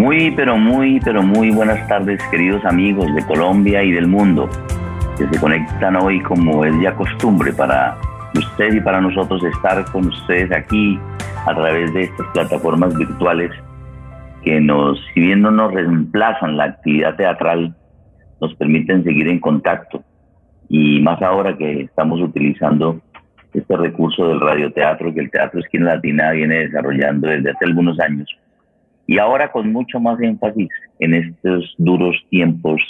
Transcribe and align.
Muy, 0.00 0.30
pero 0.30 0.56
muy, 0.56 0.98
pero 1.00 1.22
muy 1.22 1.50
buenas 1.50 1.86
tardes, 1.86 2.18
queridos 2.30 2.64
amigos 2.64 3.14
de 3.14 3.22
Colombia 3.26 3.84
y 3.84 3.92
del 3.92 4.06
mundo, 4.06 4.48
que 5.18 5.28
se 5.28 5.38
conectan 5.38 5.94
hoy 5.96 6.22
como 6.22 6.64
es 6.64 6.72
ya 6.80 6.94
costumbre 6.94 7.52
para 7.52 7.98
usted 8.34 8.72
y 8.72 8.80
para 8.80 9.02
nosotros 9.02 9.44
estar 9.44 9.84
con 9.92 10.06
ustedes 10.06 10.50
aquí 10.52 10.98
a 11.44 11.54
través 11.54 11.92
de 11.92 12.04
estas 12.04 12.26
plataformas 12.28 12.96
virtuales 12.96 13.50
que 14.42 14.58
nos, 14.58 14.98
si 15.12 15.20
bien 15.20 15.42
no 15.42 15.50
nos 15.50 15.70
reemplazan 15.74 16.56
la 16.56 16.64
actividad 16.64 17.16
teatral, 17.16 17.76
nos 18.40 18.54
permiten 18.54 19.04
seguir 19.04 19.28
en 19.28 19.38
contacto. 19.38 20.02
Y 20.70 20.98
más 21.00 21.20
ahora 21.20 21.58
que 21.58 21.82
estamos 21.82 22.22
utilizando 22.22 23.02
este 23.52 23.76
recurso 23.76 24.28
del 24.28 24.40
radioteatro 24.40 25.12
que 25.12 25.20
el 25.20 25.30
Teatro 25.30 25.60
Esquina 25.60 25.96
Latina 25.96 26.30
viene 26.30 26.60
desarrollando 26.60 27.28
desde 27.28 27.50
hace 27.50 27.66
algunos 27.66 28.00
años. 28.00 28.34
Y 29.10 29.18
ahora 29.18 29.50
con 29.50 29.72
mucho 29.72 29.98
más 29.98 30.20
énfasis 30.20 30.68
en 31.00 31.14
estos 31.14 31.74
duros 31.78 32.14
tiempos 32.28 32.80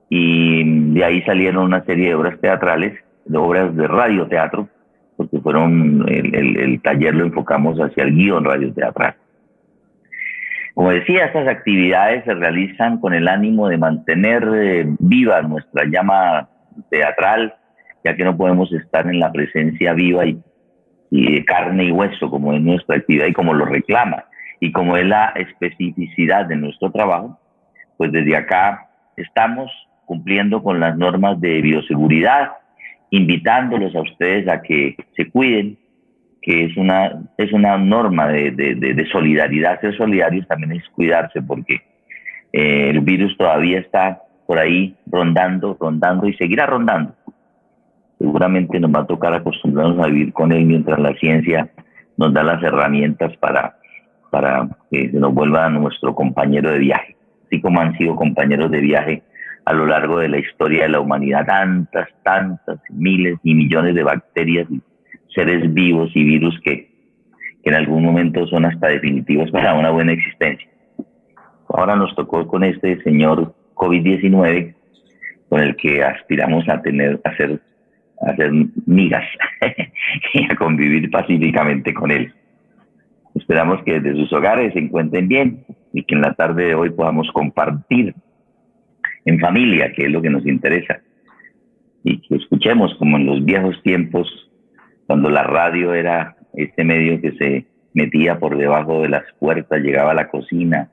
y 0.09 0.93
de 0.93 1.03
ahí 1.03 1.21
salieron 1.23 1.63
una 1.65 1.83
serie 1.83 2.09
de 2.09 2.15
obras 2.15 2.39
teatrales, 2.39 2.97
de 3.25 3.37
obras 3.37 3.75
de 3.75 3.87
radioteatro, 3.87 4.69
porque 5.17 5.39
fueron, 5.39 6.05
el, 6.07 6.79
taller 6.81 7.15
lo 7.15 7.25
enfocamos 7.25 7.77
hacia 7.79 8.03
el 8.03 8.15
guion 8.15 8.45
radioteatral. 8.45 9.15
Como 10.75 10.91
decía, 10.91 11.25
estas 11.25 11.47
actividades 11.47 12.23
se 12.23 12.35
realizan 12.35 12.99
con 12.99 13.13
el 13.15 13.27
ánimo 13.27 13.67
de 13.67 13.77
mantener 13.77 14.47
eh, 14.53 14.85
viva 14.99 15.41
nuestra 15.41 15.85
llama 15.85 16.47
teatral, 16.91 17.55
ya 18.03 18.15
que 18.15 18.23
no 18.23 18.37
podemos 18.37 18.71
estar 18.71 19.07
en 19.07 19.19
la 19.19 19.31
presencia 19.31 19.93
viva 19.93 20.25
y 20.27 20.39
y 21.09 21.31
de 21.31 21.45
carne 21.45 21.85
y 21.85 21.91
hueso, 21.91 22.29
como 22.29 22.53
es 22.53 22.61
nuestra 22.61 22.97
actividad 22.97 23.27
y 23.27 23.33
como 23.33 23.53
lo 23.53 23.65
reclama, 23.65 24.25
y 24.59 24.71
como 24.71 24.97
es 24.97 25.05
la 25.05 25.27
especificidad 25.35 26.45
de 26.45 26.55
nuestro 26.55 26.91
trabajo, 26.91 27.39
pues 27.97 28.11
desde 28.11 28.35
acá 28.35 28.89
estamos 29.15 29.71
cumpliendo 30.05 30.63
con 30.63 30.79
las 30.79 30.97
normas 30.97 31.39
de 31.39 31.61
bioseguridad, 31.61 32.51
invitándolos 33.11 33.95
a 33.95 34.01
ustedes 34.01 34.47
a 34.47 34.61
que 34.61 34.95
se 35.15 35.29
cuiden, 35.29 35.77
que 36.41 36.65
es 36.65 36.77
una, 36.77 37.23
es 37.37 37.51
una 37.51 37.77
norma 37.77 38.27
de, 38.27 38.51
de, 38.51 39.07
solidaridad. 39.11 39.81
Ser 39.81 39.95
solidarios 39.97 40.47
también 40.47 40.73
es 40.73 40.87
cuidarse 40.89 41.41
porque 41.41 41.81
eh, 42.53 42.89
el 42.89 43.01
virus 43.01 43.35
todavía 43.37 43.79
está 43.79 44.21
por 44.45 44.59
ahí 44.59 44.95
rondando, 45.05 45.77
rondando 45.79 46.27
y 46.27 46.33
seguirá 46.35 46.65
rondando 46.65 47.15
seguramente 48.17 48.79
nos 48.79 48.91
va 48.91 49.01
a 49.01 49.07
tocar 49.07 49.33
acostumbrarnos 49.33 50.05
a 50.05 50.09
vivir 50.09 50.33
con 50.33 50.51
él 50.51 50.65
mientras 50.65 50.99
la 50.99 51.13
ciencia 51.15 51.69
nos 52.17 52.33
da 52.33 52.43
las 52.43 52.61
herramientas 52.63 53.35
para, 53.37 53.77
para 54.31 54.67
que 54.89 55.11
se 55.11 55.19
nos 55.19 55.33
vuelva 55.33 55.69
nuestro 55.69 56.15
compañero 56.15 56.71
de 56.71 56.79
viaje, 56.79 57.15
así 57.45 57.61
como 57.61 57.79
han 57.79 57.95
sido 57.97 58.15
compañeros 58.15 58.71
de 58.71 58.79
viaje 58.79 59.23
a 59.67 59.73
lo 59.73 59.85
largo 59.85 60.19
de 60.19 60.29
la 60.29 60.39
historia 60.39 60.83
de 60.83 60.89
la 60.89 61.01
humanidad, 61.01 61.45
tantas, 61.45 62.07
tantas, 62.23 62.79
miles 62.89 63.37
y 63.43 63.53
millones 63.53 63.95
de 63.95 64.03
bacterias 64.03 64.65
seres 65.35 65.73
vivos 65.73 66.09
y 66.15 66.23
virus 66.23 66.57
que, 66.63 66.89
en 67.63 67.73
algún 67.73 68.01
momento 68.01 68.47
son 68.47 68.63
hasta 68.63 68.87
definitivos 68.87 69.51
para 69.51 69.73
una 69.73 69.89
buena 69.89 70.13
existencia. 70.13 70.69
Ahora 71.67 71.97
nos 71.97 72.15
tocó 72.15 72.47
con 72.47 72.63
este 72.63 73.03
señor 73.03 73.53
COVID-19, 73.73 74.73
con 75.49 75.59
el 75.59 75.75
que 75.75 76.01
aspiramos 76.01 76.63
a 76.69 76.81
tener, 76.81 77.19
a 77.25 77.35
ser 77.35 77.59
hacer 78.21 78.51
migas 78.85 79.25
y 80.33 80.49
a 80.49 80.55
convivir 80.55 81.11
pacíficamente 81.11 81.93
con 81.93 82.09
él. 82.11 82.33
Esperamos 83.35 83.83
que 83.83 83.99
desde 83.99 84.17
sus 84.17 84.31
hogares 84.31 84.71
se 84.71 84.79
encuentren 84.79 85.27
bien 85.27 85.65
y 85.91 86.03
que 86.03 86.15
en 86.15 86.21
la 86.21 86.35
tarde 86.35 86.67
de 86.67 86.75
hoy 86.75 86.89
podamos 86.89 87.29
compartir 87.33 88.15
en 89.27 89.39
familia, 89.39 89.91
que 89.91 90.05
es 90.05 90.11
lo 90.11 90.21
que 90.21 90.29
nos 90.29 90.45
interesa, 90.47 91.01
y 92.03 92.21
que 92.21 92.35
escuchemos 92.35 92.95
como 92.95 93.17
en 93.17 93.25
los 93.25 93.43
viejos 93.43 93.75
tiempos, 93.83 94.27
cuando 95.05 95.29
la 95.29 95.43
radio 95.43 95.93
era 95.93 96.37
este 96.53 96.85
medio 96.85 97.19
que 97.19 97.33
se 97.33 97.65
metía 97.93 98.39
por 98.39 98.57
debajo 98.57 99.01
de 99.01 99.09
las 99.09 99.23
puertas, 99.37 99.81
llegaba 99.81 100.11
a 100.11 100.15
la 100.15 100.29
cocina, 100.29 100.89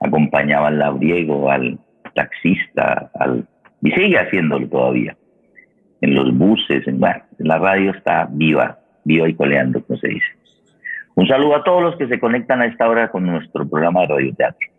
acompañaba 0.00 0.68
al 0.68 0.78
labriego, 0.78 1.50
al 1.50 1.78
taxista, 2.14 3.10
al, 3.14 3.46
y 3.82 3.90
sigue 3.90 4.18
haciéndolo 4.18 4.66
todavía 4.66 5.14
en 6.00 6.14
los 6.14 6.34
buses, 6.36 6.86
en, 6.88 7.00
bueno, 7.00 7.22
la 7.38 7.58
radio 7.58 7.90
está 7.90 8.26
viva, 8.30 8.78
viva 9.04 9.28
y 9.28 9.34
coleando, 9.34 9.84
como 9.84 9.98
se 9.98 10.08
dice. 10.08 10.26
Un 11.16 11.28
saludo 11.28 11.56
a 11.56 11.64
todos 11.64 11.82
los 11.82 11.96
que 11.96 12.08
se 12.08 12.18
conectan 12.18 12.62
a 12.62 12.66
esta 12.66 12.88
hora 12.88 13.10
con 13.10 13.26
nuestro 13.26 13.68
programa 13.68 14.00
de 14.00 14.06
radioteatro. 14.06 14.73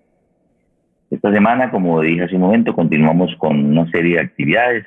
Esta 1.11 1.31
semana, 1.31 1.69
como 1.69 2.01
dije 2.01 2.23
hace 2.23 2.35
un 2.35 2.41
momento, 2.41 2.73
continuamos 2.73 3.35
con 3.38 3.63
una 3.63 3.89
serie 3.91 4.16
de 4.16 4.21
actividades. 4.21 4.85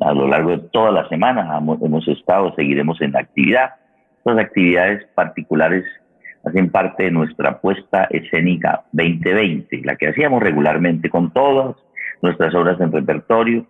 a 0.00 0.12
lo 0.12 0.26
largo 0.26 0.50
de 0.50 0.58
toda 0.72 0.90
la 0.90 1.08
semana 1.08 1.58
hemos, 1.58 2.08
estado, 2.08 2.52
seguiremos 2.56 3.00
en 3.00 3.16
actividad. 3.16 3.74
Estas 4.18 4.38
actividades 4.38 5.06
particulares 5.14 5.84
hacen 6.44 6.70
parte 6.70 7.04
de 7.04 7.10
nuestra 7.10 7.60
puesta 7.60 8.04
escénica 8.10 8.82
2020, 8.92 9.82
la 9.84 9.96
que 9.96 10.08
hacíamos 10.08 10.42
regularmente 10.42 11.08
con 11.08 11.32
todas 11.32 11.76
nuestras 12.20 12.54
obras 12.54 12.80
en 12.80 12.92
repertorio 12.92 13.66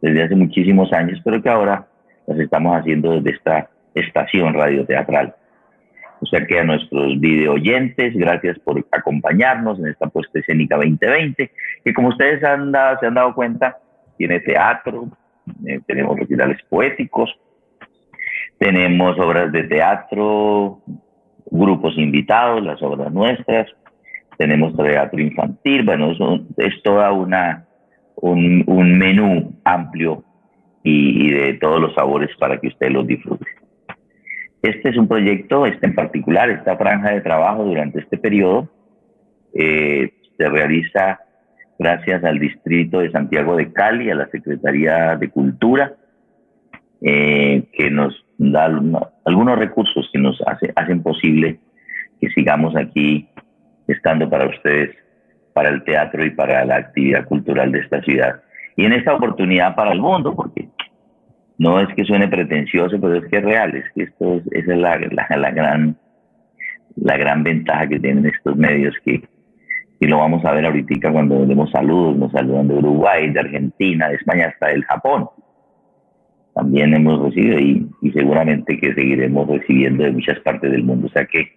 desde 0.00 0.22
hace 0.22 0.34
muchísimos 0.34 0.92
años, 0.92 1.20
pero 1.24 1.42
que 1.42 1.48
ahora 1.48 1.86
las 2.26 2.38
estamos 2.38 2.76
haciendo 2.76 3.12
desde 3.12 3.36
esta 3.36 3.70
estación 3.94 4.54
radioteatral. 4.54 5.34
O 6.20 6.26
sea 6.26 6.46
que 6.46 6.58
a 6.58 6.64
nuestros 6.64 7.20
video 7.20 7.54
oyentes, 7.54 8.14
gracias 8.14 8.58
por 8.60 8.84
acompañarnos 8.90 9.78
en 9.78 9.88
esta 9.88 10.08
puesta 10.08 10.38
escénica 10.38 10.76
2020, 10.76 11.50
que 11.84 11.94
como 11.94 12.08
ustedes 12.08 12.42
han 12.44 12.72
se 13.00 13.06
han 13.06 13.14
dado 13.14 13.34
cuenta, 13.34 13.78
tiene 14.16 14.40
teatro, 14.40 15.08
eh, 15.66 15.80
tenemos 15.86 16.18
recitales 16.18 16.58
poéticos, 16.68 17.30
tenemos 18.58 19.18
obras 19.18 19.52
de 19.52 19.64
teatro, 19.64 20.80
grupos 21.50 21.96
invitados, 21.96 22.62
las 22.62 22.82
obras 22.82 23.12
nuestras, 23.12 23.68
tenemos 24.36 24.76
teatro 24.76 25.20
infantil, 25.20 25.84
bueno, 25.84 26.12
es 26.56 26.82
toda 26.82 27.12
una 27.12 27.64
un, 28.16 28.98
menú 28.98 29.54
amplio 29.64 30.24
y, 30.82 31.32
de 31.32 31.54
todos 31.54 31.80
los 31.80 31.94
sabores 31.94 32.30
para 32.38 32.58
que 32.60 32.68
usted 32.68 32.90
los 32.90 33.06
disfrute. 33.06 33.46
Este 34.62 34.88
es 34.88 34.96
un 34.96 35.06
proyecto, 35.06 35.66
este 35.66 35.86
en 35.86 35.94
particular, 35.94 36.50
esta 36.50 36.76
franja 36.76 37.10
de 37.10 37.20
trabajo 37.20 37.64
durante 37.64 38.00
este 38.00 38.18
periodo, 38.18 38.68
eh, 39.54 40.12
se 40.36 40.48
realiza 40.48 41.20
gracias 41.78 42.24
al 42.24 42.38
Distrito 42.38 42.98
de 42.98 43.10
Santiago 43.10 43.56
de 43.56 43.72
Cali, 43.72 44.10
a 44.10 44.16
la 44.16 44.28
Secretaría 44.28 45.16
de 45.16 45.28
Cultura, 45.30 45.94
eh, 47.00 47.68
que 47.72 47.90
nos 47.90 48.24
da 48.36 48.64
algunos 49.24 49.58
recursos 49.58 50.08
que 50.12 50.18
nos 50.18 50.40
hace, 50.46 50.72
hacen 50.74 51.02
posible 51.02 51.60
que 52.20 52.28
sigamos 52.30 52.74
aquí 52.74 53.28
estando 53.86 54.28
para 54.28 54.48
ustedes, 54.48 54.96
para 55.52 55.68
el 55.68 55.84
teatro 55.84 56.24
y 56.24 56.30
para 56.30 56.64
la 56.64 56.76
actividad 56.76 57.24
cultural 57.26 57.70
de 57.70 57.78
esta 57.80 58.02
ciudad. 58.02 58.42
Y 58.76 58.84
en 58.84 58.92
esta 58.92 59.14
oportunidad 59.14 59.74
para 59.76 59.92
el 59.92 60.00
mundo, 60.00 60.34
porque 60.34 60.68
no 61.58 61.80
es 61.80 61.88
que 61.94 62.04
suene 62.04 62.28
pretencioso, 62.28 63.00
pero 63.00 63.16
es 63.16 63.26
que 63.26 63.38
es 63.38 63.44
real, 63.44 63.74
es 63.74 63.84
que 63.92 64.04
esto 64.04 64.34
es, 64.34 64.42
esa 64.52 64.72
es 64.72 64.78
la, 64.78 64.96
la, 65.36 65.50
gran, 65.50 65.96
la 66.96 67.16
gran 67.16 67.42
ventaja 67.42 67.88
que 67.88 67.98
tienen 67.98 68.26
estos 68.26 68.56
medios 68.56 68.94
que, 69.04 69.22
y 69.98 70.06
lo 70.06 70.18
vamos 70.18 70.44
a 70.44 70.52
ver 70.52 70.64
ahorita 70.64 71.10
cuando 71.10 71.44
demos 71.46 71.70
saludos, 71.72 72.16
nos 72.16 72.30
saludan 72.30 72.68
de 72.68 72.74
Uruguay, 72.74 73.28
de 73.30 73.40
Argentina, 73.40 74.08
de 74.08 74.14
España, 74.14 74.46
hasta 74.46 74.68
del 74.68 74.84
Japón. 74.84 75.28
También 76.54 76.94
hemos 76.94 77.20
recibido 77.22 77.58
y, 77.58 77.88
seguramente 78.12 78.78
que 78.78 78.94
seguiremos 78.94 79.48
recibiendo 79.48 80.04
de 80.04 80.12
muchas 80.12 80.38
partes 80.40 80.70
del 80.70 80.84
mundo. 80.84 81.08
O 81.08 81.10
sea 81.10 81.26
que 81.26 81.52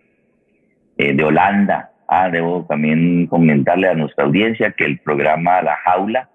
eh, 0.97 1.13
de 1.13 1.23
Holanda, 1.23 1.91
ah, 2.07 2.29
debo 2.29 2.65
también 2.67 3.27
comentarle 3.27 3.87
a 3.87 3.93
nuestra 3.93 4.25
audiencia 4.25 4.71
que 4.71 4.85
el 4.85 4.99
programa 4.99 5.61
La 5.61 5.75
Jaula 5.85 6.30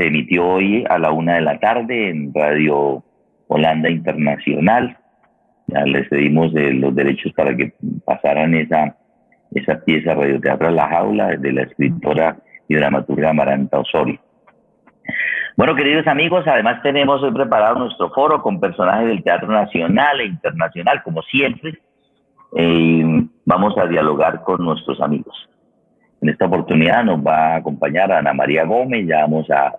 se 0.00 0.06
emitió 0.06 0.46
hoy 0.46 0.82
a 0.88 0.98
la 0.98 1.12
una 1.12 1.34
de 1.34 1.42
la 1.42 1.58
tarde 1.58 2.08
en 2.08 2.32
Radio 2.32 3.04
Holanda 3.48 3.90
Internacional. 3.90 4.96
Ya 5.66 5.84
les 5.84 6.08
pedimos 6.08 6.54
de 6.54 6.72
los 6.72 6.94
derechos 6.94 7.34
para 7.34 7.54
que 7.54 7.74
pasaran 8.06 8.54
esa, 8.54 8.96
esa 9.50 9.78
pieza 9.84 10.14
radioteatral 10.14 10.74
La 10.74 10.88
Jaula 10.88 11.36
de 11.36 11.52
la 11.52 11.62
escritora 11.64 12.38
y 12.66 12.76
dramaturga 12.76 13.34
Maranta 13.34 13.78
Osorio. 13.78 14.18
Bueno, 15.58 15.74
queridos 15.74 16.06
amigos, 16.06 16.46
además 16.46 16.82
tenemos 16.82 17.22
hoy 17.22 17.32
preparado 17.32 17.80
nuestro 17.80 18.08
foro 18.10 18.40
con 18.40 18.58
personajes 18.58 19.06
del 19.06 19.22
teatro 19.22 19.48
nacional 19.48 20.18
e 20.22 20.24
internacional, 20.24 21.02
como 21.02 21.20
siempre. 21.24 21.78
Eh, 22.56 23.26
vamos 23.44 23.76
a 23.76 23.86
dialogar 23.86 24.42
con 24.44 24.64
nuestros 24.64 24.98
amigos. 25.02 25.46
En 26.20 26.28
esta 26.28 26.46
oportunidad 26.46 27.04
nos 27.04 27.24
va 27.24 27.54
a 27.54 27.56
acompañar 27.56 28.12
Ana 28.12 28.34
María 28.34 28.64
Gómez, 28.64 29.06
ya 29.06 29.20
vamos 29.20 29.50
a 29.50 29.74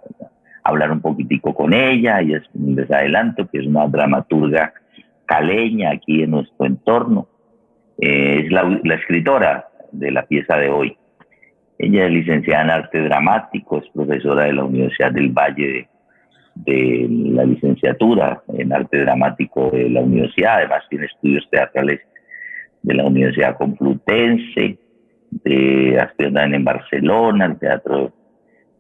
hablar 0.64 0.92
un 0.92 1.02
poquitico 1.02 1.54
con 1.54 1.74
ella, 1.74 2.22
y 2.22 2.34
es 2.34 2.44
un 2.54 2.76
que 2.76 3.58
es 3.60 3.68
una 3.68 3.88
dramaturga 3.88 4.74
caleña 5.26 5.92
aquí 5.92 6.24
en 6.24 6.32
nuestro 6.32 6.66
entorno. 6.66 7.28
Eh, 8.00 8.44
es 8.46 8.52
la, 8.52 8.96
escritora 8.96 9.68
de 9.92 10.12
la 10.12 10.24
pieza 10.24 10.58
de 10.58 10.70
hoy. 10.70 10.98
Ella 11.78 12.06
es 12.06 12.12
licenciada 12.12 12.64
en 12.64 12.70
arte 12.70 13.02
dramático, 13.02 13.78
es 13.78 13.90
profesora 13.90 14.46
de 14.46 14.54
la 14.54 14.64
Universidad 14.64 15.12
del 15.12 15.30
Valle 15.30 15.68
de, 15.68 15.88
de 16.56 17.08
la 17.10 17.46
licenciatura 17.46 18.42
en 18.58 18.74
arte 18.74 19.00
dramático 19.00 19.70
de 19.72 19.90
la 19.90 20.02
universidad, 20.02 20.58
además 20.58 20.84
tiene 20.90 21.06
estudios 21.06 21.48
teatrales 21.50 22.02
de 22.84 22.94
la 22.94 23.06
Universidad 23.06 23.58
Complutense, 23.58 24.78
de 25.32 25.98
Amsterdam 26.00 26.54
en 26.54 26.64
Barcelona, 26.64 27.46
el 27.46 27.58
teatro 27.58 28.12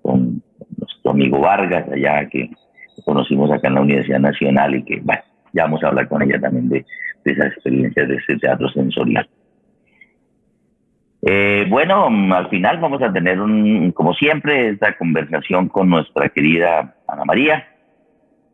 con 0.01 0.41
nuestro 0.77 1.11
amigo 1.11 1.39
Vargas, 1.39 1.89
allá 1.91 2.27
que 2.29 2.51
conocimos 3.05 3.51
acá 3.51 3.69
en 3.69 3.75
la 3.75 3.81
Universidad 3.81 4.19
Nacional 4.19 4.75
y 4.75 4.83
que, 4.83 4.99
bueno, 5.01 5.21
ya 5.53 5.63
vamos 5.63 5.83
a 5.83 5.87
hablar 5.87 6.07
con 6.07 6.21
ella 6.21 6.39
también 6.39 6.69
de, 6.69 6.85
esas 7.23 7.47
experiencias 7.47 8.07
de 8.07 8.15
ese 8.15 8.37
teatro 8.37 8.69
sensorial. 8.69 9.27
Eh, 11.23 11.65
bueno, 11.69 12.07
al 12.35 12.49
final 12.49 12.79
vamos 12.79 13.01
a 13.03 13.13
tener, 13.13 13.39
un, 13.39 13.91
como 13.91 14.13
siempre, 14.13 14.69
esta 14.69 14.97
conversación 14.97 15.67
con 15.67 15.89
nuestra 15.89 16.29
querida 16.29 16.95
Ana 17.07 17.25
María. 17.25 17.67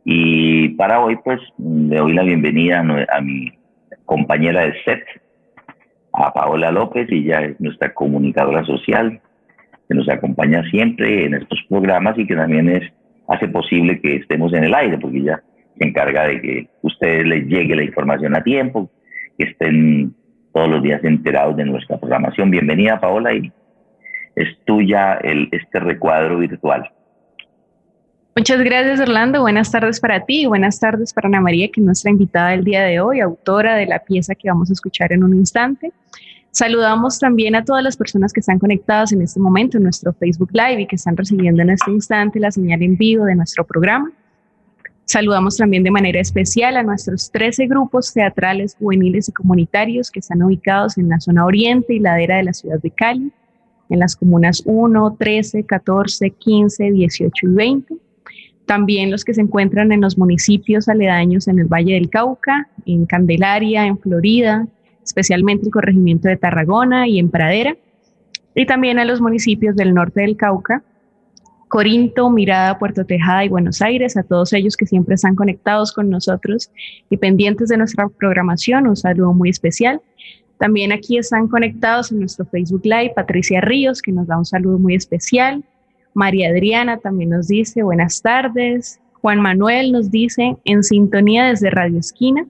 Y 0.04 0.70
para 0.70 1.00
hoy, 1.00 1.16
pues, 1.24 1.40
le 1.58 1.96
doy 1.96 2.12
la 2.12 2.22
bienvenida 2.22 2.80
a 2.80 3.20
mi 3.20 3.52
compañera 4.04 4.62
de 4.62 4.82
set, 4.84 5.04
a 6.24 6.32
Paola 6.32 6.70
López, 6.70 7.08
ella 7.10 7.42
es 7.42 7.60
nuestra 7.60 7.94
comunicadora 7.94 8.64
social, 8.64 9.20
que 9.88 9.94
nos 9.94 10.08
acompaña 10.08 10.62
siempre 10.70 11.24
en 11.24 11.34
estos 11.34 11.60
programas 11.68 12.18
y 12.18 12.26
que 12.26 12.34
también 12.34 12.68
es, 12.68 12.92
hace 13.28 13.48
posible 13.48 14.00
que 14.00 14.16
estemos 14.16 14.52
en 14.52 14.64
el 14.64 14.74
aire, 14.74 14.98
porque 14.98 15.18
ella 15.18 15.42
se 15.78 15.88
encarga 15.88 16.26
de 16.26 16.40
que 16.40 16.68
ustedes 16.82 17.26
les 17.26 17.46
llegue 17.46 17.76
la 17.76 17.84
información 17.84 18.36
a 18.36 18.42
tiempo, 18.42 18.90
que 19.38 19.46
estén 19.46 20.14
todos 20.52 20.68
los 20.68 20.82
días 20.82 21.02
enterados 21.04 21.56
de 21.56 21.64
nuestra 21.64 21.98
programación. 21.98 22.50
Bienvenida, 22.50 23.00
Paola, 23.00 23.32
y 23.34 23.52
es 24.34 24.48
tuya 24.64 25.14
el, 25.22 25.48
este 25.52 25.80
recuadro 25.80 26.38
virtual. 26.38 26.90
Muchas 28.38 28.60
gracias, 28.60 29.00
Orlando. 29.00 29.40
Buenas 29.40 29.72
tardes 29.72 29.98
para 29.98 30.24
ti 30.24 30.42
y 30.42 30.46
buenas 30.46 30.78
tardes 30.78 31.12
para 31.12 31.26
Ana 31.26 31.40
María, 31.40 31.66
que 31.72 31.80
es 31.80 31.84
nuestra 31.84 32.12
invitada 32.12 32.50
del 32.50 32.62
día 32.62 32.84
de 32.84 33.00
hoy, 33.00 33.18
autora 33.18 33.74
de 33.74 33.84
la 33.84 33.98
pieza 33.98 34.36
que 34.36 34.48
vamos 34.48 34.70
a 34.70 34.74
escuchar 34.74 35.12
en 35.12 35.24
un 35.24 35.34
instante. 35.34 35.90
Saludamos 36.52 37.18
también 37.18 37.56
a 37.56 37.64
todas 37.64 37.82
las 37.82 37.96
personas 37.96 38.32
que 38.32 38.38
están 38.38 38.60
conectadas 38.60 39.10
en 39.10 39.22
este 39.22 39.40
momento 39.40 39.76
en 39.76 39.82
nuestro 39.82 40.12
Facebook 40.12 40.50
Live 40.52 40.82
y 40.82 40.86
que 40.86 40.94
están 40.94 41.16
recibiendo 41.16 41.62
en 41.62 41.70
este 41.70 41.90
instante 41.90 42.38
la 42.38 42.52
señal 42.52 42.80
en 42.80 42.96
vivo 42.96 43.24
de 43.24 43.34
nuestro 43.34 43.66
programa. 43.66 44.12
Saludamos 45.04 45.56
también 45.56 45.82
de 45.82 45.90
manera 45.90 46.20
especial 46.20 46.76
a 46.76 46.84
nuestros 46.84 47.32
13 47.32 47.66
grupos 47.66 48.12
teatrales 48.12 48.76
juveniles 48.78 49.28
y 49.28 49.32
comunitarios 49.32 50.12
que 50.12 50.20
están 50.20 50.44
ubicados 50.44 50.96
en 50.96 51.08
la 51.08 51.18
zona 51.18 51.44
oriente 51.44 51.92
y 51.92 51.98
ladera 51.98 52.36
de 52.36 52.44
la 52.44 52.52
ciudad 52.52 52.80
de 52.80 52.92
Cali, 52.92 53.32
en 53.88 53.98
las 53.98 54.14
comunas 54.14 54.62
1, 54.64 55.16
13, 55.18 55.64
14, 55.64 56.30
15, 56.30 56.92
18 56.92 57.32
y 57.42 57.48
20 57.48 58.07
también 58.68 59.10
los 59.10 59.24
que 59.24 59.32
se 59.32 59.40
encuentran 59.40 59.92
en 59.92 60.02
los 60.02 60.18
municipios 60.18 60.90
aledaños 60.90 61.48
en 61.48 61.58
el 61.58 61.64
Valle 61.64 61.94
del 61.94 62.10
Cauca, 62.10 62.68
en 62.84 63.06
Candelaria, 63.06 63.86
en 63.86 63.98
Florida, 63.98 64.68
especialmente 65.02 65.64
el 65.64 65.72
corregimiento 65.72 66.28
de 66.28 66.36
Tarragona 66.36 67.08
y 67.08 67.18
en 67.18 67.30
Pradera, 67.30 67.74
y 68.54 68.66
también 68.66 68.98
a 68.98 69.06
los 69.06 69.22
municipios 69.22 69.74
del 69.74 69.94
norte 69.94 70.20
del 70.20 70.36
Cauca, 70.36 70.82
Corinto, 71.68 72.28
Mirada, 72.28 72.78
Puerto 72.78 73.06
Tejada 73.06 73.42
y 73.46 73.48
Buenos 73.48 73.80
Aires, 73.80 74.18
a 74.18 74.22
todos 74.22 74.52
ellos 74.52 74.76
que 74.76 74.84
siempre 74.84 75.14
están 75.14 75.34
conectados 75.34 75.90
con 75.90 76.10
nosotros 76.10 76.70
y 77.08 77.16
pendientes 77.16 77.70
de 77.70 77.78
nuestra 77.78 78.06
programación, 78.18 78.86
un 78.86 78.96
saludo 78.96 79.32
muy 79.32 79.48
especial. 79.48 80.02
También 80.58 80.92
aquí 80.92 81.16
están 81.16 81.48
conectados 81.48 82.12
en 82.12 82.20
nuestro 82.20 82.44
Facebook 82.44 82.82
Live 82.84 83.12
Patricia 83.16 83.62
Ríos, 83.62 84.02
que 84.02 84.12
nos 84.12 84.26
da 84.26 84.36
un 84.36 84.44
saludo 84.44 84.78
muy 84.78 84.94
especial, 84.94 85.64
María 86.18 86.48
Adriana 86.48 86.98
también 86.98 87.30
nos 87.30 87.46
dice 87.46 87.84
buenas 87.84 88.20
tardes. 88.20 89.00
Juan 89.22 89.40
Manuel 89.40 89.92
nos 89.92 90.10
dice 90.10 90.56
en 90.64 90.82
sintonía 90.82 91.46
desde 91.46 91.70
Radio 91.70 92.00
Esquina, 92.00 92.44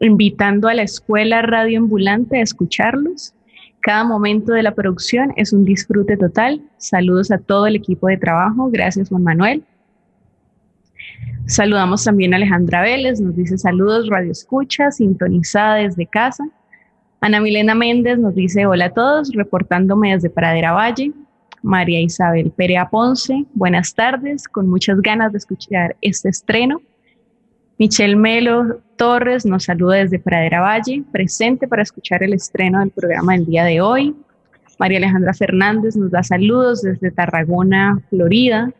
invitando 0.00 0.68
a 0.68 0.74
la 0.74 0.84
escuela 0.84 1.42
Radio 1.42 1.80
Ambulante 1.80 2.38
a 2.38 2.42
escucharlos. 2.42 3.34
Cada 3.80 4.04
momento 4.04 4.54
de 4.54 4.62
la 4.62 4.74
producción 4.74 5.34
es 5.36 5.52
un 5.52 5.66
disfrute 5.66 6.16
total. 6.16 6.62
Saludos 6.78 7.30
a 7.30 7.36
todo 7.36 7.66
el 7.66 7.76
equipo 7.76 8.06
de 8.06 8.16
trabajo. 8.16 8.70
Gracias, 8.72 9.10
Juan 9.10 9.22
Manuel. 9.22 9.62
Saludamos 11.44 12.04
también 12.04 12.32
a 12.32 12.38
Alejandra 12.38 12.80
Vélez, 12.80 13.20
nos 13.20 13.36
dice 13.36 13.58
saludos, 13.58 14.08
Radio 14.08 14.32
Escucha, 14.32 14.90
sintonizada 14.90 15.74
desde 15.74 16.06
casa. 16.06 16.48
Ana 17.20 17.38
Milena 17.42 17.74
Méndez 17.74 18.18
nos 18.18 18.34
dice 18.34 18.64
hola 18.64 18.86
a 18.86 18.94
todos, 18.94 19.30
reportándome 19.34 20.14
desde 20.14 20.30
Pradera 20.30 20.72
Valle. 20.72 21.12
María 21.64 21.98
Isabel 21.98 22.50
Perea 22.50 22.90
Ponce. 22.90 23.46
Buenas 23.54 23.94
tardes, 23.94 24.46
con 24.46 24.68
muchas 24.68 25.00
ganas 25.00 25.32
de 25.32 25.38
escuchar 25.38 25.96
este 26.02 26.28
estreno. 26.28 26.82
Michelle 27.78 28.16
Melo 28.16 28.80
Torres 28.96 29.46
nos 29.46 29.64
saluda 29.64 29.96
desde 29.96 30.18
Pradera 30.18 30.60
Valle, 30.60 31.02
presente 31.10 31.66
para 31.66 31.82
escuchar 31.82 32.22
el 32.22 32.34
estreno 32.34 32.80
del 32.80 32.90
programa 32.90 33.32
del 33.32 33.46
día 33.46 33.64
de 33.64 33.80
hoy. 33.80 34.14
María 34.78 34.98
Alejandra 34.98 35.32
Fernández 35.32 35.96
nos 35.96 36.10
da 36.10 36.22
saludos 36.22 36.82
desde 36.82 37.10
Tarragona, 37.10 37.98
Florida. 38.10 38.70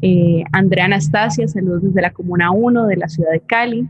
Eh, 0.00 0.44
Andrea 0.52 0.84
Anastasia, 0.84 1.48
saludos 1.48 1.82
desde 1.82 2.02
la 2.02 2.12
Comuna 2.12 2.52
1 2.52 2.86
de 2.86 2.96
la 2.98 3.08
ciudad 3.08 3.32
de 3.32 3.40
Cali. 3.40 3.88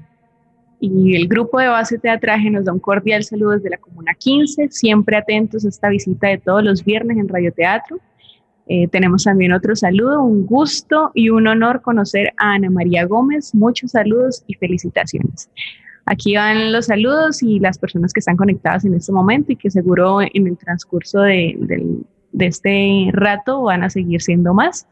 Y 0.80 1.16
el 1.16 1.28
grupo 1.28 1.60
de 1.60 1.68
base 1.68 1.98
teatraje 1.98 2.48
nos 2.50 2.64
da 2.64 2.72
un 2.72 2.80
cordial 2.80 3.24
saludo 3.24 3.50
desde 3.50 3.68
la 3.68 3.76
Comuna 3.76 4.14
15, 4.14 4.68
siempre 4.70 5.18
atentos 5.18 5.66
a 5.66 5.68
esta 5.68 5.90
visita 5.90 6.28
de 6.28 6.38
todos 6.38 6.64
los 6.64 6.82
viernes 6.82 7.18
en 7.18 7.28
Radio 7.28 7.52
Teatro. 7.52 8.00
Eh, 8.66 8.88
tenemos 8.88 9.25
también 9.25 9.52
otro 9.52 9.75
saludo, 9.75 10.23
un 10.23 10.47
gusto 10.47 11.11
y 11.14 11.31
un 11.31 11.47
honor 11.47 11.83
conocer 11.83 12.33
a 12.38 12.54
Ana 12.54 12.71
María 12.71 13.04
Gómez. 13.07 13.54
Muchos 13.54 13.92
saludos 13.92 14.45
y 14.47 14.54
felicitaciones. 14.54 15.50
Aquí 16.07 16.37
van 16.37 16.73
los 16.73 16.87
saludos 16.87 17.42
y 17.42 17.61
las 17.61 17.78
personas 17.78 18.12
que 18.12 18.21
están 18.21 18.37
conectadas 18.37 18.85
en 18.85 18.95
este 18.95 19.12
momento 19.12 19.52
y 19.52 19.57
que 19.57 19.71
seguro 19.71 20.21
en 20.21 20.47
el 20.47 20.57
transcurso 20.57 21.21
de, 21.21 21.57
de 22.33 22.47
este 22.47 23.09
rato 23.12 23.62
van 23.62 23.85
a 23.85 23.90
seguir 23.90 24.21
siendo 24.21 24.52
más 24.52 24.87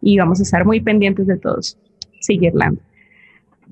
y 0.00 0.18
vamos 0.18 0.40
a 0.40 0.42
estar 0.42 0.64
muy 0.64 0.80
pendientes 0.80 1.26
de 1.26 1.36
todos. 1.36 1.78
Sigue 2.20 2.48
Irlanda. 2.48 2.80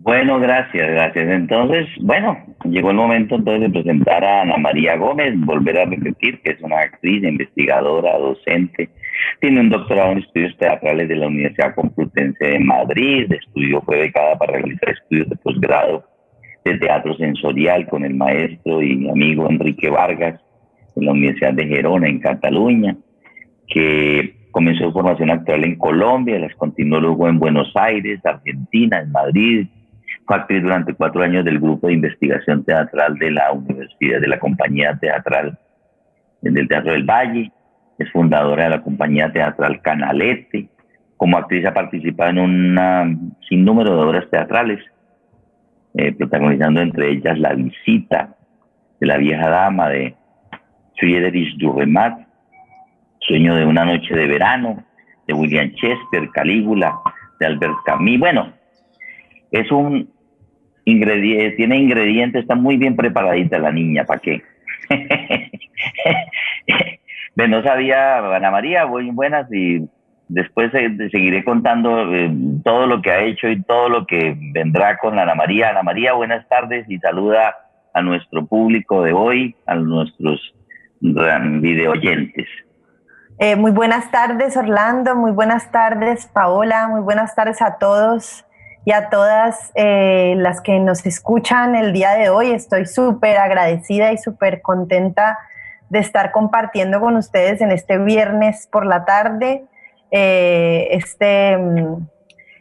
Bueno, 0.03 0.41
gracias, 0.41 0.89
gracias. 0.89 1.29
Entonces, 1.29 1.87
bueno, 2.01 2.39
llegó 2.65 2.91
el 2.91 2.97
momento 2.97 3.35
entonces 3.35 3.71
de 3.71 3.83
presentar 3.83 4.25
a 4.25 4.43
Ana 4.43 4.57
María 4.57 4.97
Gómez, 4.97 5.39
volver 5.41 5.79
a 5.79 5.85
repetir 5.85 6.41
que 6.41 6.53
es 6.53 6.61
una 6.63 6.79
actriz, 6.79 7.23
investigadora, 7.23 8.17
docente, 8.17 8.89
tiene 9.41 9.61
un 9.61 9.69
doctorado 9.69 10.13
en 10.13 10.19
estudios 10.19 10.57
teatrales 10.57 11.07
de 11.07 11.17
la 11.17 11.27
Universidad 11.27 11.75
Complutense 11.75 12.47
de 12.47 12.61
Madrid, 12.61 13.31
estudió, 13.31 13.83
fue 13.83 13.99
becada 13.99 14.39
para 14.39 14.55
realizar 14.55 14.89
estudios 14.89 15.29
de 15.29 15.37
posgrado 15.37 16.05
de 16.65 16.79
teatro 16.79 17.15
sensorial 17.17 17.87
con 17.87 18.03
el 18.05 18.15
maestro 18.15 18.83
y 18.83 18.97
mi 18.97 19.11
amigo 19.11 19.51
Enrique 19.51 19.91
Vargas. 19.91 20.41
en 20.97 21.05
la 21.05 21.13
Universidad 21.13 21.53
de 21.53 21.67
Gerona, 21.67 22.09
en 22.09 22.21
Cataluña, 22.21 22.97
que 23.69 24.35
comenzó 24.51 24.85
su 24.85 24.93
formación 24.93 25.31
actual 25.31 25.65
en 25.65 25.77
Colombia, 25.77 26.39
las 26.39 26.55
continuó 26.55 27.01
luego 27.01 27.29
en 27.29 27.39
Buenos 27.39 27.71
Aires, 27.75 28.21
Argentina, 28.25 29.01
en 29.01 29.13
Madrid. 29.13 29.67
Actriz 30.35 30.63
durante 30.63 30.95
cuatro 30.95 31.23
años 31.23 31.45
del 31.45 31.59
grupo 31.59 31.87
de 31.87 31.95
investigación 31.95 32.65
teatral 32.65 33.19
de 33.19 33.31
la 33.31 33.53
Universidad, 33.53 34.21
de 34.21 34.29
la 34.29 34.39
compañía 34.39 34.97
teatral 34.99 35.59
del 36.43 36.69
Teatro 36.69 36.93
del 36.93 37.05
Valle. 37.05 37.51
Es 37.99 38.11
fundadora 38.13 38.65
de 38.65 38.71
la 38.71 38.83
compañía 38.83 39.33
teatral 39.33 39.81
Canalete. 39.83 40.69
Como 41.17 41.37
actriz 41.37 41.67
ha 41.67 41.75
participado 41.75 42.31
en 42.31 42.39
un 42.39 43.37
sinnúmero 43.49 43.95
de 43.95 44.03
obras 44.03 44.31
teatrales, 44.31 44.81
eh, 45.95 46.13
protagonizando 46.13 46.81
entre 46.81 47.11
ellas 47.11 47.39
La 47.39 47.53
visita 47.53 48.35
de 49.01 49.07
la 49.07 49.17
vieja 49.19 49.49
dama 49.49 49.89
de 49.89 50.15
Friedrich 50.97 51.57
Durremat, 51.59 52.27
Sueño 53.21 53.55
de 53.55 53.67
una 53.67 53.85
noche 53.85 54.15
de 54.15 54.27
verano, 54.27 54.83
de 55.27 55.35
William 55.35 55.69
Shakespeare, 55.69 56.31
Calígula, 56.33 56.99
de 57.39 57.47
Albert 57.47 57.77
Camus. 57.85 58.19
Bueno, 58.19 58.53
es 59.51 59.71
un 59.71 60.09
ingrediente, 60.91 61.57
tiene 61.57 61.79
ingredientes, 61.79 62.43
está 62.43 62.55
muy 62.55 62.77
bien 62.77 62.97
preparadita 62.97 63.59
la 63.59 63.73
niña, 63.73 64.05
¿para 64.05 64.21
qué? 64.21 64.43
no 67.49 67.63
sabía, 67.63 68.19
Ana 68.19 68.51
María, 68.51 68.87
muy 68.87 69.11
buenas 69.11 69.51
y 69.53 69.89
después 70.29 70.71
seguiré 70.73 71.45
contando 71.45 72.13
eh, 72.15 72.31
todo 72.65 72.87
lo 72.87 73.03
que 73.03 73.11
ha 73.11 73.23
hecho 73.23 73.49
y 73.49 73.63
todo 73.63 73.89
lo 73.89 74.07
que 74.07 74.37
vendrá 74.53 74.99
con 74.99 75.19
Ana 75.19 75.35
María. 75.35 75.71
Ana 75.71 75.83
María, 75.83 76.13
buenas 76.13 76.47
tardes 76.49 76.89
y 76.89 76.99
saluda 76.99 77.57
a 77.93 78.03
nuestro 78.03 78.47
público 78.47 79.03
de 79.03 79.13
hoy, 79.13 79.57
a 79.67 79.75
nuestros 79.75 80.55
video 81.01 81.93
oyentes. 81.93 82.47
Eh, 83.39 83.57
muy 83.57 83.71
buenas 83.71 84.11
tardes, 84.11 84.57
Orlando. 84.57 85.17
Muy 85.17 85.33
buenas 85.33 85.73
tardes, 85.73 86.27
Paola. 86.27 86.89
Muy 86.89 87.01
buenas 87.01 87.35
tardes 87.35 87.63
a 87.63 87.79
todos 87.79 88.45
y 88.85 88.93
a 88.93 89.11
todas 89.11 89.73
eh, 89.75 90.35
las 90.39 90.61
que 90.61 90.79
nos 90.79 91.05
escuchan 91.07 91.77
el 91.77 91.93
día 91.93 92.13
de 92.13 92.31
hoy. 92.31 92.51
Estoy 92.51 92.87
súper 92.87 93.37
agradecida 93.37 94.13
y 94.13 94.19
súper 94.19 94.63
contenta 94.63 95.39
de 95.89 95.99
estar 95.99 96.33
compartiendo 96.33 97.01
con 97.01 97.17
ustedes 97.17 97.61
en 97.61 97.73
este 97.73 97.99
viernes 97.99 98.69
por 98.71 98.87
la 98.87 99.05
tarde 99.05 99.65
eh, 100.11 100.89
este, 100.93 101.57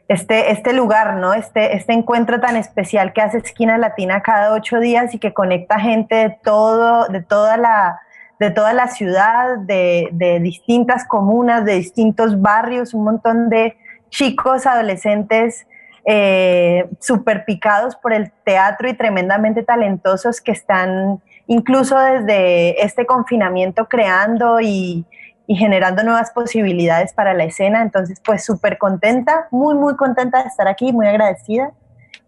este, 0.08 0.52
este 0.52 0.74
lugar, 0.74 1.16
¿no? 1.16 1.34
Este, 1.34 1.76
este 1.76 1.94
encuentro 1.94 2.40
tan 2.40 2.56
especial 2.58 3.14
que 3.14 3.22
hace 3.22 3.38
Esquina 3.38 3.78
Latina 3.78 4.22
cada 4.22 4.54
ocho 4.54 4.80
días 4.80 5.14
y 5.16 5.20
que 5.20 5.34
conecta 5.34 5.80
gente 5.80 6.16
de 6.16 6.38
todo, 6.44 7.08
de 7.08 7.22
toda 7.22 7.58
la 7.58 8.02
de 8.40 8.52
toda 8.52 8.72
la 8.72 8.88
ciudad, 8.88 9.58
de, 9.58 10.40
distintas 10.42 11.06
comunas, 11.06 11.66
de 11.66 11.74
distintos 11.74 12.42
barrios, 12.42 12.94
un 12.94 13.04
montón 13.04 13.50
de 13.50 13.76
chicos, 14.10 14.66
adolescentes 14.66 15.68
eh, 16.06 16.90
super 17.00 17.46
picados 17.46 17.96
por 17.96 18.14
el 18.14 18.32
teatro 18.44 18.90
y 18.90 18.94
tremendamente 18.94 19.64
talentosos 19.64 20.42
que 20.42 20.52
están 20.52 21.22
incluso 21.48 21.98
desde 22.00 22.84
este 22.84 23.06
confinamiento 23.06 23.88
creando 23.88 24.62
y, 24.62 25.06
y 25.50 25.56
generando 25.56 26.04
nuevas 26.04 26.30
posibilidades 26.30 27.12
para 27.14 27.34
la 27.34 27.44
escena. 27.44 27.82
Entonces, 27.82 28.22
pues 28.24 28.46
súper 28.46 28.78
contenta, 28.78 29.48
muy, 29.50 29.74
muy 29.74 29.96
contenta 29.96 30.44
de 30.44 30.48
estar 30.48 30.68
aquí, 30.68 30.94
muy 30.94 31.08
agradecida. 31.08 31.72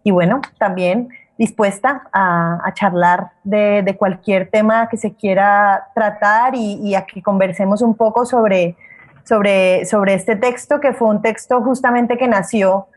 Y 0.02 0.10
bueno, 0.10 0.40
también 0.58 1.08
dispuesta 1.38 2.02
a, 2.12 2.72
charlar 2.74 3.30
de, 3.44 3.96
cualquier 3.98 4.50
tema 4.50 4.88
que 4.88 4.96
se 4.96 5.14
quiera 5.14 5.88
tratar 5.94 6.54
y, 6.54 6.94
a 6.94 7.06
que 7.06 7.22
conversemos 7.22 7.80
un 7.80 7.94
poco 7.94 8.26
sobre, 8.26 8.76
sobre, 9.24 9.84
sobre 9.86 10.14
este 10.14 10.36
texto, 10.36 10.80
que 10.80 10.92
fue 10.92 11.08
un 11.08 11.22
texto 11.22 11.62
justamente 11.62 12.18
que 12.18 12.28
nació 12.28 12.88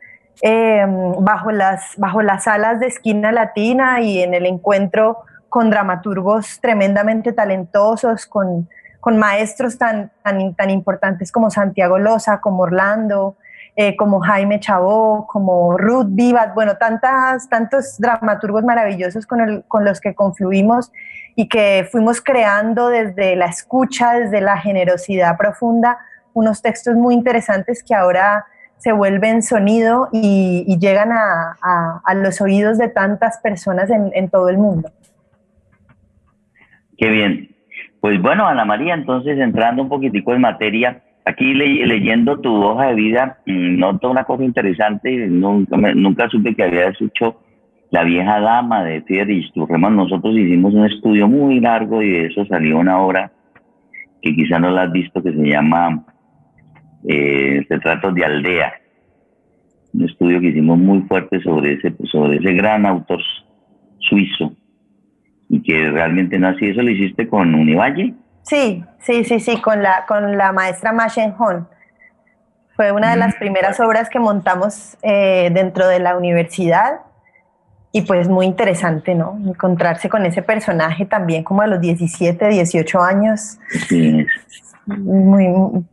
em, 0.41 1.13
bajo, 1.23 1.51
las, 1.51 1.93
bajo 1.97 2.21
las 2.21 2.47
alas 2.47 2.79
de 2.79 2.87
Esquina 2.87 3.31
Latina 3.31 4.01
y 4.01 4.21
en 4.21 4.33
el 4.33 4.45
encuentro 4.45 5.23
con 5.49 5.69
dramaturgos 5.69 6.59
tremendamente 6.61 7.31
talentosos, 7.31 8.25
con, 8.25 8.67
con 8.99 9.17
maestros 9.17 9.77
tan, 9.77 10.11
tan, 10.23 10.53
tan 10.55 10.69
importantes 10.69 11.31
como 11.31 11.49
Santiago 11.49 11.97
Loza, 11.97 12.41
como 12.41 12.63
Orlando, 12.63 13.37
eh, 13.77 13.95
como 13.97 14.21
Jaime 14.21 14.59
Chabó, 14.59 15.27
como 15.27 15.77
Ruth 15.77 16.07
Vivat, 16.09 16.53
bueno, 16.53 16.77
tantas, 16.77 17.49
tantos 17.49 17.97
dramaturgos 17.99 18.63
maravillosos 18.63 19.27
con, 19.27 19.63
con 19.67 19.83
los 19.83 19.99
que 19.99 20.15
confluimos 20.15 20.91
y 21.35 21.49
que 21.49 21.87
fuimos 21.91 22.21
creando 22.21 22.87
desde 22.87 23.35
la 23.35 23.47
escucha, 23.47 24.13
desde 24.13 24.39
la 24.39 24.57
generosidad 24.57 25.37
profunda, 25.37 25.97
unos 26.33 26.61
textos 26.61 26.95
muy 26.95 27.13
interesantes 27.13 27.83
que 27.83 27.93
ahora 27.93 28.45
se 28.77 28.91
vuelven 28.91 29.41
sonido 29.41 30.09
y, 30.11 30.77
llegan 30.79 31.11
a, 31.11 31.57
a, 32.03 32.13
los 32.15 32.41
oídos 32.41 32.77
de 32.77 32.89
tantas 32.89 33.39
personas 33.39 33.89
en, 33.89 34.11
en 34.13 34.29
todo 34.29 34.49
el 34.49 34.57
mundo. 34.57 34.89
Qué 36.97 37.09
bien. 37.09 37.55
Pues 37.99 38.21
bueno, 38.21 38.47
Ana 38.47 38.65
María, 38.65 38.93
entonces 38.93 39.39
entrando 39.39 39.81
un 39.81 39.89
poquitico 39.89 40.33
en 40.33 40.41
materia, 40.41 41.01
Aquí 41.27 41.55
leyendo 41.55 42.39
tu 42.39 42.53
hoja 42.53 42.89
de 42.89 42.93
vida, 42.93 43.39
mm, 43.47 43.79
noto 43.79 44.11
una 44.11 44.25
cosa 44.25 44.43
interesante, 44.43 45.27
nunca, 45.27 45.75
nunca 45.75 46.29
supe 46.29 46.53
que 46.53 46.63
habías 46.63 47.01
hecho 47.01 47.41
La 47.89 48.03
vieja 48.03 48.39
dama 48.39 48.83
de 48.83 49.01
Friedrich 49.01 49.51
Turreman. 49.53 49.95
Nosotros 49.95 50.35
hicimos 50.35 50.73
un 50.73 50.85
estudio 50.85 51.27
muy 51.27 51.59
largo 51.59 52.01
y 52.01 52.11
de 52.11 52.25
eso 52.27 52.45
salió 52.45 52.77
una 52.77 52.99
obra 52.99 53.31
que 54.21 54.35
quizá 54.35 54.59
no 54.59 54.69
la 54.69 54.83
has 54.83 54.91
visto 54.91 55.23
que 55.23 55.31
se 55.31 55.47
llama 55.47 56.03
eh, 57.07 57.65
Retratos 57.69 58.13
de 58.13 58.25
Aldea. 58.25 58.73
Un 59.93 60.05
estudio 60.09 60.39
que 60.39 60.47
hicimos 60.47 60.77
muy 60.77 61.01
fuerte 61.03 61.41
sobre 61.41 61.73
ese, 61.73 61.93
sobre 62.11 62.37
ese 62.37 62.53
gran 62.53 62.85
autor 62.85 63.21
suizo 63.99 64.53
y 65.49 65.61
que 65.61 65.89
realmente 65.89 66.37
no 66.37 66.49
así. 66.49 66.67
¿Eso 66.67 66.81
lo 66.81 66.91
hiciste 66.91 67.27
con 67.27 67.55
Univalle? 67.55 68.13
Sí, 68.43 68.83
sí, 68.99 69.23
sí, 69.23 69.39
sí, 69.39 69.61
con 69.61 69.81
la, 69.81 70.05
con 70.07 70.37
la 70.37 70.51
maestra 70.51 70.91
Ma. 70.91 71.07
Fue 72.75 72.91
una 72.91 73.11
de 73.11 73.17
las 73.17 73.35
primeras 73.35 73.79
obras 73.79 74.09
que 74.09 74.19
montamos 74.19 74.97
eh, 75.01 75.49
dentro 75.53 75.87
de 75.87 75.99
la 75.99 76.17
universidad 76.17 77.04
y 77.95 78.01
pues 78.01 78.27
muy 78.27 78.45
interesante, 78.45 79.15
¿no? 79.15 79.39
Encontrarse 79.45 80.09
con 80.09 80.25
ese 80.25 80.41
personaje 80.41 81.05
también 81.05 81.45
como 81.45 81.61
a 81.61 81.67
los 81.67 81.79
17, 81.79 82.49
18 82.49 83.01
años. 83.01 83.57
Sí. 83.87 84.27
Muy, 84.85 85.47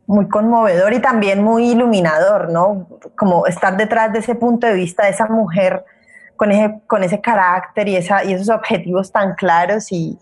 muy 0.08 0.28
conmovedor 0.28 0.92
y 0.94 0.98
también 0.98 1.44
muy 1.44 1.70
iluminador, 1.70 2.50
¿no? 2.50 2.88
Como 3.16 3.46
estar 3.46 3.76
detrás 3.76 4.12
de 4.12 4.18
ese 4.18 4.34
punto 4.34 4.66
de 4.66 4.74
vista 4.74 5.04
de 5.04 5.10
esa 5.10 5.28
mujer 5.28 5.84
con 6.34 6.50
ese, 6.50 6.80
con 6.88 7.04
ese 7.04 7.20
carácter 7.20 7.86
y, 7.86 7.94
esa, 7.94 8.24
y 8.24 8.32
esos 8.32 8.48
objetivos 8.48 9.12
tan 9.12 9.36
claros 9.36 9.92
y, 9.92 10.18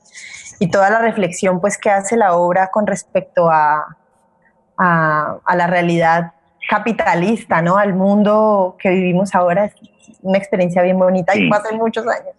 y 0.59 0.69
toda 0.71 0.91
la 0.91 0.99
reflexión 0.99 1.63
pues 1.63 1.79
que 1.79 1.89
hace 1.89 2.15
la 2.15 2.35
obra 2.35 2.71
con 2.71 2.87
respecto 2.87 3.51
a, 3.51 3.97
a, 4.77 5.57
la 5.57 5.67
realidad 5.67 6.33
capitalista, 6.69 7.63
¿no? 7.63 7.77
Al 7.77 7.95
mundo 7.95 8.77
que 8.79 8.91
vivimos 8.91 9.35
ahora 9.35 9.67
es 9.67 9.75
una 10.23 10.39
experiencia 10.39 10.83
bien 10.83 10.99
bonita 10.99 11.37
y 11.37 11.49
en 11.49 11.79
muchos 11.79 12.05
años. 12.07 12.35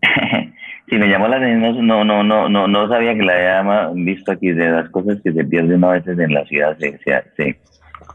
sí, 0.88 0.96
me 0.96 1.08
llamó 1.08 1.28
la 1.28 1.36
atención, 1.36 1.86
no, 1.86 2.04
no, 2.04 2.22
no, 2.22 2.48
no, 2.48 2.68
no 2.68 2.88
sabía 2.88 3.14
que 3.14 3.22
la 3.22 3.32
había 3.32 3.90
visto 3.94 4.32
aquí 4.32 4.50
de 4.50 4.70
las 4.70 4.88
cosas 4.90 5.18
que 5.22 5.32
se 5.32 5.44
pierden 5.44 5.84
a 5.84 5.90
veces 5.90 6.18
en 6.18 6.32
la 6.32 6.44
ciudad, 6.44 6.76
se, 6.78 6.98
se, 6.98 7.58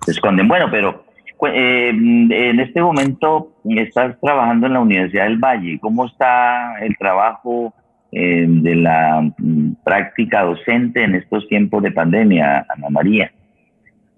esconden. 0.08 0.48
Bueno, 0.48 0.68
pero 0.72 1.06
eh, 1.48 1.90
en 1.90 2.60
este 2.60 2.82
momento 2.82 3.54
estás 3.66 4.20
trabajando 4.22 4.68
en 4.68 4.74
la 4.74 4.80
Universidad 4.80 5.26
del 5.26 5.38
Valle. 5.38 5.80
¿Cómo 5.80 6.06
está 6.06 6.80
el 6.82 6.98
trabajo 6.98 7.74
eh, 8.12 8.46
de 8.48 8.76
la 8.76 9.22
mm, 9.38 9.76
práctica 9.84 10.44
docente 10.44 11.04
en 11.04 11.16
estos 11.16 11.48
tiempos 11.48 11.84
de 11.84 11.92
pandemia, 11.92 12.66
Ana 12.70 12.90
María? 12.90 13.32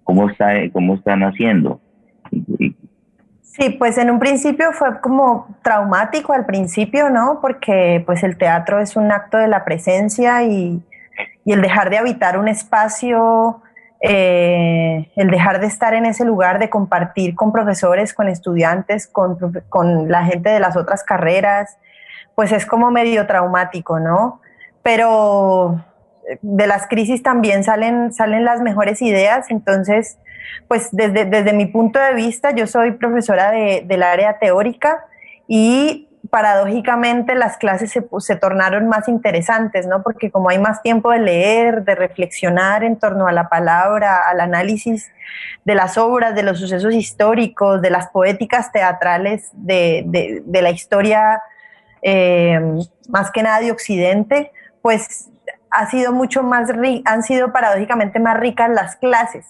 ¿Cómo, 0.06 0.30
está, 0.30 0.54
cómo 0.72 0.94
están 0.94 1.24
haciendo? 1.24 1.82
Sí, 3.42 3.72
pues 3.72 3.98
en 3.98 4.12
un 4.12 4.20
principio 4.20 4.72
fue 4.72 5.02
como 5.02 5.48
traumático 5.64 6.32
al 6.32 6.46
principio, 6.46 7.10
¿no? 7.10 7.40
Porque 7.42 8.04
pues 8.06 8.24
el 8.24 8.38
teatro 8.38 8.80
es 8.80 8.96
un 8.96 9.12
acto 9.12 9.38
de 9.38 9.48
la 9.48 9.66
presencia 9.66 10.44
y, 10.44 10.82
el 11.46 11.62
dejar 11.62 11.90
de 11.90 11.98
habitar 11.98 12.38
un 12.38 12.48
espacio, 12.48 13.62
eh, 14.02 15.10
el 15.16 15.30
dejar 15.30 15.60
de 15.60 15.68
estar 15.68 15.94
en 15.94 16.06
ese 16.06 16.26
lugar, 16.26 16.60
de 16.60 16.70
compartir 16.70 17.34
con 17.36 17.52
profesores, 17.52 18.14
con 18.14 18.28
estudiantes, 18.30 19.08
con, 19.08 19.38
con 19.70 20.10
la 20.10 20.26
gente 20.26 20.50
de 20.50 20.60
las 20.60 20.76
otras 20.76 21.04
carreras, 21.04 21.78
pues 22.36 22.52
es 22.52 22.66
como 22.66 22.92
medio 22.92 23.26
traumático, 23.26 24.00
¿no? 24.00 24.42
Pero 24.84 25.84
de 26.42 26.68
las 26.68 26.88
crisis 26.88 27.24
también 27.24 27.64
salen, 27.64 28.14
salen 28.14 28.46
las 28.46 28.62
mejores 28.62 29.02
ideas, 29.02 29.50
entonces, 29.50 30.18
pues 30.68 30.90
desde, 30.92 31.26
desde 31.26 31.54
mi 31.54 31.66
punto 31.66 32.00
de 32.00 32.14
vista, 32.14 32.52
yo 32.52 32.68
soy 32.68 32.92
profesora 32.92 33.52
de, 33.52 33.84
del 33.86 34.04
área 34.04 34.40
teórica 34.40 35.06
y 35.48 36.10
paradójicamente 36.30 37.36
las 37.36 37.58
clases 37.58 37.92
se, 37.92 38.04
se, 38.20 38.36
tornaron 38.36 38.88
más 38.88 39.08
interesantes, 39.08 39.86
¿no? 39.86 40.02
Porque 40.02 40.32
como 40.32 40.50
hay 40.50 40.58
más 40.58 40.82
tiempo 40.82 41.12
de 41.12 41.20
leer, 41.20 41.84
de 41.84 41.96
reflexionar 41.96 42.84
en 42.84 42.98
torno 42.98 43.28
a 43.28 43.32
la 43.32 43.48
palabra, 43.48 44.28
al 44.28 44.40
análisis 44.42 45.12
de 45.66 45.76
las 45.76 45.98
obras, 45.98 46.36
de 46.36 46.44
los 46.44 46.60
sucesos 46.60 46.94
históricos, 46.94 47.82
de 47.82 47.90
las 47.90 48.10
poéticas 48.10 48.72
teatrales 48.72 49.50
de, 49.54 50.42
de, 50.46 50.62
la 50.62 50.72
historia, 50.72 51.42
eh, 52.02 52.60
más 53.10 53.32
que 53.32 53.44
nada 53.44 53.60
de 53.60 53.72
Occidente, 53.72 54.52
pues 54.82 55.30
ha 55.76 55.90
sido 55.90 56.14
mucho 56.14 56.42
más, 56.44 56.70
han 57.06 57.24
sido 57.24 57.52
paradójicamente 57.52 58.20
más 58.20 58.40
ricas 58.40 58.70
las 58.70 58.96
clases. 58.96 59.46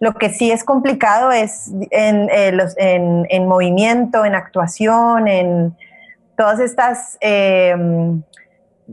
Lo 0.00 0.14
que 0.14 0.30
sí 0.30 0.50
es 0.50 0.64
complicado 0.64 1.32
es 1.32 1.70
en, 1.90 2.28
eh, 2.30 2.56
en, 2.76 3.26
en 3.28 3.46
movimiento, 3.46 4.24
en 4.24 4.34
actuación, 4.34 5.28
en 5.28 5.76
todas 6.36 6.60
estas 6.60 7.16
em, 7.20 8.22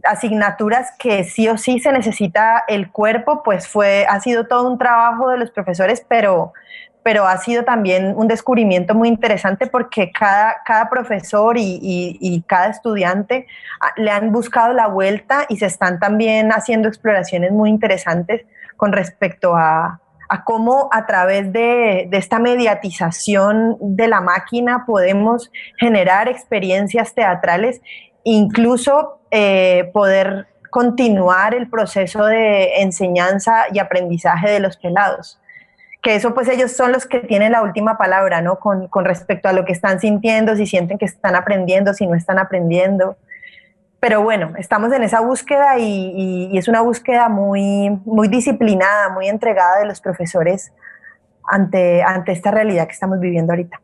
asignaturas 0.03 0.91
que 0.97 1.23
sí 1.23 1.47
o 1.49 1.57
sí 1.57 1.79
se 1.79 1.91
necesita 1.91 2.63
el 2.67 2.91
cuerpo, 2.91 3.43
pues 3.43 3.67
fue, 3.67 4.05
ha 4.09 4.19
sido 4.21 4.47
todo 4.47 4.69
un 4.69 4.77
trabajo 4.77 5.29
de 5.29 5.37
los 5.37 5.51
profesores, 5.51 6.05
pero, 6.07 6.53
pero 7.03 7.27
ha 7.27 7.37
sido 7.37 7.63
también 7.63 8.13
un 8.15 8.27
descubrimiento 8.27 8.95
muy 8.95 9.09
interesante 9.09 9.67
porque 9.67 10.11
cada, 10.11 10.57
cada 10.65 10.89
profesor 10.89 11.57
y, 11.57 11.79
y, 11.81 12.41
cada 12.43 12.67
estudiante 12.67 13.47
ah, 13.81 13.91
le 13.97 14.09
han 14.09 14.31
buscado 14.31 14.73
la 14.73 14.87
vuelta 14.87 15.45
y 15.49 15.57
se 15.57 15.65
están 15.65 15.99
también 15.99 16.51
haciendo 16.51 16.87
exploraciones 16.87 17.51
muy 17.51 17.69
interesantes 17.69 18.45
con 18.77 18.93
respecto 18.93 19.55
a, 19.55 19.99
a 20.33 20.43
cómo 20.43 20.89
a 20.91 21.05
través 21.05 21.53
de, 21.53 22.09
esta 22.11 22.39
mediatización 22.39 23.77
de 23.79 24.07
la 24.07 24.19
máquina 24.19 24.83
podemos 24.85 25.51
generar 25.77 26.27
experiencias 26.27 27.13
teatrales, 27.13 27.81
incluso 28.23 29.19
eh, 29.29 29.91
poder 29.93 30.47
continuar 30.71 31.53
el 31.53 31.69
proceso 31.69 32.25
de 32.25 32.81
enseñanza 32.81 33.65
y 33.71 33.77
aprendizaje 33.77 34.49
de 34.49 34.59
los 34.59 34.77
pelados. 34.77 35.39
Que 36.03 36.15
eso 36.15 36.35
pues 36.35 36.47
ellos 36.49 36.71
son 36.73 36.91
los 36.91 37.07
que 37.07 37.21
tienen 37.21 37.53
la 37.53 37.63
última 37.63 37.97
palabra, 37.97 38.41
¿no? 38.41 38.59
Con, 38.59 38.87
con 38.89 39.05
respecto 39.05 39.49
a 39.49 39.53
lo 39.53 39.65
que 39.65 39.71
están 39.71 39.99
sintiendo, 39.99 40.55
si 40.55 40.67
sienten 40.67 40.99
que 40.99 41.05
están 41.05 41.35
aprendiendo, 41.35 41.93
si 41.95 42.05
no 42.05 42.13
están 42.13 42.37
aprendiendo 42.37 43.17
pero 44.03 44.21
bueno, 44.21 44.51
estamos 44.57 44.91
en 44.91 45.01
esa 45.01 45.21
búsqueda 45.21 45.79
y, 45.79 46.57
es 46.57 46.67
una 46.67 46.81
búsqueda 46.81 47.29
muy, 47.29 47.89
muy 48.03 48.27
disciplinada, 48.27 49.07
muy 49.13 49.29
entregada 49.29 49.79
de 49.79 49.85
los 49.85 50.01
profesores 50.01 50.73
ante, 51.49 52.03
ante 52.03 52.33
esta 52.33 52.51
realidad 52.51 52.85
que 52.85 52.91
estamos 52.91 53.21
viviendo 53.21 53.53
ahorita. 53.53 53.79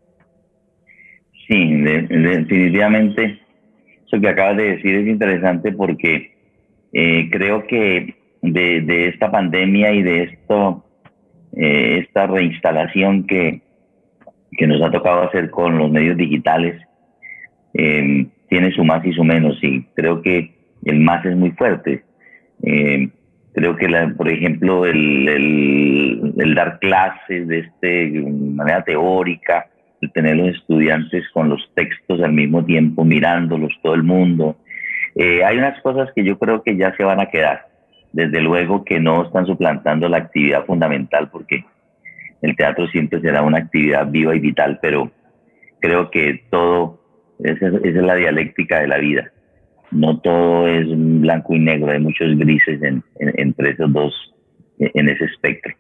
Sí, 1.48 1.72
definitivamente 1.74 3.40
eso 4.06 4.20
que 4.20 4.28
acabas 4.28 4.58
de 4.58 4.76
decir 4.76 4.94
es 4.94 5.08
interesante 5.08 5.72
porque 5.72 6.36
eh, 6.92 7.30
creo 7.32 7.66
que 7.66 8.14
de, 8.42 9.08
esta 9.08 9.32
pandemia 9.32 9.94
y 9.94 10.04
de 10.04 10.24
esto, 10.24 10.84
eh, 11.56 12.00
esta 12.06 12.28
reinstalación 12.28 13.26
que, 13.28 13.62
que 14.52 14.68
nos 14.68 14.82
ha 14.82 14.92
tocado 14.92 15.24
hacer 15.24 15.50
con 15.50 15.78
los 15.78 15.92
medios 15.92 16.18
digitales, 16.18 16.82
eh, 17.74 18.28
tiene 18.50 18.72
su 18.72 18.84
más 18.84 19.06
y 19.06 19.14
su 19.14 19.24
menos, 19.24 19.58
y 19.64 19.84
creo 19.94 20.22
que 20.22 20.52
el 20.86 21.00
más 21.00 21.26
es 21.26 21.36
muy 21.36 21.52
fuerte. 21.52 22.04
Eh, 22.64 23.10
creo 23.54 23.76
que, 23.76 23.88
la, 23.88 24.14
por 24.16 24.30
ejemplo, 24.30 24.86
el, 24.86 25.28
el, 26.38 26.56
dar 26.56 26.80
clases 26.80 27.48
de 27.48 27.60
este, 27.60 28.10
manera 28.22 28.84
teórica, 28.84 29.68
el 30.02 30.12
tener 30.12 30.38
los 30.38 30.56
estudiantes 30.56 31.30
con 31.30 31.50
los 31.50 31.70
textos 31.76 32.22
al 32.22 32.34
mismo 32.34 32.64
tiempo, 32.66 33.04
mirándolos 33.04 33.72
todo 33.82 33.94
el 33.94 34.04
mundo, 34.04 34.58
eh, 35.16 35.44
hay 35.44 35.58
unas 35.58 35.80
cosas 35.82 36.10
que 36.16 36.24
yo 36.24 36.38
creo 36.38 36.64
que 36.64 36.78
ya 36.78 36.96
se 36.96 37.04
van 37.04 37.20
a 37.20 37.28
quedar. 37.28 37.69
Desde 38.12 38.42
luego 38.42 38.84
que 38.84 39.00
no 39.00 39.24
están 39.24 39.46
suplantando 39.46 40.10
la 40.10 40.18
actividad 40.18 40.66
fundamental, 40.66 41.30
porque 41.30 41.64
el 42.42 42.56
teatro 42.56 42.88
siempre 42.88 43.22
será 43.22 43.44
una 43.44 43.60
actividad 43.60 44.08
viva 44.08 44.36
y 44.36 44.40
vital, 44.40 44.80
pero 44.82 45.12
creo 45.80 46.10
que 46.10 46.44
todo 46.50 47.00
esa, 47.40 47.68
es 47.68 47.96
la 47.96 48.16
dialéctica 48.16 48.80
de 48.80 48.88
la 48.88 48.98
vida. 48.98 49.32
No 49.92 50.20
todo 50.20 50.68
es 50.68 50.86
blanco 50.88 51.56
y 51.56 51.60
negro, 51.60 51.92
hay 51.92 52.00
muchos 52.00 52.38
grises 52.38 52.80
entre 53.20 53.72
esos 53.72 53.92
dos, 53.92 54.34
en 54.78 55.10
ese 55.10 55.26
espectro. 55.26 55.74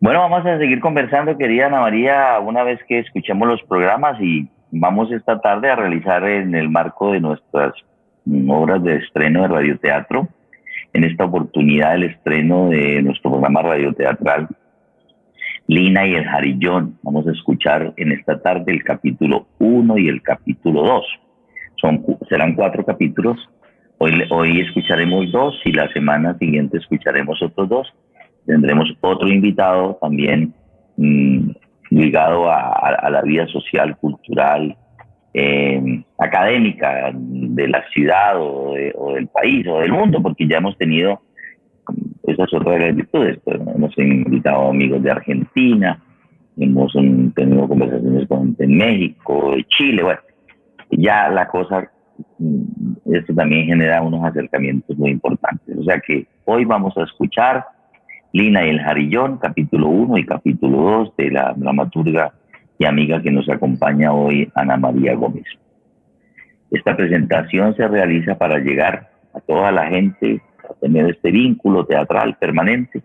Bueno, 0.00 0.20
vamos 0.20 0.46
a 0.46 0.58
seguir 0.58 0.78
conversando, 0.78 1.36
querida 1.36 1.66
Ana 1.66 1.80
María, 1.80 2.38
una 2.40 2.62
vez 2.62 2.78
que 2.86 3.00
escuchemos 3.00 3.48
los 3.48 3.62
programas 3.64 4.20
y 4.20 4.48
vamos 4.70 5.10
esta 5.10 5.40
tarde 5.40 5.70
a 5.70 5.76
realizar 5.76 6.22
en 6.28 6.54
el 6.54 6.68
marco 6.68 7.12
de 7.12 7.20
nuestras 7.20 7.72
obras 8.46 8.82
de 8.84 8.96
estreno 8.96 9.42
de 9.42 9.48
radioteatro, 9.48 10.28
en 10.92 11.04
esta 11.04 11.24
oportunidad 11.24 11.94
el 11.94 12.04
estreno 12.04 12.70
de 12.70 13.02
nuestro 13.02 13.30
programa 13.30 13.62
radioteatral 13.62 14.48
Lina 15.68 16.06
y 16.06 16.14
el 16.14 16.24
Jarillón. 16.24 16.98
Vamos 17.02 17.28
a 17.28 17.32
escuchar 17.32 17.92
en 17.96 18.12
esta 18.12 18.40
tarde 18.40 18.72
el 18.72 18.82
capítulo 18.82 19.46
1 19.58 19.98
y 19.98 20.08
el 20.08 20.22
capítulo 20.22 20.82
2. 20.82 21.04
Son, 21.76 22.04
serán 22.28 22.54
cuatro 22.54 22.84
capítulos. 22.84 23.38
Hoy, 23.98 24.12
hoy 24.30 24.60
escucharemos 24.60 25.30
dos 25.30 25.60
y 25.66 25.72
la 25.72 25.92
semana 25.92 26.36
siguiente 26.38 26.78
escucharemos 26.78 27.42
otros 27.42 27.68
dos. 27.68 27.94
Tendremos 28.46 28.88
otro 29.02 29.28
invitado 29.28 29.98
también 30.00 30.54
mm, 30.96 31.50
ligado 31.90 32.50
a, 32.50 33.10
la 33.10 33.20
vida 33.22 33.46
social, 33.48 33.94
cultural, 33.98 34.74
eh, 35.34 36.02
académica 36.18 37.12
de 37.14 37.68
la 37.68 37.84
ciudad 37.90 38.40
o, 38.40 38.74
o 38.94 39.14
del 39.14 39.28
país 39.28 39.66
o 39.68 39.80
del 39.80 39.92
mundo, 39.92 40.22
porque 40.22 40.46
ya 40.48 40.58
hemos 40.58 40.76
tenido 40.78 41.20
esas 42.26 42.52
otras 42.52 42.94
virtudes. 42.94 43.38
Pues, 43.44 43.60
hemos 43.74 43.98
invitado 43.98 44.68
amigos 44.68 45.02
de 45.02 45.10
Argentina, 45.10 46.00
hemos 46.56 46.92
tenido 47.34 47.68
conversaciones 47.68 48.28
con 48.28 48.54
de 48.54 48.66
México, 48.66 49.52
de 49.54 49.64
Chile, 49.64 50.02
bueno, 50.02 50.20
ya 50.90 51.28
la 51.28 51.46
cosa, 51.48 51.90
mm, 52.38 53.14
esto 53.14 53.34
también 53.34 53.66
genera 53.66 54.02
unos 54.02 54.24
acercamientos 54.24 54.96
muy 54.96 55.10
importantes. 55.10 55.76
O 55.76 55.84
sea 55.84 56.00
que 56.00 56.26
hoy 56.44 56.64
vamos 56.64 56.96
a 56.96 57.04
escuchar 57.04 57.64
Lina 58.32 58.66
y 58.66 58.70
el 58.70 58.80
Jarillón, 58.80 59.38
capítulo 59.38 59.88
1 59.88 60.18
y 60.18 60.26
capítulo 60.26 60.78
2 60.78 61.16
de 61.16 61.30
la 61.30 61.54
dramaturga 61.56 62.32
y 62.78 62.84
amiga 62.84 63.20
que 63.22 63.30
nos 63.30 63.48
acompaña 63.48 64.12
hoy, 64.12 64.50
Ana 64.54 64.76
María 64.76 65.14
Gómez. 65.14 65.46
Esta 66.70 66.96
presentación 66.96 67.74
se 67.76 67.88
realiza 67.88 68.36
para 68.38 68.58
llegar 68.58 69.10
a 69.34 69.40
toda 69.40 69.72
la 69.72 69.86
gente 69.86 70.40
tener 70.80 71.10
este 71.10 71.30
vínculo 71.30 71.84
teatral 71.84 72.36
permanente. 72.38 73.02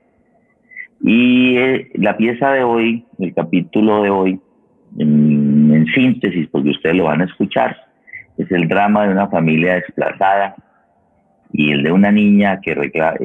Y 1.01 1.57
eh, 1.57 1.91
la 1.95 2.15
pieza 2.15 2.51
de 2.51 2.63
hoy, 2.63 3.05
el 3.19 3.33
capítulo 3.33 4.03
de 4.03 4.09
hoy, 4.09 4.39
en, 4.97 5.85
síntesis, 5.93 6.47
porque 6.49 6.69
ustedes 6.69 6.95
lo 6.95 7.05
van 7.05 7.21
a 7.21 7.25
escuchar, 7.25 7.75
es 8.37 8.49
el 8.51 8.67
drama 8.67 9.05
de 9.05 9.11
una 9.11 9.27
familia 9.27 9.75
desplazada 9.75 10.55
y 11.51 11.71
el 11.71 11.83
de 11.83 11.91
una 11.91 12.11
niña 12.11 12.59
que 12.61 12.73
reclama, 12.73 13.17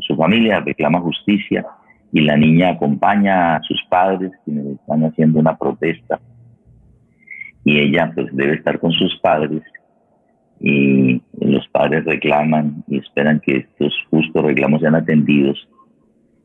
su 0.00 0.16
familia 0.16 0.60
reclama 0.60 1.00
justicia 1.00 1.66
y 2.12 2.20
la 2.22 2.36
niña 2.36 2.70
acompaña 2.70 3.56
a 3.56 3.62
sus 3.62 3.80
padres 3.88 4.32
quienes 4.44 4.66
están 4.66 5.04
haciendo 5.04 5.40
una 5.40 5.56
protesta. 5.56 6.18
Y 7.64 7.78
ella 7.78 8.10
pues 8.14 8.34
debe 8.34 8.54
estar 8.54 8.78
con 8.78 8.92
sus 8.92 9.18
padres 9.20 9.62
y 10.60 11.22
los 11.40 11.66
padres 11.68 12.04
reclaman 12.04 12.82
y 12.88 12.98
esperan 12.98 13.40
que 13.40 13.58
estos 13.58 13.94
justos 14.10 14.44
reclamos 14.44 14.80
sean 14.80 14.94
atendidos, 14.94 15.68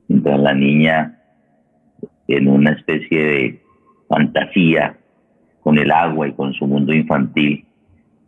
mientras 0.07 0.39
la 0.39 0.53
niña 0.53 1.19
en 2.27 2.47
una 2.47 2.71
especie 2.71 3.23
de 3.23 3.61
fantasía 4.07 4.97
con 5.61 5.77
el 5.77 5.91
agua 5.91 6.27
y 6.27 6.33
con 6.33 6.53
su 6.53 6.67
mundo 6.67 6.93
infantil 6.93 7.65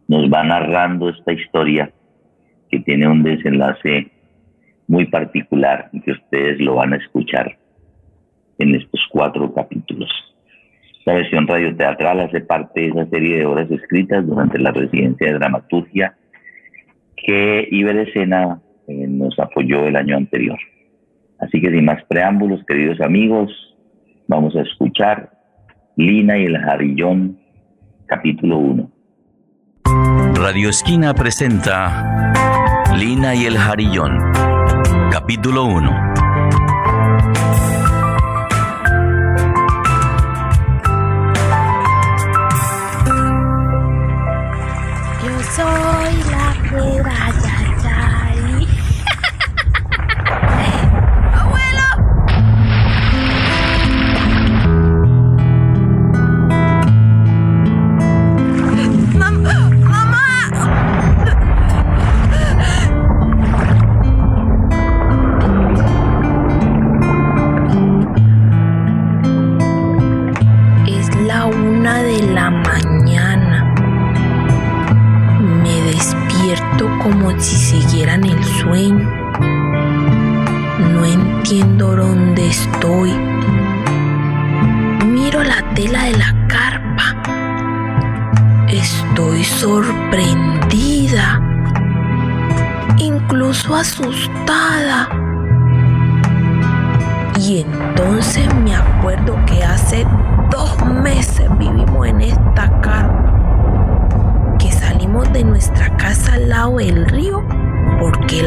nos 0.07 0.31
va 0.31 0.43
narrando 0.43 1.09
esta 1.09 1.33
historia 1.33 1.91
que 2.69 2.79
tiene 2.79 3.07
un 3.07 3.23
desenlace 3.23 4.11
muy 4.87 5.05
particular 5.05 5.89
que 6.03 6.11
ustedes 6.11 6.59
lo 6.59 6.75
van 6.75 6.93
a 6.93 6.97
escuchar 6.97 7.57
en 8.57 8.75
estos 8.75 9.01
cuatro 9.09 9.53
capítulos. 9.53 10.09
La 11.05 11.13
versión 11.13 11.47
radioteatral 11.47 12.19
hace 12.21 12.41
parte 12.41 12.81
de 12.81 12.87
esa 12.87 13.05
serie 13.07 13.37
de 13.37 13.45
obras 13.45 13.69
escritas 13.69 14.25
durante 14.25 14.57
la 14.59 14.71
residencia 14.71 15.27
de 15.27 15.33
dramaturgia 15.33 16.15
que 17.15 17.67
Iberescena 17.71 18.61
eh, 18.87 19.07
nos 19.07 19.37
apoyó 19.39 19.85
el 19.85 19.95
año 19.95 20.17
anterior. 20.17 20.57
Así 21.39 21.61
que 21.61 21.69
sin 21.69 21.85
más 21.85 22.03
preámbulos, 22.05 22.63
queridos 22.65 22.99
amigos, 23.01 23.51
vamos 24.27 24.55
a 24.55 24.61
escuchar 24.61 25.31
Lina 25.95 26.37
y 26.37 26.45
el 26.45 26.57
Jarillón, 26.57 27.37
capítulo 28.07 28.57
1. 28.57 28.91
Radio 30.35 30.69
Esquina 30.69 31.13
presenta 31.13 32.33
Lina 32.97 33.35
y 33.35 33.45
el 33.45 33.57
Jarillón, 33.57 34.17
capítulo 35.15 35.63
1. 35.63 36.24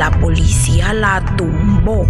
La 0.09 0.18
policía 0.21 0.92
la 0.94 1.21
tumbó. 1.37 2.07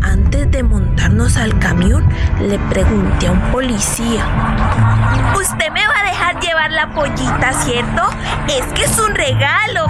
Antes 0.00 0.50
de 0.50 0.62
montarnos 0.62 1.36
al 1.36 1.58
camión, 1.58 2.08
le 2.40 2.58
pregunté 2.70 3.26
a 3.26 3.32
un 3.32 3.40
policía, 3.52 4.24
¿usted 5.36 5.70
me 5.70 5.86
va 5.86 6.00
a 6.00 6.04
dejar 6.08 6.40
llevar 6.40 6.70
la 6.70 6.94
pollita, 6.94 7.52
cierto? 7.52 8.02
Es 8.46 8.64
que 8.72 8.84
es 8.84 8.98
un 8.98 9.14
regalo. 9.14 9.88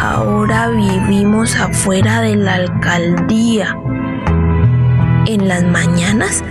Ahora 0.00 0.68
vivimos 0.68 1.54
afuera 1.56 2.22
de 2.22 2.36
la 2.36 2.54
alcaldía. 2.54 3.76
En 5.26 5.46
las 5.48 5.64
mañanas 5.64 6.42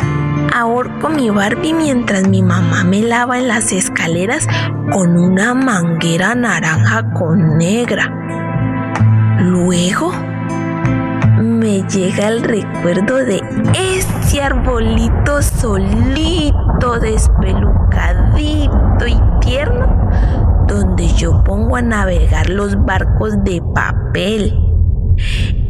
ahorco 0.53 1.09
mi 1.09 1.29
Barbie 1.29 1.73
mientras 1.73 2.27
mi 2.27 2.41
mamá 2.41 2.83
me 2.83 3.01
lava 3.01 3.37
en 3.37 3.47
las 3.47 3.71
escaleras 3.71 4.47
con 4.91 5.17
una 5.17 5.53
manguera 5.53 6.35
naranja 6.35 7.11
con 7.13 7.57
negra. 7.57 8.11
Luego 9.39 10.11
me 11.41 11.83
llega 11.83 12.27
el 12.27 12.43
recuerdo 12.43 13.17
de 13.17 13.41
ese 13.75 14.41
arbolito 14.41 15.41
solito, 15.41 16.99
despelucadito 16.99 19.07
y 19.07 19.19
tierno, 19.41 20.09
donde 20.67 21.07
yo 21.13 21.43
pongo 21.43 21.75
a 21.75 21.81
navegar 21.81 22.49
los 22.49 22.75
barcos 22.85 23.43
de 23.43 23.61
papel 23.73 24.53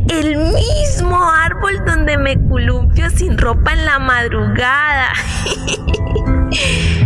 el 0.10 0.38
mismo 0.38 1.32
árbol 1.32 1.84
donde 1.86 2.17
me 2.17 2.38
columpio 2.47 3.10
sin 3.10 3.38
ropa 3.38 3.73
en 3.73 3.86
la 3.86 3.99
madrugada. 3.99 5.12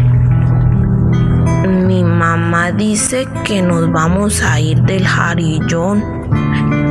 Mamá 2.22 2.72
dice 2.72 3.28
que 3.44 3.62
nos 3.64 3.92
vamos 3.92 4.44
a 4.44 4.60
ir 4.60 4.80
del 4.84 5.08
jarillón. 5.08 6.04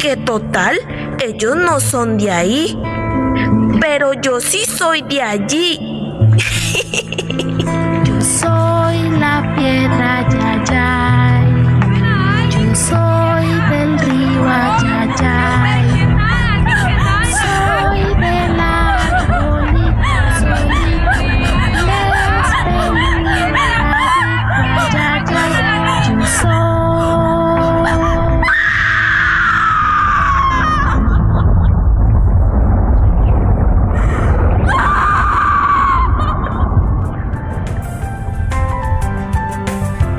Que 0.01 0.17
total, 0.17 0.77
ellos 1.21 1.55
no 1.55 1.79
son 1.79 2.19
de 2.19 2.33
ahí. 2.33 2.77
Pero 3.81 4.13
yo 4.15 4.41
sí 4.41 4.65
soy 4.67 5.03
de 5.03 5.23
allí. 5.23 5.79
yo 8.05 8.21
soy 8.21 9.09
la 9.21 9.55
piedra, 9.57 10.29
ya, 10.29 10.65
ya. 10.65 11.40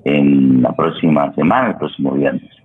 en 0.06 0.62
la 0.62 0.74
próxima 0.74 1.30
semana, 1.34 1.72
el 1.72 1.76
próximo 1.76 2.12
viernes. 2.12 2.57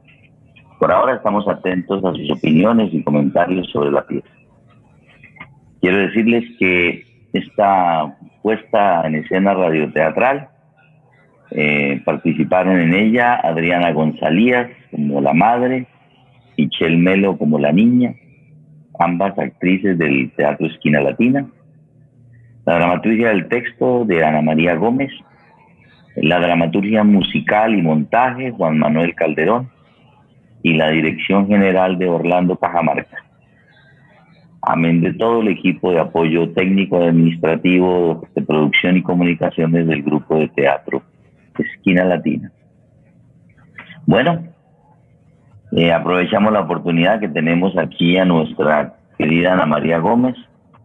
Por 0.83 0.91
ahora 0.91 1.15
estamos 1.15 1.47
atentos 1.47 2.03
a 2.03 2.11
sus 2.11 2.29
opiniones 2.29 2.93
y 2.93 3.01
comentarios 3.03 3.69
sobre 3.71 3.89
la 3.89 4.05
pieza. 4.05 4.27
Quiero 5.79 5.95
decirles 5.99 6.43
que 6.59 7.05
esta 7.31 8.17
puesta 8.41 9.07
en 9.07 9.15
escena 9.15 9.53
radioteatral 9.53 10.49
eh, 11.51 12.01
participaron 12.03 12.81
en 12.81 12.93
ella 12.95 13.35
Adriana 13.35 13.93
González 13.93 14.75
como 14.91 15.21
la 15.21 15.31
madre, 15.31 15.87
y 16.57 16.67
Chel 16.67 16.97
Melo 16.97 17.37
como 17.37 17.57
la 17.59 17.71
niña, 17.71 18.15
ambas 18.99 19.39
actrices 19.39 19.97
del 19.97 20.33
Teatro 20.35 20.67
Esquina 20.67 20.99
Latina, 20.99 21.47
la 22.65 22.75
dramaturgia 22.75 23.29
del 23.29 23.47
texto 23.47 24.03
de 24.03 24.25
Ana 24.25 24.41
María 24.41 24.75
Gómez, 24.75 25.13
la 26.17 26.41
dramaturgia 26.41 27.05
musical 27.05 27.73
y 27.73 27.81
montaje 27.81 28.51
Juan 28.51 28.79
Manuel 28.79 29.15
Calderón, 29.15 29.71
y 30.63 30.73
la 30.73 30.89
dirección 30.89 31.47
general 31.47 31.99
de 31.99 32.09
Orlando 32.09 32.55
Cajamarca. 32.55 33.17
Amén 34.61 35.01
de 35.01 35.13
todo 35.13 35.41
el 35.41 35.49
equipo 35.49 35.91
de 35.91 35.99
apoyo 35.99 36.49
técnico, 36.53 36.97
administrativo, 36.97 38.25
de 38.33 38.41
producción 38.41 38.95
y 38.95 39.03
comunicaciones 39.03 39.85
del 39.85 40.01
grupo 40.01 40.39
de 40.39 40.47
teatro 40.47 41.03
Esquina 41.59 42.05
Latina. 42.05 42.51
Bueno, 44.05 44.43
eh, 45.73 45.91
aprovechamos 45.91 46.53
la 46.53 46.61
oportunidad 46.61 47.19
que 47.19 47.27
tenemos 47.27 47.77
aquí 47.77 48.17
a 48.17 48.25
nuestra 48.25 48.95
querida 49.17 49.53
Ana 49.53 49.65
María 49.65 49.99
Gómez, 49.99 50.35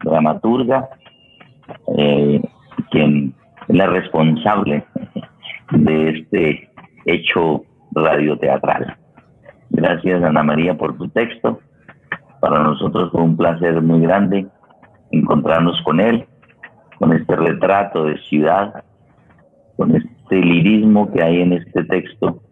dramaturga, 0.03 0.89
eh, 1.97 2.41
quien 2.91 3.35
es 3.69 3.77
la 3.77 3.87
responsable 3.87 4.85
de 5.71 6.11
este 6.11 6.71
hecho 7.07 7.65
radioteatral. 7.93 8.97
Gracias, 9.81 10.25
Ana 10.25 10.43
María, 10.43 10.77
por 10.77 10.99
tu 10.99 11.09
texto. 11.09 11.61
Para 12.41 12.65
nosotros 12.65 13.13
fue 13.13 13.23
un 13.23 13.37
placer 13.37 13.81
muy 13.81 14.01
grande 14.01 14.49
encontrarnos 15.13 15.81
con 15.83 16.01
él, 16.01 16.27
con 16.99 17.13
este 17.13 17.37
retrato 17.37 18.07
de 18.07 18.19
ciudad, 18.25 18.83
con 19.77 19.95
este 19.95 20.37
lirismo 20.37 21.13
que 21.13 21.23
hay 21.23 21.43
en 21.43 21.53
este 21.53 21.85
texto 21.85 22.43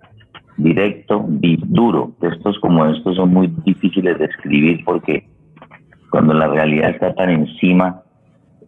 directo 0.57 1.27
y 1.43 1.57
duro. 1.67 2.13
Textos 2.21 2.61
como 2.61 2.87
estos 2.87 3.17
son 3.17 3.35
muy 3.35 3.53
difíciles 3.65 4.17
de 4.21 4.27
escribir 4.27 4.85
porque 4.85 5.29
cuando 6.13 6.33
la 6.33 6.47
realidad 6.47 6.91
está 6.91 7.13
tan 7.13 7.31
encima, 7.31 8.03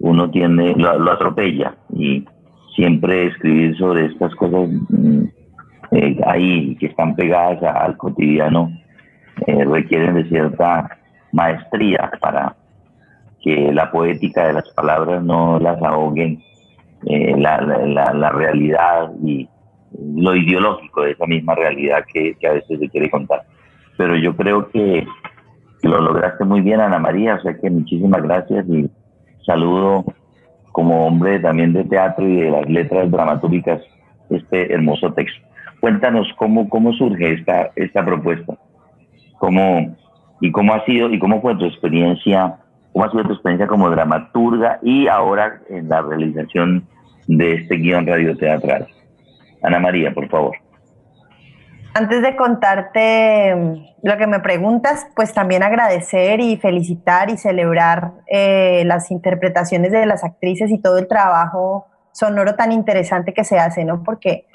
uno 0.01 0.29
tiene, 0.33 0.75
lo, 0.75 1.13
atropella 1.13 1.77
y 1.95 2.25
siempre 2.75 3.29
escribir 3.29 3.77
sobre 3.79 4.07
estas 4.07 4.35
cosas 4.35 4.69
mm, 4.89 5.25
eh, 5.91 6.19
ahí 6.27 6.77
que 6.77 6.87
están 6.87 7.15
pegadas 7.15 7.63
al 7.63 7.97
cotidiano 7.97 8.71
eh, 9.47 9.65
requieren 9.65 10.15
de 10.15 10.29
cierta 10.29 10.99
maestría 11.33 12.11
para 12.21 12.57
que 13.41 13.73
la 13.73 13.91
poética 13.91 14.47
de 14.49 14.55
las 14.55 14.69
palabras 14.71 15.23
no 15.23 15.59
las 15.59 15.81
ahoguen 15.83 16.43
eh, 17.07 17.35
la, 17.39 17.61
la, 17.61 18.31
realidad 18.31 19.13
y 19.25 19.49
lo 20.17 20.35
ideológico 20.35 21.03
de 21.03 21.13
esa 21.13 21.27
misma 21.27 21.55
realidad 21.55 22.05
que, 22.13 22.37
a 22.47 22.55
veces 22.55 22.81
se 22.81 22.89
quiere 22.89 23.09
contar. 23.09 23.43
Pero 23.97 24.17
yo 24.17 24.35
creo 24.37 24.69
que 24.71 25.07
lo 25.85 26.01
lograste 26.01 26.45
muy 26.45 26.61
bien, 26.61 26.81
Ana 26.81 26.99
María, 26.99 27.37
o 27.37 27.41
sea 27.41 27.57
que 27.57 27.71
muchísimas 27.71 28.23
gracias 28.23 28.67
y 28.69 28.91
saludo 29.47 30.05
como 30.73 31.07
hombre 31.07 31.39
también 31.39 31.73
de 31.73 31.85
teatro 31.85 32.27
y 32.29 32.37
de 32.37 32.51
las 32.51 32.69
letras 32.69 33.11
dramatúrgicas 33.11 33.81
este 34.31 34.73
hermoso 34.73 35.13
texto. 35.13 35.47
Cuéntanos 35.81 36.27
cómo, 36.37 36.69
cómo 36.69 36.93
surge 36.93 37.35
esta, 37.35 37.71
esta 37.77 38.05
propuesta, 38.05 38.55
cómo, 39.39 39.97
y 40.41 40.51
cómo 40.51 40.75
ha 40.75 40.85
sido 40.85 41.11
y 41.11 41.19
cómo 41.19 41.41
fue 41.41 41.57
tu 41.57 41.67
experiencia, 41.67 42.57
cómo 42.93 43.05
ha 43.05 43.11
sido 43.11 43.25
tu 43.25 43.33
experiencia 43.33 43.67
como 43.67 43.91
dramaturga 43.91 44.79
y 44.83 45.07
ahora 45.07 45.61
en 45.69 45.89
la 45.89 46.03
realización 46.03 46.87
de 47.29 47.55
este 47.55 47.77
guion 47.77 48.07
radioteatral. 48.07 48.89
Ana 49.63 49.79
María, 49.79 50.13
por 50.13 50.29
favor. 50.29 50.57
Antes 51.95 52.23
de 52.23 52.37
contarte 52.37 53.55
mm, 53.55 54.07
lo 54.07 54.17
que 54.17 54.27
me 54.27 54.41
preguntas, 54.41 55.07
pues 55.17 55.33
también 55.33 55.63
agradecer 55.63 56.41
y 56.41 56.57
felicitar 56.57 57.31
y 57.31 57.37
celebrar 57.37 58.13
eh, 58.27 58.83
las 58.85 59.11
interpretaciones 59.11 59.93
de 59.93 60.07
las 60.07 60.23
actrices 60.23 60.71
y 60.71 60.81
todo 60.81 60.99
el 60.99 61.09
trabajo 61.09 61.87
sonoro 62.13 62.55
tan 62.55 62.73
interesante 62.73 63.33
que 63.33 63.45
se 63.45 63.59
hace, 63.59 63.85
¿no? 63.85 64.03
Porque 64.03 64.47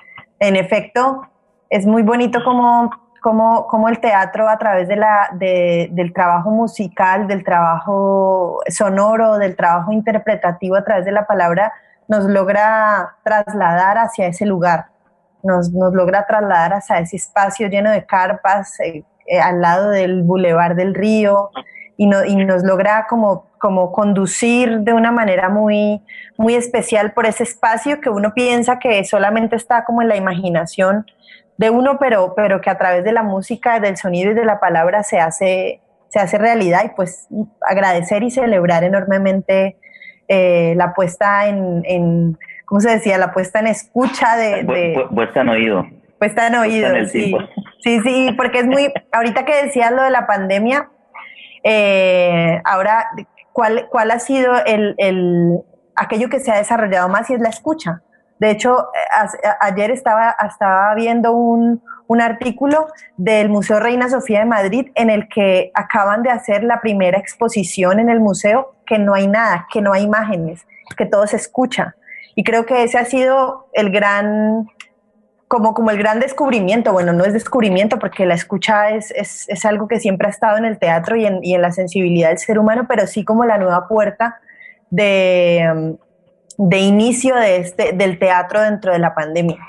en 0.43 0.57
efecto 0.57 1.21
es 1.69 1.85
muy 1.85 2.03
bonito 2.03 2.43
como, 2.43 2.91
como, 3.21 3.65
como 3.67 3.87
el 3.87 3.99
teatro 3.99 4.49
a 4.49 4.57
través 4.57 4.87
de 4.89 4.97
la, 4.97 5.29
del 5.33 6.13
trabajo 6.13 6.51
musical, 6.51 7.27
del 7.27 7.43
trabajo 7.43 8.59
sonoro, 8.67 9.37
del 9.37 9.55
trabajo 9.55 9.91
interpretativo 9.91 10.75
a 10.75 10.83
través 10.83 11.05
de 11.05 11.13
la 11.13 11.25
palabra, 11.25 11.71
nos 12.09 12.25
logra 12.25 13.15
trasladar 13.23 13.97
hacia 13.97 14.27
ese 14.27 14.45
lugar. 14.45 14.87
Nos, 15.41 15.71
logra 15.71 16.25
trasladar 16.25 16.73
hacia 16.73 16.99
ese 16.99 17.15
espacio 17.15 17.67
lleno 17.67 17.91
de 17.91 18.05
carpas 18.05 18.79
eh, 18.81 19.03
eh, 19.25 19.39
al 19.39 19.61
lado 19.61 19.89
del 19.89 20.23
bulevar 20.23 20.75
del 20.75 20.93
río 20.93 21.49
y, 21.97 22.07
nos 22.07 22.63
logra 22.63 23.05
como, 23.07 23.47
como 23.59 23.91
conducir 23.91 24.79
de 24.79 24.93
una 24.93 25.11
manera 25.11 25.49
muy, 25.49 26.01
muy 26.37 26.55
especial 26.55 27.13
por 27.13 27.25
ese 27.25 27.43
espacio 27.43 28.01
que 28.01 28.09
uno 28.09 28.33
piensa 28.33 28.79
que 28.79 29.03
solamente 29.03 29.55
está 29.55 29.85
como 29.85 30.01
en 30.01 30.09
la 30.09 30.15
imaginación 30.15 31.05
de 31.57 31.69
uno, 31.69 31.97
pero, 31.99 32.33
pero 32.35 32.61
que 32.61 32.69
a 32.69 32.77
través 32.77 33.03
de 33.03 33.11
la 33.11 33.23
música, 33.23 33.79
del 33.79 33.97
sonido 33.97 34.31
y 34.31 34.33
de 34.33 34.45
la 34.45 34.59
palabra 34.59 35.03
se 35.03 35.19
hace, 35.19 35.81
se 36.09 36.19
hace 36.19 36.37
realidad 36.37 36.83
y 36.85 36.89
pues 36.89 37.27
agradecer 37.61 38.23
y 38.23 38.31
celebrar 38.31 38.83
enormemente 38.83 39.77
eh, 40.27 40.73
la 40.75 40.93
puesta 40.93 41.47
en 41.47 42.37
¿cómo 42.73 42.81
se 42.81 42.89
decía? 42.89 43.19
La 43.19 43.31
puesta 43.31 43.59
en 43.59 43.67
escucha 43.67 44.35
de... 44.35 45.05
puesta 45.13 45.41
en 45.41 45.49
oído. 45.49 45.87
Puesta 46.17 46.47
en 46.47 46.55
oído, 46.55 46.87
sí. 47.05 47.35
Sí, 47.83 47.99
sí, 47.99 48.33
porque 48.35 48.59
es 48.59 48.65
muy... 48.65 48.91
Ahorita 49.11 49.45
que 49.45 49.65
decías 49.65 49.91
lo 49.91 50.01
de 50.01 50.09
la 50.09 50.25
pandemia, 50.25 50.89
eh, 51.63 52.61
ahora, 52.65 53.09
¿cuál, 53.51 53.87
¿cuál 53.89 54.11
ha 54.11 54.19
sido 54.19 54.53
el, 54.65 55.61
aquello 55.95 56.29
que 56.29 56.39
se 56.39 56.51
ha 56.51 56.57
desarrollado 56.57 57.09
más 57.09 57.29
y 57.29 57.33
es 57.33 57.41
la 57.41 57.49
escucha? 57.49 58.01
De 58.39 58.51
hecho, 58.51 58.87
ayer 59.61 59.91
estaba, 59.91 60.35
estaba 60.45 60.93
viendo 60.95 61.31
un, 61.31 61.81
un 62.07 62.21
artículo 62.21 62.87
del 63.17 63.49
Museo 63.49 63.79
Reina 63.79 64.09
Sofía 64.09 64.39
de 64.39 64.45
Madrid 64.45 64.91
en 64.95 65.09
el 65.09 65.27
que 65.29 65.71
acaban 65.73 66.23
de 66.23 66.29
hacer 66.29 66.63
la 66.63 66.81
primera 66.81 67.17
exposición 67.17 67.99
en 67.99 68.09
el 68.09 68.19
museo 68.19 68.75
que 68.85 68.99
no 68.99 69.13
hay 69.13 69.27
nada, 69.27 69.67
que 69.71 69.81
no 69.81 69.93
hay 69.93 70.03
imágenes, 70.03 70.65
que 70.97 71.05
todo 71.05 71.25
se 71.27 71.37
escucha. 71.37 71.95
Y 72.35 72.43
creo 72.43 72.65
que 72.65 72.83
ese 72.83 72.97
ha 72.97 73.05
sido 73.05 73.67
el 73.73 73.91
gran, 73.91 74.67
como, 75.53 75.75
como 75.75 75.91
el 75.91 75.99
gran 75.99 76.19
descubrimiento. 76.19 76.91
Bueno, 76.93 77.13
no 77.13 77.25
es 77.25 77.31
descubrimiento 77.31 77.99
porque 77.99 78.25
la 78.25 78.33
escucha 78.33 78.89
es, 78.89 79.11
es, 79.11 79.47
es 79.47 79.63
algo 79.65 79.87
que 79.87 79.99
siempre 79.99 80.25
ha 80.25 80.31
estado 80.31 80.57
en 80.57 80.65
el 80.65 80.79
teatro 80.79 81.15
y 81.15 81.27
en, 81.27 81.43
y 81.43 81.53
en, 81.53 81.61
la 81.61 81.71
sensibilidad 81.71 82.29
del 82.29 82.39
ser 82.39 82.57
humano, 82.57 82.87
pero 82.89 83.05
sí 83.05 83.23
como 83.23 83.45
la 83.45 83.59
nueva 83.59 83.87
puerta 83.87 84.39
de, 84.89 85.95
de 86.57 86.77
inicio 86.79 87.35
de 87.35 87.57
este, 87.57 87.91
del 87.93 88.17
teatro 88.17 88.63
dentro 88.63 88.93
de 88.93 88.97
la 88.97 89.13
pandemia. 89.13 89.59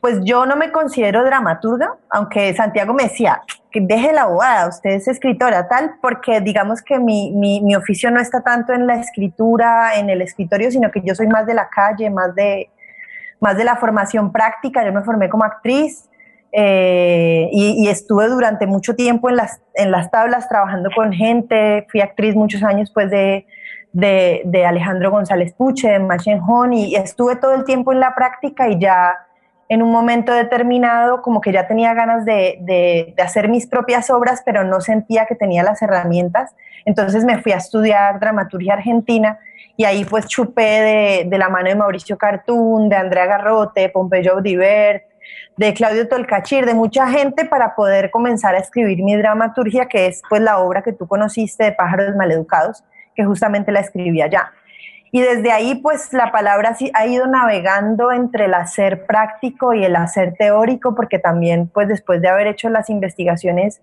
Pues 0.00 0.18
yo 0.24 0.46
no 0.46 0.56
me 0.56 0.72
considero 0.72 1.22
dramaturga, 1.24 1.94
aunque 2.08 2.54
Santiago 2.54 2.94
me 2.94 3.02
decía, 3.02 3.42
que 3.70 3.82
deje 3.82 4.14
la 4.14 4.24
bobada, 4.24 4.66
usted 4.66 4.92
es 4.92 5.08
escritora, 5.08 5.68
tal, 5.68 5.96
porque 6.00 6.40
digamos 6.40 6.80
que 6.80 6.98
mi, 6.98 7.32
mi, 7.32 7.60
mi, 7.60 7.76
oficio 7.76 8.10
no 8.10 8.18
está 8.18 8.40
tanto 8.40 8.72
en 8.72 8.86
la 8.86 8.94
escritura, 8.94 9.98
en 9.98 10.08
el 10.08 10.22
escritorio, 10.22 10.70
sino 10.70 10.90
que 10.90 11.02
yo 11.02 11.14
soy 11.14 11.26
más 11.26 11.44
de 11.44 11.52
la 11.52 11.68
calle, 11.68 12.08
más 12.08 12.34
de, 12.34 12.70
más 13.42 13.56
de 13.56 13.64
la 13.64 13.76
formación 13.76 14.32
práctica. 14.32 14.84
Yo 14.84 14.92
me 14.92 15.02
formé 15.02 15.28
como 15.28 15.44
actriz 15.44 16.08
eh, 16.52 17.48
y, 17.52 17.88
estuve 17.88 18.28
durante 18.28 18.66
mucho 18.66 18.94
tiempo 18.94 19.28
en 19.28 19.36
las, 19.36 19.60
en 19.74 19.90
las 19.90 20.10
tablas 20.10 20.48
trabajando 20.48 20.90
con 20.94 21.12
gente. 21.12 21.86
Fui 21.90 22.00
actriz 22.00 22.36
muchos 22.36 22.62
años 22.62 22.90
pues 22.94 23.10
de, 23.10 23.46
de, 23.92 24.42
de 24.44 24.64
Alejandro 24.64 25.10
González 25.10 25.52
Puche, 25.54 25.90
de 25.90 25.98
Machen 25.98 26.72
y 26.72 26.94
estuve 26.94 27.36
todo 27.36 27.54
el 27.54 27.64
tiempo 27.64 27.92
en 27.92 28.00
la 28.00 28.14
práctica 28.14 28.68
y 28.68 28.78
ya 28.78 29.16
en 29.72 29.80
un 29.80 29.90
momento 29.90 30.34
determinado 30.34 31.22
como 31.22 31.40
que 31.40 31.50
ya 31.50 31.66
tenía 31.66 31.94
ganas 31.94 32.26
de, 32.26 33.14
hacer 33.16 33.48
mis 33.48 33.66
propias 33.66 34.10
obras, 34.10 34.42
pero 34.44 34.64
no 34.64 34.82
sentía 34.82 35.24
que 35.24 35.34
tenía 35.34 35.62
las 35.62 35.80
herramientas. 35.80 36.54
Entonces 36.84 37.24
me 37.24 37.40
fui 37.40 37.52
a 37.52 37.56
estudiar 37.56 38.20
dramaturgia 38.20 38.74
argentina 38.74 39.38
y 39.74 39.86
ahí 39.86 40.04
pues 40.04 40.26
chupé 40.26 41.24
de, 41.26 41.38
la 41.38 41.48
mano 41.48 41.70
de 41.70 41.74
Mauricio 41.74 42.18
Cartún, 42.18 42.90
de 42.90 42.96
Andrea 42.96 43.24
Garrote, 43.24 43.88
Pompeyo 43.88 44.34
Audibert, 44.34 45.04
de 45.56 45.72
Claudio 45.72 46.06
Tolcachir, 46.06 46.66
de 46.66 46.74
mucha 46.74 47.08
gente 47.08 47.46
para 47.46 47.74
poder 47.74 48.10
comenzar 48.10 48.54
a 48.54 48.58
escribir 48.58 49.02
mi 49.02 49.16
dramaturgia, 49.16 49.86
que 49.86 50.04
es 50.04 50.20
pues 50.28 50.42
la 50.42 50.58
obra 50.58 50.82
que 50.82 50.92
tú 50.92 51.06
conociste 51.06 51.64
de 51.64 51.72
Pájaros 51.72 52.14
Maleducados, 52.14 52.84
que 53.14 53.24
justamente 53.24 53.72
la 53.72 53.80
escribí 53.80 54.20
allá. 54.20 54.52
Y 55.14 55.20
desde 55.20 55.52
ahí, 55.52 55.74
pues 55.74 56.10
la 56.14 56.32
palabra 56.32 56.74
ha 56.94 57.06
ido 57.06 57.26
navegando 57.26 58.12
entre 58.12 58.46
el 58.46 58.54
hacer 58.54 59.04
práctico 59.04 59.74
y 59.74 59.84
el 59.84 59.94
hacer 59.94 60.34
teórico, 60.38 60.94
porque 60.94 61.18
también, 61.18 61.68
pues 61.68 61.86
después 61.86 62.22
de 62.22 62.28
haber 62.28 62.46
hecho 62.46 62.70
las 62.70 62.88
investigaciones 62.88 63.82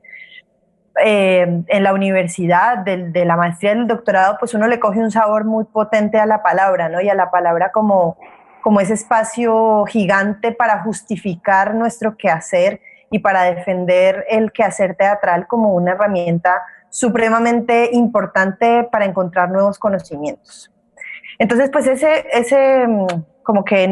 eh, 0.99 1.63
en 1.67 1.83
la 1.83 1.93
universidad, 1.93 2.79
de, 2.79 3.25
la 3.25 3.37
maestría 3.37 3.75
del 3.75 3.85
doctorado, 3.85 4.37
pues 4.39 4.55
uno 4.55 4.67
le 4.67 4.79
coge 4.79 4.97
un 4.97 5.11
sabor 5.11 5.45
muy 5.45 5.65
potente 5.65 6.17
a 6.17 6.25
la 6.25 6.41
palabra, 6.41 6.89
¿no? 6.89 6.99
Y 6.99 7.09
a 7.09 7.13
la 7.13 7.29
palabra 7.29 7.71
como, 7.71 8.17
como 8.63 8.81
ese 8.81 8.95
espacio 8.95 9.85
gigante 9.85 10.51
para 10.51 10.81
justificar 10.81 11.75
nuestro 11.75 12.17
quehacer 12.17 12.81
y 13.11 13.19
para 13.19 13.43
defender 13.43 14.25
el 14.29 14.51
quehacer 14.51 14.95
teatral 14.95 15.45
como 15.45 15.75
una 15.75 15.91
herramienta 15.91 16.63
supremamente 16.89 17.91
importante 17.93 18.89
para 18.91 19.05
encontrar 19.05 19.51
nuevos 19.51 19.77
conocimientos. 19.77 20.71
Entonces, 21.39 21.69
pues 21.71 21.87
ese, 21.87 22.27
ese 22.31 22.85
mm, 22.87 23.07
como 23.43 23.65
que 23.65 23.87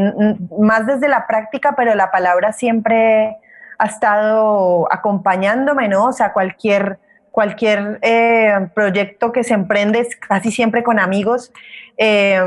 más 0.60 0.86
desde 0.86 1.08
la 1.08 1.26
práctica, 1.26 1.74
pero 1.76 1.96
la 1.96 2.12
palabra 2.12 2.54
siempre 2.54 3.38
ha 3.80 3.86
estado 3.86 4.88
acompañándome, 4.92 5.88
¿no? 5.88 6.06
O 6.06 6.12
sea, 6.12 6.34
cualquier, 6.34 7.00
cualquier 7.32 8.00
eh, 8.02 8.70
proyecto 8.76 9.32
que 9.32 9.44
se 9.44 9.54
emprende, 9.54 10.08
casi 10.28 10.52
siempre 10.52 10.84
con 10.84 11.00
amigos, 11.00 11.52
eh, 11.98 12.40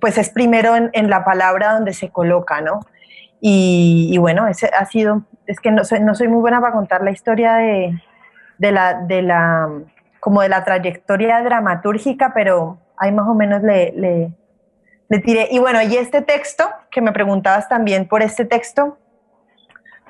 pues 0.00 0.18
es 0.18 0.30
primero 0.30 0.74
en, 0.76 1.10
la 1.10 1.24
palabra 1.24 1.74
donde 1.74 1.92
se 1.92 2.10
coloca, 2.10 2.60
¿no? 2.60 2.80
Y, 3.40 4.16
bueno, 4.18 4.48
ese 4.48 4.68
ha 4.76 4.84
sido, 4.86 5.22
es 5.46 5.60
que 5.60 5.70
no 5.70 5.84
soy, 5.84 6.00
no 6.00 6.16
soy 6.16 6.26
muy 6.26 6.40
buena 6.40 6.60
para 6.60 6.72
contar 6.72 7.04
la 7.04 7.12
historia 7.12 7.54
de, 7.54 8.02
de, 8.58 8.72
la, 8.72 8.94
de 8.94 9.22
la, 9.22 9.68
como 10.18 10.42
de 10.42 10.48
la 10.48 10.64
trayectoria 10.64 11.40
dramatúrgica, 11.42 12.32
pero 12.34 12.78
ahí 12.96 13.12
más 13.12 13.28
o 13.28 13.34
menos 13.34 13.62
le, 13.62 13.92
le, 13.92 14.32
Y 15.10 15.58
bueno, 15.58 15.80
y 15.82 15.96
este 15.96 16.20
texto, 16.20 16.68
que 16.90 17.00
me 17.00 17.12
preguntabas 17.12 17.68
también 17.68 18.06
por 18.06 18.22
este 18.22 18.44
texto, 18.44 18.98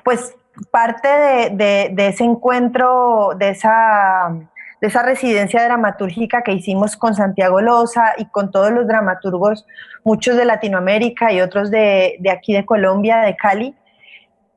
pues 0.03 0.35
parte 0.71 1.07
de, 1.07 1.89
de, 1.93 2.07
ese 2.07 2.25
encuentro, 2.25 3.31
de 3.37 3.49
esa, 3.49 4.29
de 4.81 4.87
esa 4.87 5.03
residencia 5.03 5.63
dramatúrgica 5.63 6.41
que 6.41 6.51
hicimos 6.51 6.97
con 6.97 7.15
Santiago 7.15 7.61
Loza 7.61 8.13
y 8.17 8.25
con 8.25 8.51
todos 8.51 8.71
los 8.71 8.87
dramaturgos, 8.87 9.65
muchos 10.03 10.35
de 10.35 10.43
Latinoamérica 10.43 11.31
y 11.31 11.39
otros 11.39 11.71
de, 11.71 12.17
de 12.19 12.31
aquí 12.31 12.53
de 12.53 12.65
Colombia, 12.65 13.19
de 13.19 13.37
Cali, 13.37 13.75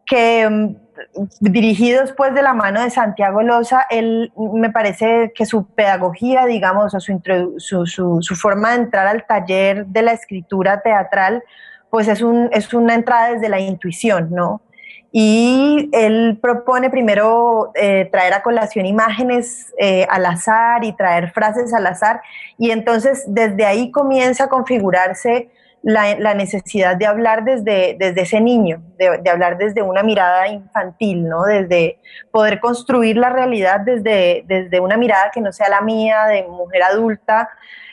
que 0.06 0.48
mm, 0.48 0.76
dirigidos 1.40 2.12
pues 2.12 2.34
de 2.34 2.42
la 2.42 2.54
mano 2.54 2.82
de 2.82 2.90
Santiago 2.90 3.42
Loza, 3.42 3.86
él 3.90 4.32
me 4.36 4.70
parece 4.70 5.32
que 5.34 5.46
su 5.46 5.66
pedagogía, 5.66 6.46
digamos, 6.46 6.94
o 6.94 7.00
su, 7.00 8.36
forma 8.36 8.70
de 8.70 8.82
entrar 8.82 9.06
al 9.06 9.26
taller 9.26 9.86
de 9.86 10.02
la 10.02 10.12
escritura 10.12 10.80
teatral, 10.80 11.42
pues 11.90 12.08
es 12.08 12.22
una 12.22 12.94
entrada 12.94 13.32
desde 13.32 13.48
la 13.48 13.60
intuición, 13.60 14.30
¿no? 14.30 14.62
Y 15.14 15.90
él 15.92 16.38
propone 16.40 16.88
primero 16.88 17.70
eh, 17.74 18.08
traer 18.10 18.32
a 18.32 18.42
colación 18.42 18.86
imágenes 18.86 19.74
eh, 19.78 20.06
al 20.08 20.24
azar 20.24 20.84
y 20.84 20.94
traer 20.94 21.30
frases 21.32 21.74
al 21.74 21.86
azar, 21.86 22.22
y 22.56 22.70
entonces 22.70 23.24
desde 23.26 23.66
ahí 23.66 23.90
comienza 23.90 24.44
a 24.44 24.48
configurarse 24.48 25.50
la, 25.82 26.34
necesidad 26.34 26.96
de 26.96 27.06
hablar 27.06 27.44
desde, 27.44 27.96
desde 27.98 28.22
ese 28.22 28.40
niño, 28.40 28.82
de, 28.98 29.28
hablar 29.28 29.58
desde 29.58 29.82
una 29.82 30.02
mirada 30.02 30.48
infantil, 30.48 31.28
¿no? 31.28 31.44
Desde 31.44 31.98
poder 32.30 32.60
construir 32.60 33.16
la 33.16 33.30
realidad 33.30 33.80
desde, 33.80 34.44
desde 34.46 34.80
una 34.80 34.96
mirada 34.96 35.30
que 35.32 35.40
no 35.40 35.52
sea 35.52 35.68
la 35.68 35.80
mía 35.80 36.26
de 36.26 36.44
mujer 36.44 36.82
adulta, 36.84 37.50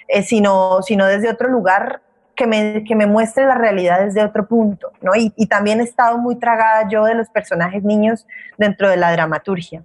eh, 0.08 0.22
sino, 0.24 0.82
sino 0.84 1.06
desde 1.06 1.30
otro 1.30 1.50
lugar 1.50 2.02
que 2.36 2.48
me, 2.48 2.84
que 2.84 2.96
me, 2.96 3.06
muestre 3.06 3.46
la 3.46 3.56
realidad 3.56 4.06
desde 4.06 4.24
otro 4.24 4.48
punto, 4.48 4.92
¿no? 5.02 5.16
Y, 5.16 5.34
y 5.36 5.48
también 5.48 5.82
he 5.82 5.84
estado 5.84 6.18
muy 6.18 6.38
tragada 6.38 6.88
yo 6.88 7.06
de 7.06 7.16
los 7.16 7.28
personajes 7.30 7.84
niños 7.84 8.28
dentro 8.58 8.90
de 8.90 8.98
la 8.98 9.12
dramaturgia. 9.12 9.84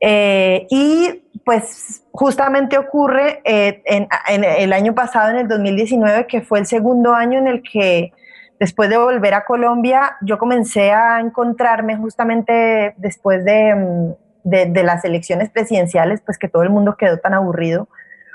Eh, 0.00 0.66
y 0.70 1.22
pues 1.44 2.02
justamente 2.10 2.78
ocurre 2.78 3.40
eh, 3.44 3.82
en, 3.84 4.44
el 4.44 4.72
año 4.72 4.94
pasado, 4.94 5.30
en 5.30 5.36
el 5.36 5.48
2019, 5.48 6.26
que 6.26 6.40
fue 6.40 6.58
el 6.58 6.66
segundo 6.66 7.14
año 7.14 7.38
en 7.38 7.48
el 7.48 7.62
que 7.62 8.12
después 8.58 8.90
de 8.90 8.98
volver 8.98 9.34
a 9.34 9.44
Colombia, 9.44 10.16
yo 10.22 10.38
comencé 10.38 10.92
a 10.92 11.20
encontrarme 11.20 11.96
justamente 11.96 12.94
después 12.98 13.44
de, 13.44 14.14
de, 14.44 14.82
las 14.82 15.04
elecciones 15.04 15.50
presidenciales, 15.50 16.20
pues 16.20 16.38
que 16.38 16.48
todo 16.48 16.62
el 16.62 16.70
mundo 16.70 16.96
quedó 16.96 17.18
tan 17.18 17.34
aburrido. 17.34 17.88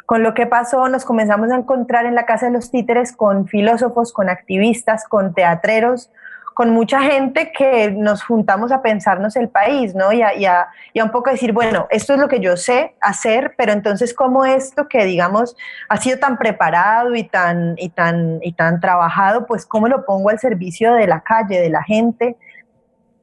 Con 0.05 0.21
lo 0.21 0.33
que 0.33 0.45
pasó, 0.45 0.87
nos 0.87 1.05
comenzamos 1.05 1.51
a 1.51 1.55
encontrar 1.55 2.05
en 2.05 2.15
la 2.15 2.25
Casa 2.25 2.47
de 2.47 2.51
los 2.51 2.69
Títeres 2.69 3.11
con 3.11 3.47
filósofos, 3.47 4.13
con 4.13 4.29
activistas, 4.29 5.07
con 5.07 5.33
teatreros, 5.33 6.11
con 6.55 6.69
mucha 6.69 7.01
gente 7.01 7.51
que 7.51 7.91
nos 7.91 8.23
juntamos 8.23 8.71
a 8.71 8.81
pensarnos 8.81 9.35
el 9.35 9.49
país, 9.49 9.93
¿no? 9.93 10.13
Y 10.13 10.21
a, 10.21 10.69
un 10.95 11.11
poco 11.11 11.29
decir, 11.29 11.51
bueno, 11.51 11.85
esto 11.89 12.13
es 12.13 12.19
lo 12.19 12.29
que 12.29 12.39
yo 12.39 12.55
sé 12.55 12.95
hacer, 13.01 13.55
pero 13.57 13.73
entonces, 13.73 14.13
¿cómo 14.13 14.45
esto 14.45 14.87
que, 14.87 15.03
digamos, 15.03 15.57
ha 15.89 15.97
sido 15.97 16.17
tan 16.17 16.37
preparado 16.37 17.13
y 17.13 17.25
tan, 17.25 17.75
y 17.77 17.89
tan, 17.89 18.39
y 18.41 18.53
tan 18.53 18.79
trabajado, 18.79 19.45
pues 19.45 19.65
cómo 19.65 19.89
lo 19.89 20.05
pongo 20.05 20.29
al 20.29 20.39
servicio 20.39 20.93
de 20.93 21.07
la 21.07 21.19
calle, 21.19 21.59
de 21.59 21.69
la 21.69 21.83
gente 21.83 22.37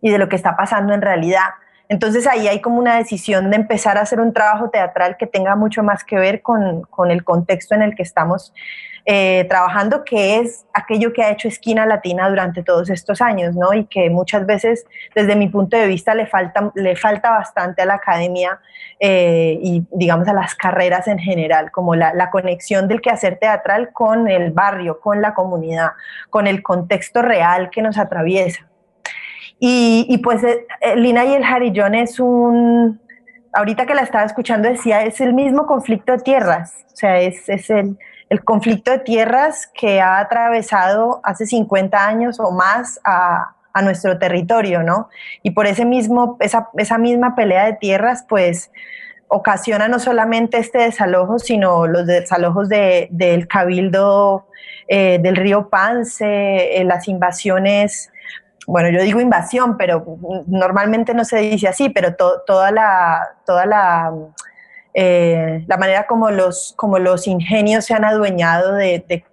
y 0.02 0.10
de 0.10 0.18
lo 0.18 0.28
que 0.28 0.36
está 0.36 0.54
pasando 0.54 0.92
en 0.92 1.00
realidad? 1.00 1.54
Entonces 1.88 2.26
ahí 2.26 2.48
hay 2.48 2.60
como 2.60 2.78
una 2.78 2.98
decisión 2.98 3.50
de 3.50 3.56
empezar 3.56 3.96
a 3.96 4.02
hacer 4.02 4.20
un 4.20 4.34
trabajo 4.34 4.68
teatral 4.68 5.16
que 5.16 5.26
tenga 5.26 5.56
mucho 5.56 5.82
más 5.82 6.04
que 6.04 6.16
ver 6.16 6.42
con, 6.42 6.82
con 6.82 7.10
el 7.10 7.24
contexto 7.24 7.74
en 7.74 7.80
el 7.80 7.94
que 7.94 8.02
estamos 8.02 8.52
eh, 9.04 9.46
trabajando, 9.48 10.04
que 10.04 10.38
es 10.38 10.64
aquello 10.72 11.12
que 11.12 11.24
ha 11.24 11.32
hecho 11.32 11.48
Esquina 11.48 11.86
Latina 11.86 12.28
durante 12.28 12.62
todos 12.62 12.88
estos 12.88 13.20
años, 13.20 13.56
¿no? 13.56 13.74
Y 13.74 13.86
que 13.86 14.08
muchas 14.10 14.46
veces, 14.46 14.86
desde 15.12 15.34
mi 15.34 15.48
punto 15.48 15.76
de 15.76 15.88
vista, 15.88 16.14
le 16.14 16.26
falta, 16.26 16.70
le 16.76 16.94
falta 16.94 17.30
bastante 17.30 17.82
a 17.82 17.86
la 17.86 17.94
academia 17.94 18.60
eh, 19.00 19.58
y, 19.60 19.84
digamos, 19.90 20.28
a 20.28 20.32
las 20.32 20.54
carreras 20.54 21.08
en 21.08 21.18
general, 21.18 21.72
como 21.72 21.96
la, 21.96 22.30
conexión 22.30 22.86
del 22.86 23.00
quehacer 23.00 23.38
teatral 23.38 23.92
con 23.92 24.28
el 24.28 24.52
barrio, 24.52 25.00
con 25.00 25.20
la 25.20 25.34
comunidad, 25.34 25.90
con 26.30 26.46
el 26.46 26.62
contexto 26.62 27.22
real 27.22 27.70
que 27.70 27.82
nos 27.82 27.98
atraviesa. 27.98 28.68
Y, 29.58 30.06
y, 30.08 30.18
pues 30.18 30.44
eh, 30.44 30.64
Lina 30.94 31.24
y 31.24 31.34
el 31.34 31.44
Jarillón 31.44 31.96
es 31.96 32.20
un, 32.20 33.00
ahorita 33.52 33.84
que 33.84 33.94
la 33.94 34.02
estaba 34.02 34.24
escuchando 34.24 34.68
decía, 34.68 35.02
es 35.02 35.20
el 35.20 35.34
mismo 35.34 35.66
conflicto 35.66 36.12
de 36.12 36.18
tierras, 36.18 36.84
o 36.92 36.96
sea, 36.96 37.20
es, 37.20 37.48
es 37.48 37.68
el, 37.68 37.98
el 38.28 38.44
conflicto 38.44 38.90
de 38.90 38.98
tierras 38.98 39.70
que 39.74 40.00
ha 40.00 40.18
atravesado 40.18 41.20
hace 41.22 41.46
50 41.46 42.06
años 42.06 42.40
o 42.40 42.50
más 42.50 43.00
a, 43.04 43.54
nuestro 43.82 44.18
territorio, 44.18 44.82
¿no? 44.82 45.08
Y 45.42 45.52
por 45.52 45.66
ese 45.66 45.86
mismo, 45.86 46.36
esa, 46.40 46.98
misma 46.98 47.34
pelea 47.34 47.64
de 47.64 47.72
tierras, 47.72 48.22
pues 48.28 48.70
ocasiona 49.28 49.88
no 49.88 49.98
solamente 49.98 50.58
este 50.58 50.76
desalojo, 50.76 51.38
sino 51.38 51.86
los 51.86 52.06
desalojos 52.06 52.68
del 52.68 53.48
cabildo 53.48 54.46
eh, 54.88 55.18
del 55.22 55.36
río 55.36 55.70
Pance, 55.70 56.26
eh, 56.26 56.84
las 56.84 57.08
invasiones, 57.08 58.12
bueno, 58.66 58.90
yo 58.90 59.02
digo 59.02 59.20
invasión, 59.20 59.76
pero 59.76 60.04
normalmente 60.46 61.14
no 61.14 61.24
se 61.24 61.38
dice 61.38 61.68
así, 61.68 61.88
pero 61.88 62.14
toda 62.14 62.70
la, 62.70 63.36
toda 63.44 63.66
la 63.66 64.12
eh, 64.94 65.64
la 65.68 65.78
manera 65.78 66.06
como 66.06 66.30
los, 66.30 66.74
como 66.76 66.98
los 66.98 67.26
ingenios 67.26 67.86
se 67.86 67.94
han 67.94 68.04
adueñado 68.04 68.74
de, 68.74 69.24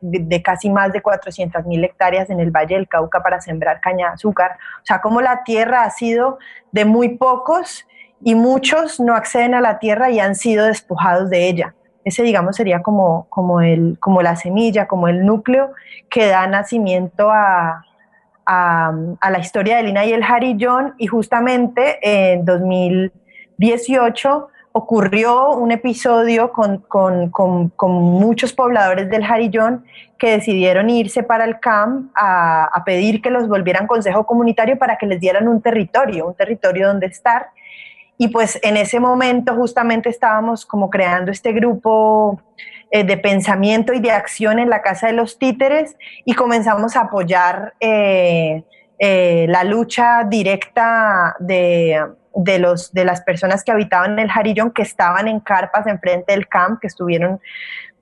casi 0.43 0.69
más 0.69 0.93
de 0.93 1.01
400 1.01 1.65
mil 1.65 1.83
hectáreas 1.83 2.29
en 2.29 2.39
el 2.39 2.49
Valle 2.49 2.75
del 2.75 2.87
Cauca 2.87 3.21
para 3.21 3.41
sembrar 3.41 3.81
caña 3.81 4.07
de 4.07 4.13
azúcar. 4.13 4.57
O 4.81 4.85
sea, 4.85 5.01
como 5.01 5.21
la 5.21 5.43
tierra 5.43 5.83
ha 5.83 5.89
sido 5.89 6.39
de 6.71 6.85
muy 6.85 7.17
pocos 7.17 7.85
y 8.23 8.35
muchos 8.35 9.01
no 9.01 9.15
acceden 9.15 9.53
a 9.53 9.61
la 9.61 9.79
tierra 9.79 10.09
y 10.09 10.19
han 10.19 10.35
sido 10.35 10.65
despojados 10.65 11.29
de 11.29 11.49
ella. 11.49 11.75
Ese, 12.05 12.23
digamos, 12.23 12.55
sería 12.55 12.81
como, 12.81 13.27
como, 13.29 13.59
el, 13.59 13.97
como 13.99 14.21
la 14.21 14.37
semilla, 14.37 14.87
como 14.87 15.09
el 15.09 15.25
núcleo 15.25 15.73
que 16.09 16.27
da 16.27 16.47
nacimiento 16.47 17.29
a, 17.29 17.85
a, 18.45 18.93
a 19.19 19.29
la 19.29 19.39
historia 19.39 19.75
de 19.75 19.83
Lina 19.83 20.05
y 20.05 20.13
el 20.13 20.23
Jarillón. 20.23 20.95
Y 20.97 21.07
justamente 21.07 21.99
en 22.01 22.45
2018 22.45 24.47
ocurrió 24.79 25.51
un 25.51 25.71
episodio 25.71 26.51
con, 26.51 26.83
muchos 27.81 28.53
pobladores 28.53 29.09
del 29.09 29.25
Jarillón 29.25 29.85
que 30.17 30.31
decidieron 30.31 30.89
irse 30.89 31.23
para 31.23 31.45
el 31.45 31.59
CAM 31.59 32.11
a, 32.15 32.81
pedir 32.85 33.21
que 33.21 33.29
los 33.29 33.47
volvieran 33.47 33.87
consejo 33.87 34.25
comunitario 34.25 34.77
para 34.77 34.97
que 34.97 35.05
les 35.05 35.19
dieran 35.19 35.47
un 35.47 35.61
territorio, 35.61 36.27
un 36.27 36.35
territorio 36.35 36.87
donde 36.87 37.07
estar. 37.07 37.47
Y 38.17 38.29
pues 38.29 38.59
en 38.63 38.77
ese 38.77 38.99
momento 38.99 39.55
justamente 39.55 40.09
estábamos 40.09 40.65
como 40.65 40.89
creando 40.89 41.31
este 41.31 41.53
grupo 41.53 42.41
eh, 42.91 43.03
de 43.03 43.17
pensamiento 43.17 43.93
y 43.93 43.99
de 43.99 44.11
acción 44.11 44.59
en 44.59 44.69
la 44.69 44.81
Casa 44.81 45.07
de 45.07 45.13
los 45.13 45.37
Títeres 45.37 45.95
y 46.25 46.33
comenzamos 46.33 46.95
a 46.95 47.01
apoyar 47.01 47.73
eh, 47.79 48.63
eh, 48.97 49.45
la 49.47 49.63
lucha 49.63 50.25
directa 50.25 51.35
de 51.39 52.03
de, 52.35 52.59
los, 52.59 52.93
de 52.93 53.05
las 53.05 53.21
personas 53.21 53.63
que 53.63 53.71
habitaban 53.71 54.17
el 54.19 54.29
Jarillón, 54.29 54.71
que 54.71 54.81
estaban 54.81 55.27
en 55.27 55.39
carpas 55.39 55.87
enfrente 55.87 56.33
del 56.33 56.47
camp, 56.47 56.79
que 56.79 56.87
estuvieron 56.87 57.39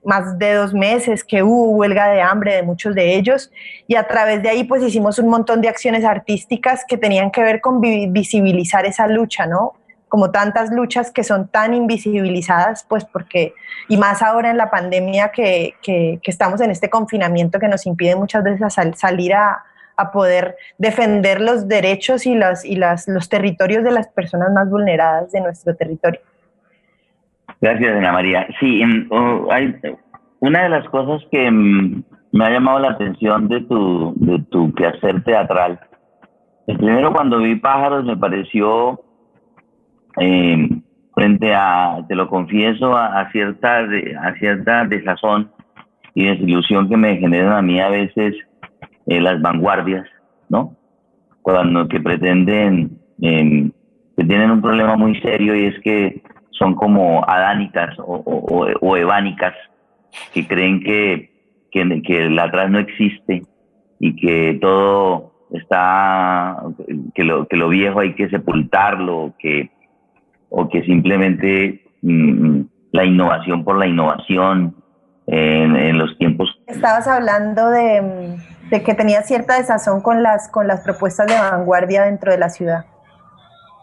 más 0.04 0.38
de 0.38 0.54
dos 0.54 0.72
meses, 0.72 1.24
que 1.24 1.42
hubo 1.42 1.70
huelga 1.70 2.08
de 2.08 2.22
hambre 2.22 2.54
de 2.54 2.62
muchos 2.62 2.94
de 2.94 3.16
ellos, 3.16 3.50
y 3.86 3.96
a 3.96 4.06
través 4.06 4.42
de 4.42 4.48
ahí 4.48 4.64
pues 4.64 4.82
hicimos 4.82 5.18
un 5.18 5.28
montón 5.28 5.60
de 5.60 5.68
acciones 5.68 6.04
artísticas 6.04 6.84
que 6.86 6.96
tenían 6.96 7.30
que 7.30 7.42
ver 7.42 7.60
con 7.60 7.80
visibilizar 7.80 8.86
esa 8.86 9.06
lucha, 9.08 9.46
¿no? 9.46 9.74
Como 10.08 10.30
tantas 10.30 10.70
luchas 10.70 11.10
que 11.10 11.24
son 11.24 11.48
tan 11.48 11.74
invisibilizadas, 11.74 12.84
pues 12.88 13.04
porque, 13.04 13.54
y 13.88 13.98
más 13.98 14.22
ahora 14.22 14.50
en 14.50 14.56
la 14.56 14.70
pandemia 14.70 15.30
que, 15.30 15.74
que 15.82 16.20
estamos 16.24 16.60
en 16.62 16.70
este 16.70 16.88
confinamiento 16.88 17.58
que 17.58 17.68
nos 17.68 17.84
impide 17.84 18.16
muchas 18.16 18.42
veces 18.44 18.74
salir 18.94 19.34
a, 19.34 19.64
a 19.98 20.10
poder 20.12 20.56
defender 20.78 21.40
los 21.40 21.68
derechos 21.68 22.24
y, 22.26 22.34
las, 22.34 22.64
y 22.64 22.76
las, 22.76 23.08
los 23.08 23.28
territorios 23.28 23.84
de 23.84 23.90
las 23.90 24.08
personas 24.08 24.52
más 24.52 24.70
vulneradas 24.70 25.32
de 25.32 25.40
nuestro 25.40 25.74
territorio. 25.76 26.20
Gracias, 27.60 27.96
Ana 27.96 28.12
María. 28.12 28.46
Sí, 28.60 28.82
hay, 29.50 29.74
una 30.40 30.62
de 30.62 30.68
las 30.68 30.88
cosas 30.88 31.20
que 31.30 31.50
mm, 31.50 32.04
me 32.32 32.44
ha 32.44 32.50
llamado 32.50 32.78
la 32.78 32.90
atención 32.90 33.48
de 33.48 33.60
tu, 33.62 34.14
de 34.16 34.38
tu 34.50 34.72
quehacer 34.74 35.24
teatral, 35.24 35.80
el 36.68 36.76
primero 36.76 37.12
cuando 37.12 37.38
vi 37.38 37.56
pájaros 37.56 38.04
me 38.04 38.16
pareció, 38.16 39.00
em, 40.18 40.82
frente 41.14 41.54
a, 41.54 42.04
te 42.06 42.14
lo 42.14 42.28
confieso, 42.28 42.94
a, 42.94 43.28
cierta, 43.32 43.78
a 43.78 44.34
cierta 44.34 44.84
desazón 44.84 45.50
y 46.14 46.26
desilusión 46.26 46.88
que 46.90 46.96
me 46.98 47.16
generan 47.16 47.54
a 47.54 47.62
mí 47.62 47.80
a 47.80 47.88
veces 47.88 48.34
eh, 49.08 49.20
las 49.20 49.40
vanguardias, 49.40 50.06
¿no? 50.50 50.76
Cuando 51.40 51.88
que 51.88 51.98
pretenden, 51.98 52.98
em, 53.22 53.72
que 54.16 54.24
tienen 54.24 54.50
un 54.50 54.60
problema 54.60 54.96
muy 54.96 55.18
serio 55.20 55.56
y 55.56 55.66
es 55.66 55.80
que 55.80 56.22
son 56.50 56.74
como 56.74 57.24
adánicas 57.26 57.98
o, 57.98 58.22
o, 58.80 58.96
evánicas, 58.96 59.54
que 60.34 60.46
creen 60.46 60.80
que, 60.80 61.30
que, 61.70 62.02
que 62.02 62.26
el 62.26 62.38
atrás 62.38 62.70
no 62.70 62.78
existe 62.78 63.42
y 63.98 64.16
que 64.16 64.58
todo 64.60 65.32
está, 65.52 66.62
que 67.14 67.24
lo, 67.24 67.46
que 67.46 67.56
lo 67.56 67.68
viejo 67.70 68.00
hay 68.00 68.14
que 68.14 68.28
sepultarlo, 68.28 69.34
que, 69.38 69.70
o 70.50 70.68
que 70.68 70.82
simplemente 70.82 71.82
mm, 72.02 72.60
la 72.92 73.04
innovación 73.04 73.64
por 73.64 73.78
la 73.78 73.86
innovación 73.86 74.74
en, 75.26 75.76
en 75.76 75.98
los 75.98 76.16
tiempos. 76.18 76.50
Estabas 76.66 77.06
hablando 77.06 77.70
de, 77.70 78.36
de 78.70 78.82
que 78.82 78.94
tenía 78.94 79.22
cierta 79.22 79.56
desazón 79.56 80.02
con 80.02 80.22
las, 80.22 80.48
con 80.48 80.66
las 80.66 80.80
propuestas 80.80 81.26
de 81.26 81.34
vanguardia 81.34 82.04
dentro 82.04 82.30
de 82.32 82.38
la 82.38 82.48
ciudad. 82.48 82.84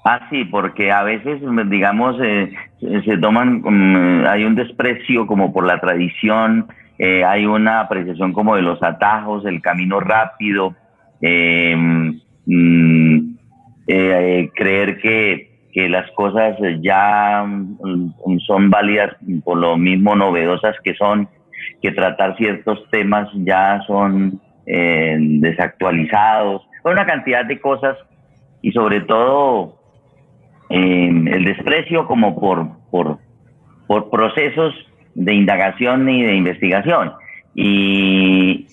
Ah, 0.08 0.28
sí, 0.30 0.46
porque 0.46 0.92
a 0.92 1.02
veces, 1.02 1.42
digamos, 1.68 2.16
eh, 2.22 2.54
se 2.80 3.18
toman, 3.18 3.62
mm, 3.64 4.28
hay 4.28 4.44
un 4.44 4.54
desprecio 4.54 5.26
como 5.26 5.52
por 5.52 5.66
la 5.66 5.80
tradición, 5.80 6.68
eh, 7.00 7.24
hay 7.24 7.48
una 7.48 7.82
apreciación 7.82 8.32
como 8.32 8.56
de 8.56 8.62
los 8.62 8.82
atajos, 8.84 9.46
el 9.46 9.62
camino 9.62 10.00
rápido, 10.00 10.76
em, 11.22 12.22
mm, 12.46 13.36
eh, 13.88 14.52
creer 14.56 15.00
que, 15.00 15.70
que 15.74 15.90
las 15.90 16.10
cosas 16.12 16.56
ya 16.82 17.44
mm, 17.44 18.38
son 18.46 18.70
válidas 18.70 19.16
por 19.44 19.58
lo 19.58 19.76
mismo 19.76 20.16
novedosas 20.16 20.76
que 20.84 20.94
son, 20.94 21.28
que 21.82 21.92
tratar 21.92 22.38
ciertos 22.38 22.80
temas 22.92 23.28
ya 23.34 23.82
son 23.88 24.40
desactualizados, 24.66 26.64
una 26.84 27.06
cantidad 27.06 27.46
de 27.46 27.60
cosas 27.60 27.98
y 28.62 28.72
sobre 28.72 29.02
todo 29.02 29.78
el 30.70 31.46
desprecio 31.46 32.08
como 32.08 32.40
por, 32.40 32.68
por, 32.90 33.20
por 33.88 34.10
procesos 34.10 34.74
de 35.14 35.34
indagación 35.34 36.10
y 36.10 36.24
de 36.24 36.36
investigación 36.36 37.14
y, 37.54 38.68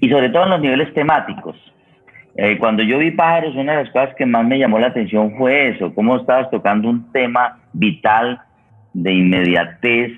y 0.00 0.08
sobre 0.08 0.30
todo 0.30 0.44
en 0.44 0.50
los 0.50 0.60
niveles 0.60 0.92
temáticos. 0.94 1.56
Eh, 2.36 2.58
cuando 2.58 2.82
yo 2.82 2.98
vi 2.98 3.10
pájaros, 3.10 3.54
una 3.54 3.72
de 3.76 3.84
las 3.84 3.92
cosas 3.92 4.14
que 4.16 4.26
más 4.26 4.44
me 4.46 4.58
llamó 4.58 4.78
la 4.78 4.88
atención 4.88 5.36
fue 5.36 5.70
eso, 5.70 5.94
cómo 5.94 6.16
estabas 6.16 6.50
tocando 6.50 6.88
un 6.88 7.10
tema 7.12 7.58
vital 7.72 8.40
de 8.92 9.12
inmediatez, 9.12 10.12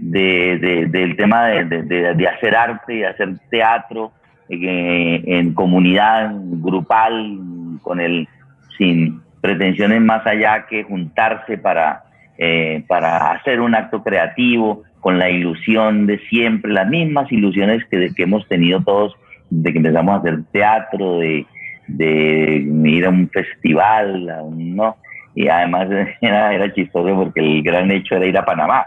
de, 0.00 0.86
del 0.90 1.16
tema 1.16 1.46
de, 1.46 2.28
hacer 2.28 2.56
arte 2.56 2.96
y 2.96 3.02
hacer 3.04 3.38
teatro, 3.50 4.12
eh, 4.48 5.22
en 5.26 5.54
comunidad, 5.54 6.32
grupal, 6.34 7.38
con 7.82 8.00
el, 8.00 8.28
sin 8.76 9.20
pretensiones 9.40 10.00
más 10.00 10.26
allá 10.26 10.66
que 10.66 10.82
juntarse 10.82 11.58
para, 11.58 12.04
eh, 12.38 12.82
para 12.88 13.32
hacer 13.32 13.60
un 13.60 13.74
acto 13.74 14.02
creativo, 14.02 14.82
con 15.00 15.18
la 15.18 15.30
ilusión 15.30 16.06
de 16.06 16.18
siempre, 16.28 16.72
las 16.72 16.88
mismas 16.88 17.30
ilusiones 17.32 17.84
que, 17.90 18.10
que 18.14 18.22
hemos 18.24 18.46
tenido 18.48 18.82
todos 18.82 19.14
de 19.48 19.72
que 19.72 19.78
empezamos 19.78 20.14
a 20.14 20.18
hacer 20.18 20.42
teatro, 20.52 21.18
de, 21.18 21.46
de 21.86 22.66
ir 22.84 23.06
a 23.06 23.10
un 23.10 23.28
festival, 23.30 24.26
¿no? 24.52 24.96
Y 25.34 25.48
además 25.48 25.88
era, 26.20 26.54
era 26.54 26.72
chistoso 26.72 27.14
porque 27.14 27.40
el 27.40 27.62
gran 27.62 27.90
hecho 27.90 28.16
era 28.16 28.26
ir 28.26 28.38
a 28.38 28.44
Panamá. 28.44 28.86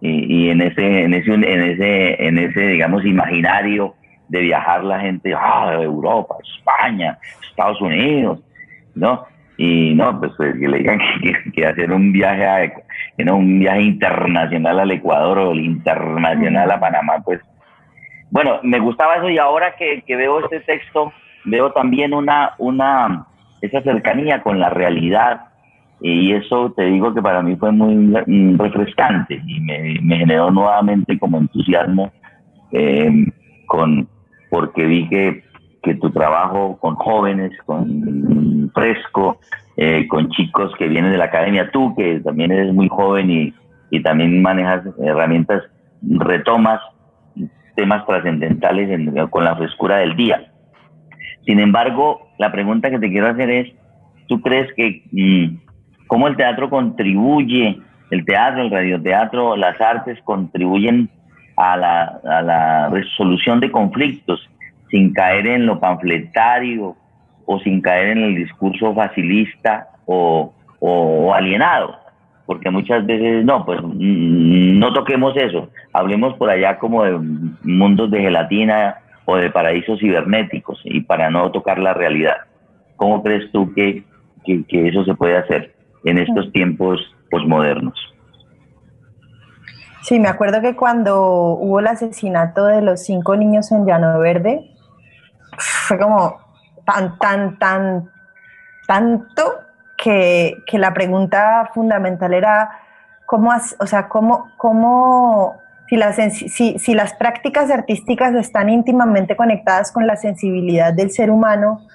Y, 0.00 0.44
y 0.46 0.50
en 0.50 0.62
ese, 0.62 1.02
en 1.02 1.14
ese, 1.14 1.32
en 1.32 1.44
ese, 1.44 2.26
en 2.26 2.38
ese, 2.38 2.60
digamos, 2.60 3.04
imaginario 3.04 3.94
de 4.28 4.40
viajar 4.40 4.84
la 4.84 5.00
gente, 5.00 5.34
ah, 5.34 5.72
Europa, 5.82 6.36
España, 6.58 7.18
Estados 7.48 7.80
Unidos, 7.80 8.40
¿no? 8.94 9.26
Y 9.56 9.94
no, 9.94 10.18
pues, 10.20 10.32
pues 10.36 10.54
que 10.58 10.68
le 10.68 10.78
digan 10.78 11.00
que, 11.54 11.66
hacer 11.66 11.92
un 11.92 12.12
viaje 12.12 12.46
a, 12.46 13.32
un 13.32 13.58
viaje 13.58 13.82
internacional 13.82 14.80
al 14.80 14.90
Ecuador 14.92 15.38
o 15.38 15.52
el 15.52 15.60
internacional 15.60 16.70
a 16.70 16.80
Panamá, 16.80 17.14
pues, 17.24 17.40
bueno, 18.30 18.60
me 18.62 18.78
gustaba 18.78 19.16
eso 19.16 19.28
y 19.30 19.38
ahora 19.38 19.74
que, 19.76 20.02
que 20.06 20.14
veo 20.14 20.40
este 20.40 20.60
texto, 20.60 21.12
veo 21.44 21.72
también 21.72 22.12
una, 22.12 22.52
una, 22.58 23.26
esa 23.62 23.80
cercanía 23.80 24.42
con 24.42 24.60
la 24.60 24.68
realidad 24.68 25.48
y 26.00 26.32
eso 26.32 26.72
te 26.76 26.84
digo 26.84 27.12
que 27.12 27.22
para 27.22 27.42
mí 27.42 27.56
fue 27.56 27.72
muy 27.72 27.94
mm, 27.94 28.58
refrescante 28.58 29.40
y 29.46 29.60
me, 29.60 30.16
generó 30.16 30.50
nuevamente 30.50 31.18
como 31.18 31.38
entusiasmo 31.38 32.12
eh, 32.72 33.10
con 33.66 34.08
porque 34.50 34.86
vi 34.86 35.08
que, 35.08 35.42
que, 35.82 35.94
tu 35.96 36.10
trabajo 36.10 36.78
con 36.80 36.94
jóvenes, 36.94 37.52
con 37.66 38.70
fresco, 38.74 39.40
eh, 39.76 40.06
con 40.08 40.30
chicos 40.30 40.72
que 40.78 40.88
vienen 40.88 41.12
de 41.12 41.18
la 41.18 41.26
academia, 41.26 41.70
tú 41.70 41.94
que 41.94 42.20
también 42.20 42.52
eres 42.52 42.72
muy 42.72 42.88
joven 42.88 43.30
y, 43.30 43.54
y 43.90 44.02
también 44.02 44.40
manejas 44.40 44.84
herramientas, 45.04 45.64
retomas 46.02 46.80
temas 47.76 48.04
trascendentales 48.06 48.88
con 49.30 49.44
la 49.44 49.56
frescura 49.56 49.98
del 49.98 50.16
día. 50.16 50.50
Sin 51.46 51.60
embargo, 51.60 52.28
la 52.38 52.50
pregunta 52.50 52.90
que 52.90 52.98
te 52.98 53.08
quiero 53.08 53.28
hacer 53.28 53.50
es, 53.50 53.72
¿tú 54.26 54.40
crees 54.40 54.68
que 54.74 55.04
mm, 55.12 55.67
cómo 56.08 56.26
el 56.26 56.36
teatro 56.36 56.68
contribuye, 56.68 57.78
el 58.10 58.24
teatro, 58.24 58.62
el 58.62 58.70
radioteatro, 58.70 59.56
las 59.56 59.80
artes 59.80 60.18
contribuyen 60.24 61.08
a 61.56 61.76
la, 61.76 62.20
a 62.24 62.42
la 62.42 62.88
resolución 62.88 63.60
de 63.60 63.70
conflictos 63.70 64.48
sin 64.90 65.12
caer 65.12 65.46
en 65.46 65.66
lo 65.66 65.78
panfletario 65.78 66.96
o 67.46 67.58
sin 67.60 67.80
caer 67.80 68.08
en 68.08 68.24
el 68.24 68.34
discurso 68.34 68.94
facilista 68.94 69.88
o, 70.06 70.52
alienado? 71.34 71.96
Porque 72.46 72.70
muchas 72.70 73.04
veces, 73.04 73.44
no, 73.44 73.64
pues 73.64 73.80
mm, 73.82 74.78
no 74.78 74.92
toquemos 74.92 75.36
eso, 75.36 75.70
hablemos 75.92 76.34
por 76.34 76.48
allá 76.50 76.78
como 76.78 77.04
de 77.04 77.18
mundos 77.62 78.10
de 78.10 78.20
gelatina 78.20 78.96
o 79.26 79.36
de 79.36 79.50
paraísos 79.50 79.98
cibernéticos 80.00 80.80
y 80.84 81.00
para 81.02 81.30
no 81.30 81.50
tocar 81.50 81.78
la 81.78 81.92
realidad. 81.92 82.36
¿Cómo 82.96 83.22
crees 83.22 83.52
tú 83.52 83.72
que 83.74 84.02
eso 84.46 85.04
se 85.04 85.14
puede 85.14 85.36
hacer? 85.36 85.77
En 86.04 86.18
estos 86.18 86.52
tiempos 86.52 87.00
posmodernos. 87.30 87.98
Sí, 90.02 90.18
me 90.18 90.28
acuerdo 90.28 90.60
que 90.60 90.74
cuando 90.74 91.20
hubo 91.20 91.80
el 91.80 91.86
asesinato 91.86 92.64
de 92.64 92.80
los 92.80 93.02
cinco 93.02 93.36
niños 93.36 93.70
en 93.72 93.84
Llano 93.84 94.18
Verde, 94.18 94.70
fue 95.58 95.98
como 95.98 96.38
tan, 96.86 97.18
tan, 97.18 97.58
tan, 97.58 98.10
tanto 98.86 99.42
que, 99.96 100.56
la 100.72 100.94
pregunta 100.94 101.70
fundamental 101.74 102.32
era 102.32 102.70
cómo, 103.26 103.50
o 103.78 103.86
sea, 103.86 104.08
cómo, 104.08 104.50
cómo 104.56 105.56
si 105.88 105.96
las, 105.96 106.16
si, 106.16 106.78
si 106.78 106.94
las 106.94 107.12
prácticas 107.14 107.70
artísticas 107.70 108.34
están 108.34 108.70
íntimamente 108.70 109.36
conectadas 109.36 109.92
con 109.92 110.06
la 110.06 110.16
sensibilidad 110.16 110.94
del 110.94 111.10
ser 111.10 111.30
humano, 111.30 111.86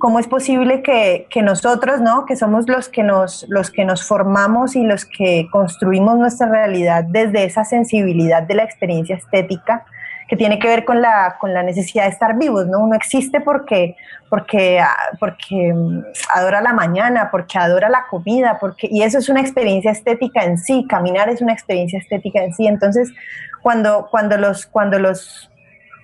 cómo 0.00 0.18
es 0.18 0.26
posible 0.26 0.82
que, 0.82 1.42
nosotros, 1.42 2.00
¿no? 2.00 2.24
que 2.24 2.34
somos 2.34 2.66
los 2.66 2.88
que, 2.88 3.02
nos, 3.02 3.44
los 3.50 3.70
que 3.70 3.84
nos 3.84 4.02
formamos 4.02 4.74
y 4.74 4.82
los 4.82 5.04
que 5.04 5.46
construimos 5.52 6.18
nuestra 6.18 6.48
realidad 6.48 7.04
desde 7.04 7.44
esa 7.44 7.64
sensibilidad 7.64 8.42
de 8.42 8.54
la 8.54 8.64
experiencia 8.64 9.14
estética, 9.14 9.84
que 10.26 10.36
tiene 10.36 10.58
que 10.58 10.68
ver 10.68 10.86
con 10.86 11.02
la, 11.02 11.36
con 11.38 11.52
la 11.52 11.62
necesidad 11.62 12.04
de 12.04 12.10
estar 12.10 12.38
vivos, 12.38 12.66
¿no? 12.66 12.78
Uno 12.78 12.94
existe 12.94 13.42
porque, 13.42 13.94
porque, 14.30 14.82
porque 15.18 15.74
mm, 15.74 16.04
adora 16.34 16.62
la 16.62 16.72
mañana, 16.72 17.28
porque 17.30 17.58
adora 17.58 17.90
la 17.90 18.06
comida, 18.08 18.56
porque, 18.58 18.88
y 18.90 19.02
eso 19.02 19.18
es 19.18 19.28
una 19.28 19.40
experiencia 19.40 19.90
estética 19.90 20.44
en 20.44 20.56
sí, 20.56 20.86
caminar 20.88 21.28
es 21.28 21.42
una 21.42 21.52
experiencia 21.52 21.98
estética 21.98 22.42
en 22.42 22.54
sí. 22.54 22.66
Entonces, 22.66 23.12
cuando, 23.60 24.08
cuando, 24.10 24.38
los, 24.38 24.64
cuando, 24.64 24.98
los, 24.98 25.50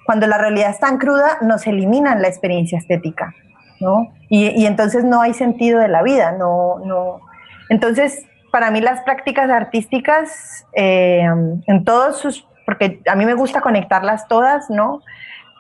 cuando 0.04 0.26
la 0.26 0.36
realidad 0.36 0.70
es 0.70 0.80
tan 0.80 0.98
cruda, 0.98 1.38
nos 1.40 1.66
eliminan 1.66 2.20
la 2.20 2.28
experiencia 2.28 2.76
estética. 2.76 3.32
¿No? 3.80 4.12
Y, 4.28 4.66
entonces 4.66 5.04
no 5.04 5.20
hay 5.20 5.34
sentido 5.34 5.78
de 5.78 5.88
la 5.88 6.02
vida, 6.02 6.32
no, 6.32 6.78
no. 6.84 7.20
Entonces, 7.68 8.24
para 8.50 8.70
mí 8.70 8.80
las 8.80 9.02
prácticas 9.02 9.50
artísticas, 9.50 10.66
eh, 10.72 11.26
en 11.66 11.84
todos 11.84 12.18
sus, 12.18 12.46
porque 12.64 13.00
a 13.10 13.14
mí 13.14 13.24
me 13.24 13.34
gusta 13.34 13.60
conectarlas 13.60 14.26
todas, 14.28 14.70
¿no? 14.70 15.02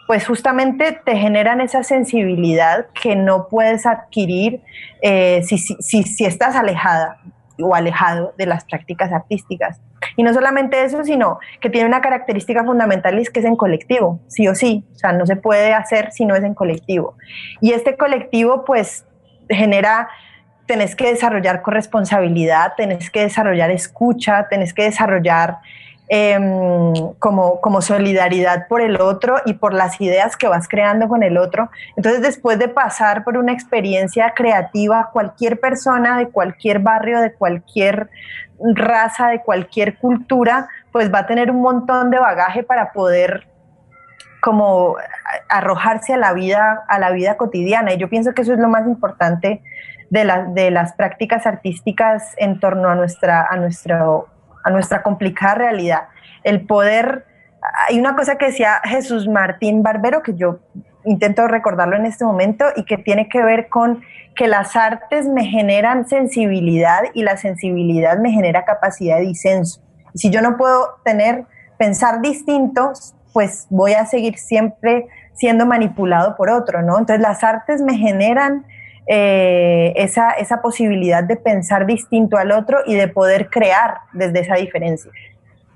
Pues 0.06 0.26
justamente 0.26 1.00
te 1.04 1.16
generan 1.16 1.60
esa 1.60 1.82
sensibilidad 1.82 2.86
que 3.00 3.16
no 3.16 3.48
puedes 3.48 3.86
adquirir 3.86 4.60
eh, 5.02 5.42
si, 5.44 5.58
si, 5.58 6.02
si 6.04 6.24
estás 6.24 6.54
alejada 6.54 7.18
o 7.58 7.74
alejado 7.74 8.34
de 8.36 8.46
las 8.46 8.64
prácticas 8.64 9.12
artísticas. 9.12 9.80
Y 10.16 10.22
no 10.22 10.32
solamente 10.32 10.84
eso, 10.84 11.04
sino 11.04 11.38
que 11.60 11.70
tiene 11.70 11.86
una 11.88 12.00
característica 12.00 12.64
fundamental 12.64 13.18
es 13.18 13.30
que 13.30 13.40
es 13.40 13.46
en 13.46 13.56
colectivo, 13.56 14.20
sí 14.28 14.48
o 14.48 14.54
sí. 14.54 14.84
O 14.94 14.98
sea, 14.98 15.12
no 15.12 15.26
se 15.26 15.36
puede 15.36 15.74
hacer 15.74 16.12
si 16.12 16.24
no 16.24 16.34
es 16.34 16.44
en 16.44 16.54
colectivo. 16.54 17.16
Y 17.60 17.72
este 17.72 17.96
colectivo, 17.96 18.64
pues, 18.64 19.06
genera 19.48 20.08
tenés 20.66 20.96
que 20.96 21.08
desarrollar 21.08 21.62
corresponsabilidad, 21.62 22.72
tenés 22.76 23.10
que 23.10 23.20
desarrollar 23.20 23.70
escucha, 23.70 24.48
tenés 24.48 24.74
que 24.74 24.82
desarrollar 24.82 25.58
Em, 26.08 26.92
como, 27.18 27.60
como 27.60 27.82
solidaridad 27.82 28.68
por 28.68 28.80
el 28.80 29.00
otro 29.00 29.38
y 29.44 29.54
por 29.54 29.74
las 29.74 30.00
ideas 30.00 30.36
que 30.36 30.46
vas 30.46 30.68
creando 30.68 31.08
con 31.08 31.24
el 31.24 31.36
otro. 31.36 31.68
Entonces, 31.96 32.22
después 32.22 32.60
de 32.60 32.68
pasar 32.68 33.24
por 33.24 33.36
una 33.36 33.52
experiencia 33.52 34.32
creativa, 34.36 35.10
cualquier 35.12 35.58
persona 35.58 36.16
de 36.16 36.28
cualquier 36.28 36.78
barrio, 36.78 37.20
de 37.20 37.32
cualquier 37.32 38.08
raza, 38.60 39.28
de 39.28 39.42
cualquier 39.42 39.98
cultura, 39.98 40.68
pues 40.92 41.12
va 41.12 41.20
a 41.20 41.26
tener 41.26 41.50
un 41.50 41.60
montón 41.60 42.12
de 42.12 42.20
bagaje 42.20 42.62
para 42.62 42.92
poder 42.92 43.48
como 44.40 44.94
arrojarse 45.48 46.14
a 46.14 46.18
la 46.18 46.32
vida, 46.34 46.84
a 46.86 47.00
la 47.00 47.10
vida 47.10 47.36
cotidiana. 47.36 47.94
Y 47.94 47.96
yo 47.96 48.08
pienso 48.08 48.32
que 48.32 48.42
eso 48.42 48.52
es 48.52 48.60
lo 48.60 48.68
más 48.68 48.86
importante 48.86 49.60
de, 50.10 50.44
de 50.50 50.70
las 50.70 50.92
prácticas 50.92 51.48
artísticas 51.48 52.32
en 52.36 52.60
torno 52.60 52.90
a 52.90 52.94
nuestra, 52.94 53.44
a 53.44 53.56
nuestro 53.56 54.28
a 54.66 54.70
nuestra 54.70 55.02
complicada 55.02 55.54
realidad. 55.54 56.08
El 56.42 56.66
poder, 56.66 57.24
hay 57.88 58.00
una 58.00 58.16
cosa 58.16 58.36
que 58.36 58.46
decía 58.46 58.80
Jesús 58.82 59.28
Martín 59.28 59.84
Barbero, 59.84 60.24
que 60.24 60.34
yo 60.34 60.58
intento 61.04 61.46
recordarlo 61.46 61.96
en 61.96 62.04
este 62.04 62.24
momento, 62.24 62.64
y 62.74 62.84
que 62.84 62.98
tiene 62.98 63.28
que 63.28 63.44
ver 63.44 63.68
con 63.68 64.02
que 64.34 64.48
las 64.48 64.74
artes 64.74 65.28
me 65.28 65.44
generan 65.44 66.08
sensibilidad 66.08 67.02
y 67.14 67.22
la 67.22 67.36
sensibilidad 67.36 68.18
me 68.18 68.32
genera 68.32 68.64
capacidad 68.64 69.18
de 69.18 69.22
disenso. 69.22 69.80
Si 70.16 70.30
yo 70.30 70.42
no 70.42 70.56
puedo 70.56 70.96
tener, 71.04 71.44
pensar 71.78 72.20
distintos, 72.20 73.14
pues 73.32 73.68
voy 73.70 73.92
a 73.92 74.04
seguir 74.04 74.36
siempre 74.36 75.06
siendo 75.32 75.64
manipulado 75.64 76.34
por 76.34 76.50
otro, 76.50 76.82
¿no? 76.82 76.98
Entonces 76.98 77.20
las 77.20 77.44
artes 77.44 77.82
me 77.82 77.96
generan 77.96 78.66
eh, 79.08 79.92
esa, 79.94 80.30
esa 80.30 80.60
posibilidad 80.60 81.22
de 81.22 81.36
pensar 81.36 81.86
distinto 81.86 82.36
al 82.36 82.50
otro 82.50 82.78
y 82.86 82.94
de 82.94 83.06
poder 83.06 83.48
crear 83.50 83.98
desde 84.12 84.40
esa 84.40 84.56
diferencia. 84.56 85.12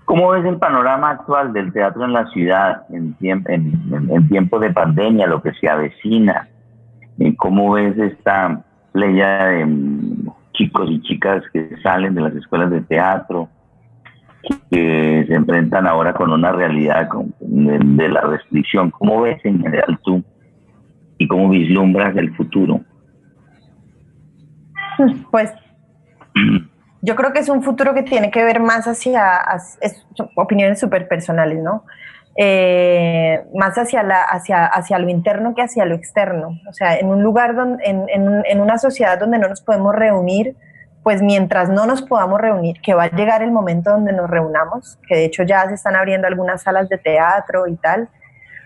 ¿Cómo 0.04 0.30
ves 0.30 0.44
el 0.44 0.58
panorama 0.58 1.10
actual 1.10 1.52
del 1.52 1.72
teatro 1.72 2.04
en 2.04 2.12
la 2.12 2.26
ciudad 2.30 2.82
en, 2.90 3.14
en, 3.20 4.10
en, 4.10 4.28
tiempo 4.28 4.58
de 4.58 4.70
pandemia, 4.70 5.28
lo 5.28 5.40
que 5.40 5.52
se 5.52 5.68
avecina? 5.68 6.48
¿Cómo 7.36 7.74
ves 7.74 7.96
esta 7.96 8.64
playa 8.90 9.46
de 9.46 9.66
mm, 9.66 10.28
chicos 10.54 10.90
y 10.90 11.00
chicas 11.02 11.44
que 11.52 11.76
salen 11.84 12.16
de 12.16 12.22
las 12.22 12.34
escuelas 12.34 12.72
de 12.72 12.80
teatro, 12.80 13.48
que 14.72 15.24
se 15.28 15.34
enfrentan 15.34 15.86
ahora 15.86 16.14
con 16.14 16.32
una 16.32 16.50
realidad 16.50 17.08
de, 17.38 17.78
de 17.78 18.08
la 18.08 18.22
restricción? 18.22 18.90
¿Cómo 18.90 19.20
ves 19.20 19.38
en 19.44 19.60
general 19.60 20.00
tú 20.02 20.24
y 21.18 21.28
cómo 21.28 21.50
vislumbras 21.50 22.16
el 22.16 22.34
futuro? 22.34 22.80
Pues 25.30 25.52
yo 27.02 27.16
creo 27.16 27.32
que 27.32 27.40
es 27.40 27.48
un 27.48 27.62
futuro 27.62 27.94
que 27.94 28.02
tiene 28.02 28.30
que 28.30 28.44
ver 28.44 28.60
más 28.60 28.86
hacia, 28.86 29.42
opiniones 30.36 30.78
súper 30.78 31.08
personales, 31.08 31.62
¿no? 31.62 31.84
eh, 32.36 33.44
más 33.54 33.76
hacia, 33.76 34.02
la, 34.02 34.22
hacia, 34.22 34.66
hacia 34.66 34.98
lo 34.98 35.08
interno 35.08 35.54
que 35.54 35.62
hacia 35.62 35.84
lo 35.84 35.94
externo. 35.94 36.58
O 36.68 36.72
sea, 36.72 36.96
en 36.96 37.08
un 37.08 37.22
lugar, 37.22 37.54
donde, 37.54 37.84
en, 37.84 38.06
en, 38.08 38.60
una 38.60 38.78
sociedad 38.78 39.18
donde 39.18 39.38
no 39.38 39.48
nos 39.48 39.60
podemos 39.60 39.94
reunir, 39.94 40.56
pues 41.02 41.22
mientras 41.22 41.68
no 41.68 41.86
nos 41.86 42.02
podamos 42.02 42.40
reunir, 42.40 42.80
que 42.82 42.94
va 42.94 43.04
a 43.04 43.10
llegar 43.10 43.42
el 43.42 43.50
momento 43.50 43.90
donde 43.90 44.12
nos 44.12 44.28
reunamos, 44.28 44.98
que 45.08 45.16
de 45.16 45.24
hecho 45.24 45.42
ya 45.42 45.66
se 45.68 45.74
están 45.74 45.96
abriendo 45.96 46.26
algunas 46.26 46.62
salas 46.62 46.88
de 46.88 46.98
teatro 46.98 47.66
y 47.66 47.76
tal, 47.76 48.08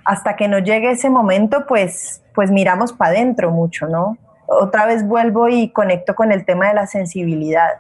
hasta 0.05 0.37
que 0.37 0.49
no 0.49 0.59
llegue 0.59 0.91
ese 0.91 1.09
momento, 1.09 1.65
pues, 1.67 2.23
pues 2.35 2.51
miramos 2.51 2.93
para 2.93 3.13
adentro 3.13 3.51
mucho, 3.51 3.87
¿no? 3.87 4.19
Otra 4.47 4.87
vez 4.87 5.07
vuelvo 5.07 5.49
y 5.49 5.71
conecto 5.71 6.15
con 6.15 6.33
el 6.33 6.45
tema 6.45 6.69
de 6.69 6.75
la 6.75 6.87
sensibilidad 6.87 7.71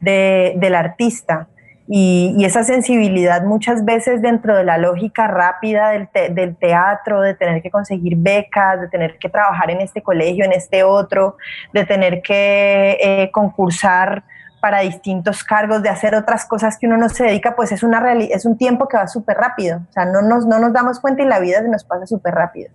de, 0.00 0.54
del 0.56 0.74
artista. 0.74 1.48
Y, 1.88 2.44
esa 2.44 2.64
sensibilidad 2.64 3.42
muchas 3.44 3.84
veces 3.84 4.22
dentro 4.22 4.56
de 4.56 4.64
la 4.64 4.78
lógica 4.78 5.26
rápida 5.26 5.90
del, 5.90 6.08
del, 6.34 6.56
teatro, 6.56 7.20
de 7.20 7.34
tener 7.34 7.60
que 7.60 7.70
conseguir 7.70 8.16
becas, 8.16 8.80
de 8.80 8.88
tener 8.88 9.18
que 9.18 9.28
trabajar 9.28 9.70
en 9.70 9.80
este 9.80 10.02
colegio, 10.02 10.44
en 10.44 10.52
este 10.52 10.84
otro, 10.84 11.36
de 11.72 11.84
tener 11.84 12.22
que 12.22 12.96
eh, 13.00 13.30
concursar 13.32 14.24
para 14.60 14.80
distintos 14.80 15.42
cargos, 15.42 15.82
de 15.82 15.88
hacer 15.88 16.14
otras 16.14 16.46
cosas 16.46 16.78
que 16.78 16.86
uno 16.86 16.96
no 16.96 17.08
se 17.08 17.24
dedica, 17.24 17.56
pues 17.56 17.72
es, 17.72 17.82
una 17.82 18.00
es 18.14 18.46
un 18.46 18.56
tiempo 18.56 18.86
que 18.86 18.96
va 18.96 19.08
súper 19.08 19.36
rápido. 19.36 19.80
O 19.90 19.92
sea, 19.92 20.04
no 20.04 20.22
nos, 20.22 20.46
no 20.46 20.60
nos 20.60 20.72
damos 20.72 21.00
cuenta 21.00 21.22
y 21.22 21.26
la 21.26 21.40
vida 21.40 21.60
se 21.62 21.68
nos 21.68 21.84
pasa 21.84 22.06
súper 22.06 22.34
rápido 22.34 22.70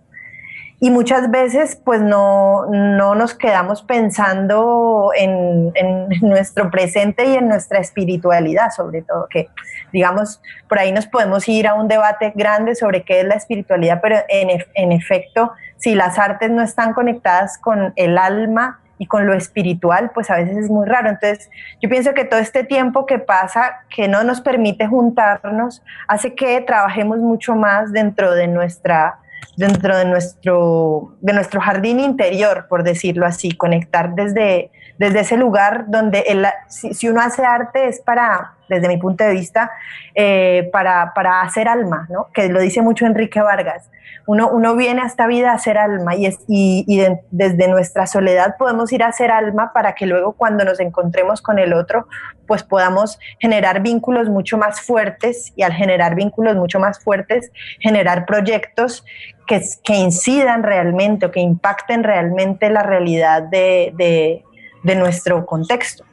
y 0.80 0.90
muchas 0.90 1.30
veces 1.30 1.80
pues 1.84 2.00
no, 2.00 2.66
no 2.66 3.14
nos 3.14 3.34
quedamos 3.34 3.82
pensando 3.82 5.10
en, 5.16 5.72
en, 5.74 6.08
nuestro 6.22 6.70
presente 6.70 7.26
y 7.26 7.34
en 7.34 7.48
nuestra 7.48 7.80
espiritualidad 7.80 8.70
sobre 8.70 9.02
todo, 9.02 9.26
que 9.28 9.48
digamos, 9.92 10.40
por 10.68 10.78
ahí 10.78 10.92
nos 10.92 11.06
podemos 11.06 11.48
ir 11.48 11.66
a 11.66 11.74
un 11.74 11.88
debate 11.88 12.32
grande 12.34 12.74
sobre 12.74 13.02
qué 13.02 13.20
es 13.20 13.26
la 13.26 13.34
espiritualidad, 13.34 14.00
pero 14.00 14.16
en, 14.28 14.62
en 14.74 14.92
efecto, 14.92 15.52
si 15.76 15.94
las 15.94 16.18
artes 16.18 16.50
no 16.50 16.62
están 16.62 16.92
conectadas 16.92 17.58
con 17.58 17.92
el 17.96 18.18
alma 18.18 18.80
y 18.98 19.06
con 19.06 19.26
lo 19.26 19.32
espiritual, 19.32 20.10
pues 20.12 20.28
a 20.30 20.36
veces 20.36 20.56
es 20.56 20.70
muy 20.70 20.86
raro. 20.86 21.08
Entonces, 21.08 21.50
yo 21.80 21.88
pienso 21.88 22.14
que 22.14 22.24
todo 22.24 22.40
este 22.40 22.64
tiempo 22.64 23.06
que 23.06 23.20
pasa, 23.20 23.80
que 23.88 24.08
no 24.08 24.24
nos 24.24 24.40
permite 24.40 24.88
juntarnos, 24.88 25.82
hace 26.08 26.34
que 26.34 26.60
trabajemos 26.60 27.18
mucho 27.18 27.54
más 27.54 27.92
dentro 27.92 28.34
de 28.34 28.48
nuestra 28.48 29.20
dentro 29.56 29.96
de 29.96 30.04
nuestro, 30.04 31.16
de 31.20 31.32
nuestro 31.32 31.60
jardín 31.60 32.00
interior, 32.00 32.66
por 32.68 32.84
decirlo 32.84 33.26
así, 33.26 33.52
conectar 33.52 34.14
desde, 34.14 34.70
desde 34.98 35.20
ese 35.20 35.36
lugar 35.36 35.86
donde 35.88 36.20
el, 36.28 36.46
si, 36.68 37.08
uno 37.08 37.20
hace 37.20 37.44
arte 37.44 37.88
es 37.88 38.00
para, 38.00 38.54
desde 38.68 38.88
mi 38.88 38.96
punto 38.96 39.24
de 39.24 39.32
vista, 39.32 39.70
eh, 40.14 40.68
para, 40.72 41.12
para, 41.14 41.42
hacer 41.42 41.68
alma, 41.68 42.06
¿no? 42.10 42.28
que 42.32 42.48
lo 42.48 42.60
dice 42.60 42.82
mucho 42.82 43.06
Enrique 43.06 43.40
Vargas. 43.40 43.90
Uno, 44.26 44.50
uno 44.50 44.76
viene 44.76 45.00
a 45.00 45.06
esta 45.06 45.26
vida 45.26 45.52
a 45.52 45.54
hacer 45.54 45.78
alma 45.78 46.14
y, 46.14 46.26
es, 46.26 46.38
y, 46.48 46.84
desde 47.30 47.68
nuestra 47.68 48.06
soledad 48.06 48.56
podemos 48.58 48.92
ir 48.92 49.02
a 49.02 49.06
hacer 49.06 49.30
alma 49.30 49.72
para 49.72 49.94
que 49.94 50.04
luego 50.04 50.32
cuando 50.32 50.64
nos 50.64 50.80
encontremos 50.80 51.40
con 51.40 51.58
el 51.58 51.72
otro, 51.72 52.06
pues 52.46 52.62
podamos 52.62 53.18
generar 53.38 53.80
vínculos 53.80 54.28
mucho 54.28 54.58
más 54.58 54.82
fuertes 54.82 55.52
y 55.56 55.62
al 55.62 55.72
generar 55.72 56.14
vínculos 56.14 56.56
mucho 56.56 56.78
más 56.78 57.02
fuertes, 57.02 57.50
generar 57.80 58.26
proyectos 58.26 59.02
que, 59.46 59.62
que 59.82 59.94
incidan 59.94 60.62
realmente 60.62 61.24
o 61.24 61.30
que 61.30 61.40
impacten 61.40 62.04
realmente 62.04 62.68
la 62.68 62.82
realidad 62.82 63.44
de, 63.44 64.44
de 64.82 64.94
nuestro 64.94 65.46
contexto. 65.46 66.07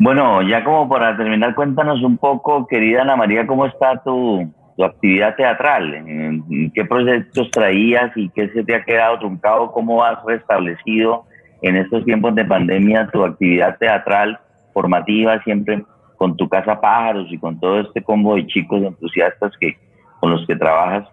Bueno, 0.00 0.42
ya 0.42 0.62
como 0.62 0.88
para 0.88 1.16
terminar, 1.16 1.54
cuéntanos 1.54 2.02
un 2.02 2.18
poco, 2.18 2.66
querida 2.66 3.02
Ana 3.02 3.16
María, 3.16 3.46
cómo 3.46 3.66
está 3.66 4.00
tu, 4.02 4.48
tu 4.76 4.84
actividad 4.84 5.34
teatral, 5.34 5.92
¿En 5.92 6.70
qué 6.72 6.84
proyectos 6.84 7.50
traías 7.50 8.16
y 8.16 8.28
qué 8.30 8.48
se 8.50 8.62
te 8.62 8.76
ha 8.76 8.84
quedado 8.84 9.18
truncado, 9.18 9.72
cómo 9.72 10.04
has 10.04 10.24
restablecido 10.24 11.24
en 11.62 11.76
estos 11.76 12.04
tiempos 12.04 12.34
de 12.36 12.44
pandemia 12.44 13.08
tu 13.12 13.24
actividad 13.24 13.76
teatral 13.78 14.38
formativa, 14.72 15.42
siempre 15.42 15.84
con 16.16 16.36
tu 16.36 16.48
casa 16.48 16.80
pájaros 16.80 17.26
y 17.30 17.38
con 17.38 17.58
todo 17.58 17.80
este 17.80 18.00
combo 18.02 18.36
de 18.36 18.46
chicos 18.46 18.82
entusiastas 18.82 19.52
que 19.58 19.76
con 20.20 20.30
los 20.30 20.46
que 20.46 20.54
trabajas 20.54 21.08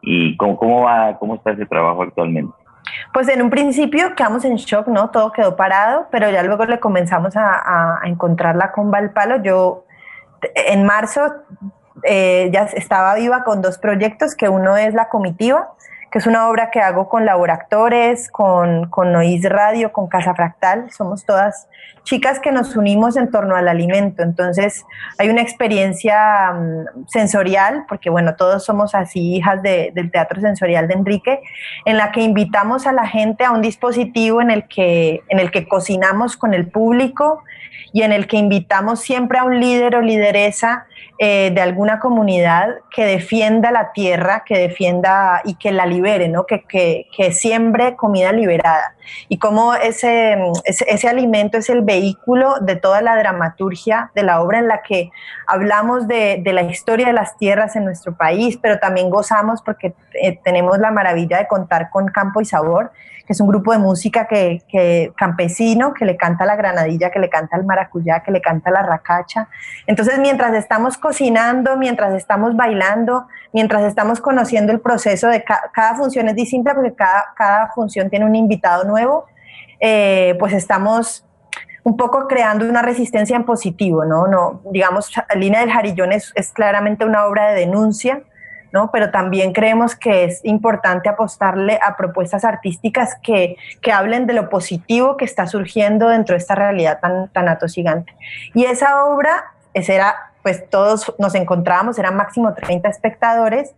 y 0.00 0.36
cómo, 0.38 0.56
cómo 0.56 0.82
va, 0.82 1.18
cómo 1.18 1.34
está 1.34 1.50
ese 1.50 1.66
trabajo 1.66 2.02
actualmente. 2.02 2.52
Pues 3.12 3.28
en 3.28 3.42
un 3.42 3.50
principio 3.50 4.14
quedamos 4.14 4.44
en 4.44 4.56
shock, 4.56 4.88
¿no? 4.88 5.10
Todo 5.10 5.32
quedó 5.32 5.56
parado, 5.56 6.06
pero 6.10 6.30
ya 6.30 6.42
luego 6.42 6.64
le 6.64 6.80
comenzamos 6.80 7.36
a, 7.36 8.00
a 8.02 8.06
encontrar 8.06 8.56
la 8.56 8.72
comba 8.72 8.98
al 8.98 9.10
palo. 9.10 9.42
Yo 9.42 9.84
en 10.54 10.84
marzo 10.84 11.32
eh, 12.02 12.50
ya 12.52 12.62
estaba 12.62 13.14
viva 13.14 13.44
con 13.44 13.62
dos 13.62 13.78
proyectos, 13.78 14.34
que 14.34 14.48
uno 14.48 14.76
es 14.76 14.94
La 14.94 15.08
Comitiva, 15.08 15.72
es 16.16 16.26
una 16.26 16.48
obra 16.48 16.70
que 16.70 16.80
hago 16.80 17.10
con 17.10 17.26
laboractores, 17.26 18.30
con, 18.30 18.88
con 18.88 19.12
Nois 19.12 19.42
Radio, 19.44 19.92
con 19.92 20.06
Casa 20.06 20.34
Fractal. 20.34 20.90
Somos 20.90 21.26
todas 21.26 21.68
chicas 22.04 22.40
que 22.40 22.52
nos 22.52 22.74
unimos 22.74 23.18
en 23.18 23.30
torno 23.30 23.54
al 23.54 23.68
alimento. 23.68 24.22
Entonces 24.22 24.86
hay 25.18 25.28
una 25.28 25.42
experiencia 25.42 26.52
mm, 26.52 27.06
sensorial, 27.08 27.84
porque 27.86 28.08
bueno, 28.08 28.34
todos 28.34 28.64
somos 28.64 28.94
así 28.94 29.34
hijas 29.36 29.62
del 29.62 30.10
teatro 30.10 30.40
sensorial 30.40 30.88
de 30.88 30.94
Enrique, 30.94 31.40
en 31.84 31.98
la 31.98 32.12
que 32.12 32.22
invitamos 32.22 32.86
a 32.86 32.92
la 32.92 33.06
gente 33.06 33.44
a 33.44 33.50
un 33.50 33.60
dispositivo 33.60 34.40
en 34.40 34.50
el 34.50 34.66
que, 34.68 35.22
en 35.28 35.38
el 35.38 35.50
que 35.50 35.68
cocinamos 35.68 36.38
con 36.38 36.54
el 36.54 36.66
público 36.66 37.42
y 37.92 38.02
en 38.02 38.12
el 38.12 38.26
que 38.26 38.38
invitamos 38.38 39.00
siempre 39.00 39.38
a 39.38 39.44
un 39.44 39.60
líder 39.60 39.96
o 39.96 40.00
lideresa 40.00 40.86
eh, 41.18 41.50
de 41.54 41.62
alguna 41.62 41.98
comunidad 41.98 42.74
que 42.90 43.06
defienda 43.06 43.70
la 43.70 43.92
tierra, 43.92 44.44
que 44.44 44.58
defienda 44.58 45.40
y 45.44 45.54
que 45.54 45.72
la 45.72 45.86
libere, 45.86 46.28
¿no? 46.28 46.44
que, 46.44 46.64
que, 46.64 47.06
que 47.16 47.32
siembre 47.32 47.96
comida 47.96 48.32
liberada. 48.32 48.94
Y 49.28 49.38
cómo 49.38 49.74
ese, 49.74 50.36
ese, 50.64 51.08
alimento 51.08 51.56
es 51.56 51.70
el 51.70 51.80
vehículo 51.82 52.56
de 52.60 52.76
toda 52.76 53.00
la 53.00 53.16
dramaturgia 53.16 54.10
de 54.14 54.24
la 54.24 54.42
obra 54.42 54.58
en 54.58 54.68
la 54.68 54.82
que 54.82 55.10
hablamos 55.46 56.06
de, 56.06 56.40
de 56.42 56.52
la 56.52 56.62
historia 56.62 57.06
de 57.06 57.12
las 57.14 57.38
tierras 57.38 57.76
en 57.76 57.84
nuestro 57.84 58.14
país, 58.14 58.58
pero 58.60 58.78
también 58.78 59.08
gozamos 59.08 59.62
porque 59.62 59.94
eh, 60.20 60.38
tenemos 60.44 60.78
la 60.78 60.90
maravilla 60.90 61.38
de 61.38 61.46
contar 61.46 61.88
con 61.88 62.08
Campo 62.08 62.40
y 62.40 62.44
Sabor, 62.44 62.92
que 63.26 63.32
es 63.32 63.40
un 63.40 63.48
grupo 63.48 63.72
de 63.72 63.78
música 63.78 64.26
que, 64.28 64.62
que, 64.68 65.12
campesino 65.16 65.92
que 65.94 66.04
le 66.04 66.16
canta 66.16 66.46
la 66.46 66.54
granadilla, 66.54 67.10
que 67.10 67.18
le 67.18 67.28
canta 67.28 67.56
el 67.56 67.64
maracuyá, 67.64 68.20
que 68.20 68.30
le 68.30 68.40
canta 68.40 68.70
la 68.70 68.82
racacha. 68.82 69.48
Entonces, 69.86 70.18
mientras 70.20 70.54
estamos 70.54 70.95
cocinando, 70.98 71.76
mientras 71.76 72.14
estamos 72.14 72.56
bailando, 72.56 73.26
mientras 73.52 73.84
estamos 73.84 74.20
conociendo 74.20 74.72
el 74.72 74.80
proceso 74.80 75.28
de 75.28 75.44
cada 75.44 75.94
función 75.96 76.28
es 76.28 76.34
distinta 76.34 76.74
porque 76.74 76.94
cada, 76.94 77.32
cada 77.36 77.68
función 77.68 78.10
tiene 78.10 78.24
un 78.24 78.34
invitado 78.34 78.84
nuevo, 78.84 79.26
eh, 79.80 80.36
pues 80.38 80.52
estamos 80.52 81.24
un 81.86 81.96
poco 81.96 82.26
creando 82.26 82.68
una 82.68 82.82
resistencia 82.82 83.36
en 83.36 83.44
positivo, 83.44 84.04
¿no? 84.04 84.26
no 84.26 84.60
digamos, 84.72 85.12
Línea 85.36 85.60
del 85.60 85.70
Jarillón 85.70 86.12
es, 86.12 86.32
es 86.34 86.50
claramente 86.50 87.04
una 87.04 87.26
obra 87.26 87.50
de 87.50 87.60
denuncia, 87.60 88.22
¿no? 88.72 88.90
Pero 88.90 89.10
también 89.10 89.52
creemos 89.52 89.94
que 89.94 90.24
es 90.24 90.40
importante 90.44 91.08
apostarle 91.08 91.78
a 91.80 91.96
propuestas 91.96 92.44
artísticas 92.44 93.16
que, 93.22 93.56
que, 93.80 93.92
hablen 93.92 94.26
de 94.26 94.34
lo 94.34 94.48
positivo 94.48 95.16
que 95.16 95.24
está 95.24 95.46
surgiendo 95.46 96.08
dentro 96.08 96.34
de 96.34 96.38
esta 96.38 96.56
realidad 96.56 96.98
tan, 97.00 97.28
tan 97.28 97.48
atosigante. 97.48 98.14
Y 98.52 98.64
esa 98.64 99.04
obra, 99.04 99.52
esa 99.72 99.92
era, 99.92 100.25
pues 100.46 100.70
todos 100.70 101.12
nos 101.18 101.34
encontrábamos, 101.34 101.98
eran 101.98 102.14
máximo 102.14 102.54
30 102.54 102.88
espectadores, 102.88 103.74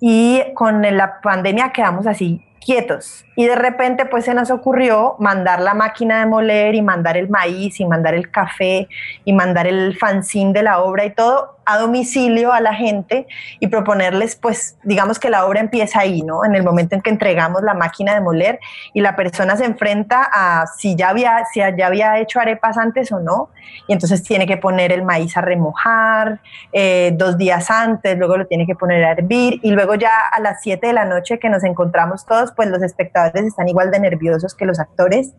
y 0.00 0.42
con 0.54 0.82
la 0.82 1.20
pandemia 1.20 1.70
quedamos 1.70 2.08
así 2.08 2.44
quietos. 2.60 3.24
Y 3.36 3.46
de 3.46 3.54
repente 3.54 4.06
pues 4.06 4.24
se 4.24 4.34
nos 4.34 4.50
ocurrió 4.50 5.14
mandar 5.20 5.60
la 5.60 5.72
máquina 5.72 6.18
de 6.18 6.26
moler 6.26 6.74
y 6.74 6.82
mandar 6.82 7.16
el 7.16 7.28
maíz 7.28 7.78
y 7.78 7.86
mandar 7.86 8.14
el 8.14 8.28
café 8.32 8.88
y 9.24 9.32
mandar 9.32 9.68
el 9.68 9.96
fanzine 9.96 10.52
de 10.52 10.64
la 10.64 10.80
obra 10.80 11.04
y 11.04 11.14
todo 11.14 11.59
a 11.72 11.78
domicilio 11.78 12.52
a 12.52 12.60
la 12.60 12.74
gente 12.74 13.26
y 13.60 13.68
proponerles, 13.68 14.36
pues, 14.36 14.76
digamos 14.82 15.18
que 15.18 15.30
la 15.30 15.46
obra 15.46 15.60
empieza 15.60 16.00
ahí, 16.00 16.22
¿no? 16.22 16.44
En 16.44 16.54
el 16.54 16.62
momento 16.62 16.94
en 16.94 17.02
que 17.02 17.10
entregamos 17.10 17.62
la 17.62 17.74
máquina 17.74 18.14
de 18.14 18.20
moler 18.20 18.58
y 18.92 19.00
la 19.00 19.16
persona 19.16 19.56
se 19.56 19.64
enfrenta 19.64 20.28
a 20.32 20.66
si 20.66 20.96
ya 20.96 21.10
había, 21.10 21.44
si 21.52 21.60
ya 21.60 21.86
había 21.86 22.18
hecho 22.18 22.40
arepas 22.40 22.76
antes 22.78 23.12
o 23.12 23.20
no, 23.20 23.50
y 23.86 23.92
entonces 23.92 24.22
tiene 24.22 24.46
que 24.46 24.56
poner 24.56 24.92
el 24.92 25.02
maíz 25.02 25.36
a 25.36 25.40
remojar 25.40 26.40
eh, 26.72 27.12
dos 27.14 27.38
días 27.38 27.70
antes, 27.70 28.18
luego 28.18 28.36
lo 28.36 28.46
tiene 28.46 28.66
que 28.66 28.74
poner 28.74 29.04
a 29.04 29.12
hervir 29.12 29.60
y 29.62 29.70
luego 29.70 29.94
ya 29.94 30.12
a 30.32 30.40
las 30.40 30.62
7 30.62 30.86
de 30.86 30.92
la 30.92 31.04
noche 31.04 31.38
que 31.38 31.48
nos 31.48 31.64
encontramos 31.64 32.26
todos, 32.26 32.52
pues 32.52 32.68
los 32.68 32.82
espectadores 32.82 33.44
están 33.44 33.68
igual 33.68 33.90
de 33.90 34.00
nerviosos 34.00 34.54
que 34.54 34.66
los 34.66 34.78
actores 34.78 35.32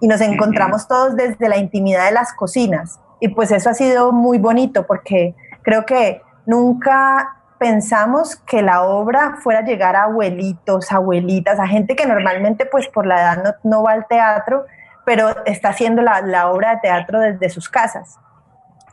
y 0.00 0.08
nos 0.08 0.20
encontramos 0.20 0.88
todos 0.88 1.16
desde 1.16 1.48
la 1.48 1.56
intimidad 1.56 2.06
de 2.06 2.12
las 2.12 2.32
cocinas. 2.32 3.00
Y 3.20 3.28
pues 3.28 3.50
eso 3.50 3.70
ha 3.70 3.74
sido 3.74 4.12
muy 4.12 4.38
bonito 4.38 4.86
porque 4.86 5.34
Creo 5.64 5.84
que 5.84 6.22
nunca 6.46 7.36
pensamos 7.58 8.36
que 8.36 8.62
la 8.62 8.82
obra 8.82 9.36
fuera 9.42 9.60
a 9.60 9.64
llegar 9.64 9.96
a 9.96 10.04
abuelitos, 10.04 10.92
abuelitas, 10.92 11.58
a 11.58 11.66
gente 11.66 11.96
que 11.96 12.06
normalmente 12.06 12.66
pues 12.66 12.88
por 12.88 13.06
la 13.06 13.20
edad 13.20 13.56
no, 13.64 13.82
va 13.82 13.92
al 13.92 14.06
teatro, 14.06 14.66
pero 15.06 15.44
está 15.46 15.70
haciendo 15.70 16.02
la, 16.02 16.50
obra 16.50 16.74
de 16.74 16.80
teatro 16.82 17.20
desde 17.20 17.48
sus 17.48 17.68
casas. 17.70 18.18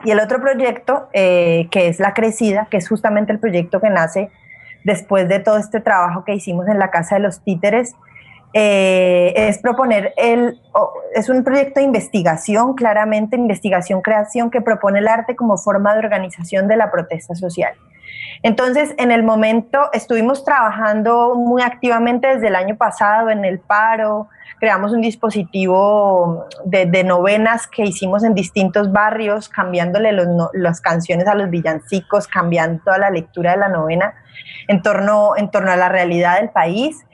Y 0.04 0.10
el 0.10 0.20
otro 0.20 0.40
proyecto, 0.40 1.08
eh, 1.12 1.68
que 1.70 1.88
es 1.88 2.00
La 2.00 2.14
Crecida, 2.14 2.66
que 2.70 2.78
es 2.78 2.88
justamente 2.88 3.32
el 3.32 3.38
proyecto 3.38 3.80
que 3.80 3.90
nace 3.90 4.30
después 4.84 5.28
de 5.28 5.38
todo 5.38 5.58
este 5.58 5.80
trabajo 5.80 6.24
que 6.24 6.34
hicimos 6.34 6.66
en 6.68 6.78
la 6.78 6.90
Casa 6.90 7.16
de 7.16 7.20
los 7.20 7.44
Títeres, 7.44 7.94
eh, 8.54 9.32
es 9.34 9.58
proponer 9.58 10.12
el, 10.16 10.60
es 11.14 11.28
un 11.28 11.42
proyecto 11.42 11.80
de 11.80 11.86
investigación, 11.86 12.74
claramente 12.74 13.36
investigación, 13.36 14.02
creación, 14.02 14.50
que 14.50 14.60
propone 14.60 14.98
el 14.98 15.08
arte 15.08 15.36
como 15.36 15.56
forma 15.56 15.92
de 15.94 16.00
organización 16.00 16.68
de 16.68 16.76
la 16.76 16.90
protesta 16.90 17.34
social. 17.34 17.74
Entonces, 18.42 18.94
en 18.98 19.10
el 19.12 19.22
momento 19.22 19.90
estuvimos 19.92 20.44
trabajando 20.44 21.34
muy 21.36 21.62
activamente 21.62 22.26
desde 22.26 22.48
el 22.48 22.56
año 22.56 22.76
pasado 22.76 23.30
en 23.30 23.44
el 23.44 23.60
paro, 23.60 24.28
creamos 24.62 24.92
un 24.92 25.00
dispositivo 25.00 26.46
de, 26.64 27.02
novenas 27.02 27.66
que 27.66 27.82
hicimos 27.82 28.22
en 28.22 28.32
distintos 28.32 28.92
barrios, 28.92 29.48
cambiándole 29.48 30.12
las 30.52 30.80
canciones 30.80 31.26
a 31.26 31.34
los 31.34 31.50
villancicos, 31.50 32.28
cambiando 32.28 32.80
toda 32.84 32.98
la 32.98 33.10
lectura 33.10 33.52
de 33.52 33.56
la 33.56 33.68
novena 33.68 34.14
en 34.68 34.80
torno, 34.80 35.32
en 35.36 35.50
torno 35.50 35.72
a 35.72 35.76
la 35.76 35.88
realidad 35.88 36.38
del 36.38 36.50
país. 36.50 37.04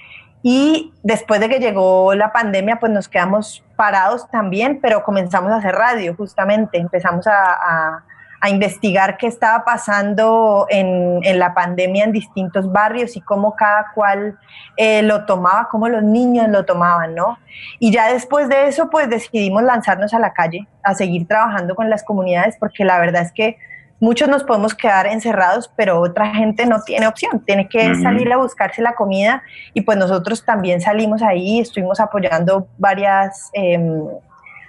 Y 0.43 0.93
después 1.03 1.41
de 1.41 1.49
que 1.49 1.59
llegó 1.59 2.15
la 2.15 2.33
pandemia, 2.33 2.79
pues 2.79 2.93
nos 2.93 3.09
quedamos 3.09 3.65
parados 3.77 4.29
también, 4.31 4.79
pero 4.81 5.03
comenzamos 5.03 5.53
a 5.53 5.57
hacer 5.57 5.75
radio, 5.75 6.15
justamente. 6.15 6.79
Empezamos 6.79 7.27
a, 7.27 8.05
investigar 8.49 9.17
qué 9.17 9.27
estaba 9.27 9.65
pasando 9.65 10.69
en, 10.71 11.21
la 11.41 11.55
pandemia 11.55 12.05
en 12.05 12.13
distintos 12.13 12.71
barrios 12.71 13.17
y 13.17 13.21
cómo 13.21 13.57
cada 13.57 13.87
cual 13.97 14.39
eh, 14.77 15.03
lo 15.03 15.27
tomaba, 15.27 15.67
cómo 15.69 15.89
los 15.89 16.05
niños 16.05 16.49
lo 16.49 16.65
tomaban, 16.65 17.17
¿no? 17.17 17.37
Y 17.81 17.91
ya 17.91 18.13
después 18.13 18.49
de 18.49 18.69
eso, 18.69 18.91
pues 18.91 19.11
decidimos 19.11 19.65
lanzarnos 19.65 20.15
a 20.15 20.21
la 20.21 20.35
calle, 20.35 20.69
a 20.85 20.95
seguir 20.95 21.27
trabajando 21.27 21.75
con 21.75 21.91
las 21.91 22.05
comunidades, 22.05 22.57
porque 22.61 22.85
la 22.85 23.01
verdad 23.01 23.23
es 23.23 23.33
que 23.33 23.59
muchos 24.01 24.29
nos 24.29 24.45
podemos 24.45 24.75
quedar 24.75 25.07
encerrados, 25.07 25.71
pero 25.77 26.01
otra 26.01 26.35
gente 26.35 26.67
no 26.67 26.83
tiene 26.83 27.07
opción, 27.07 27.45
tiene 27.45 27.69
que 27.69 27.95
salir 27.97 28.33
a 28.33 28.37
buscarse 28.37 28.83
la 28.83 28.95
comida 28.95 29.43
y 29.75 29.81
pues 29.83 29.99
nosotros 29.99 30.45
también 30.45 30.81
salimos 30.81 31.23
ahí, 31.23 31.61
estuvimos 31.61 32.01
apoyando 32.01 32.69
varias 32.79 33.51
em, 33.53 34.07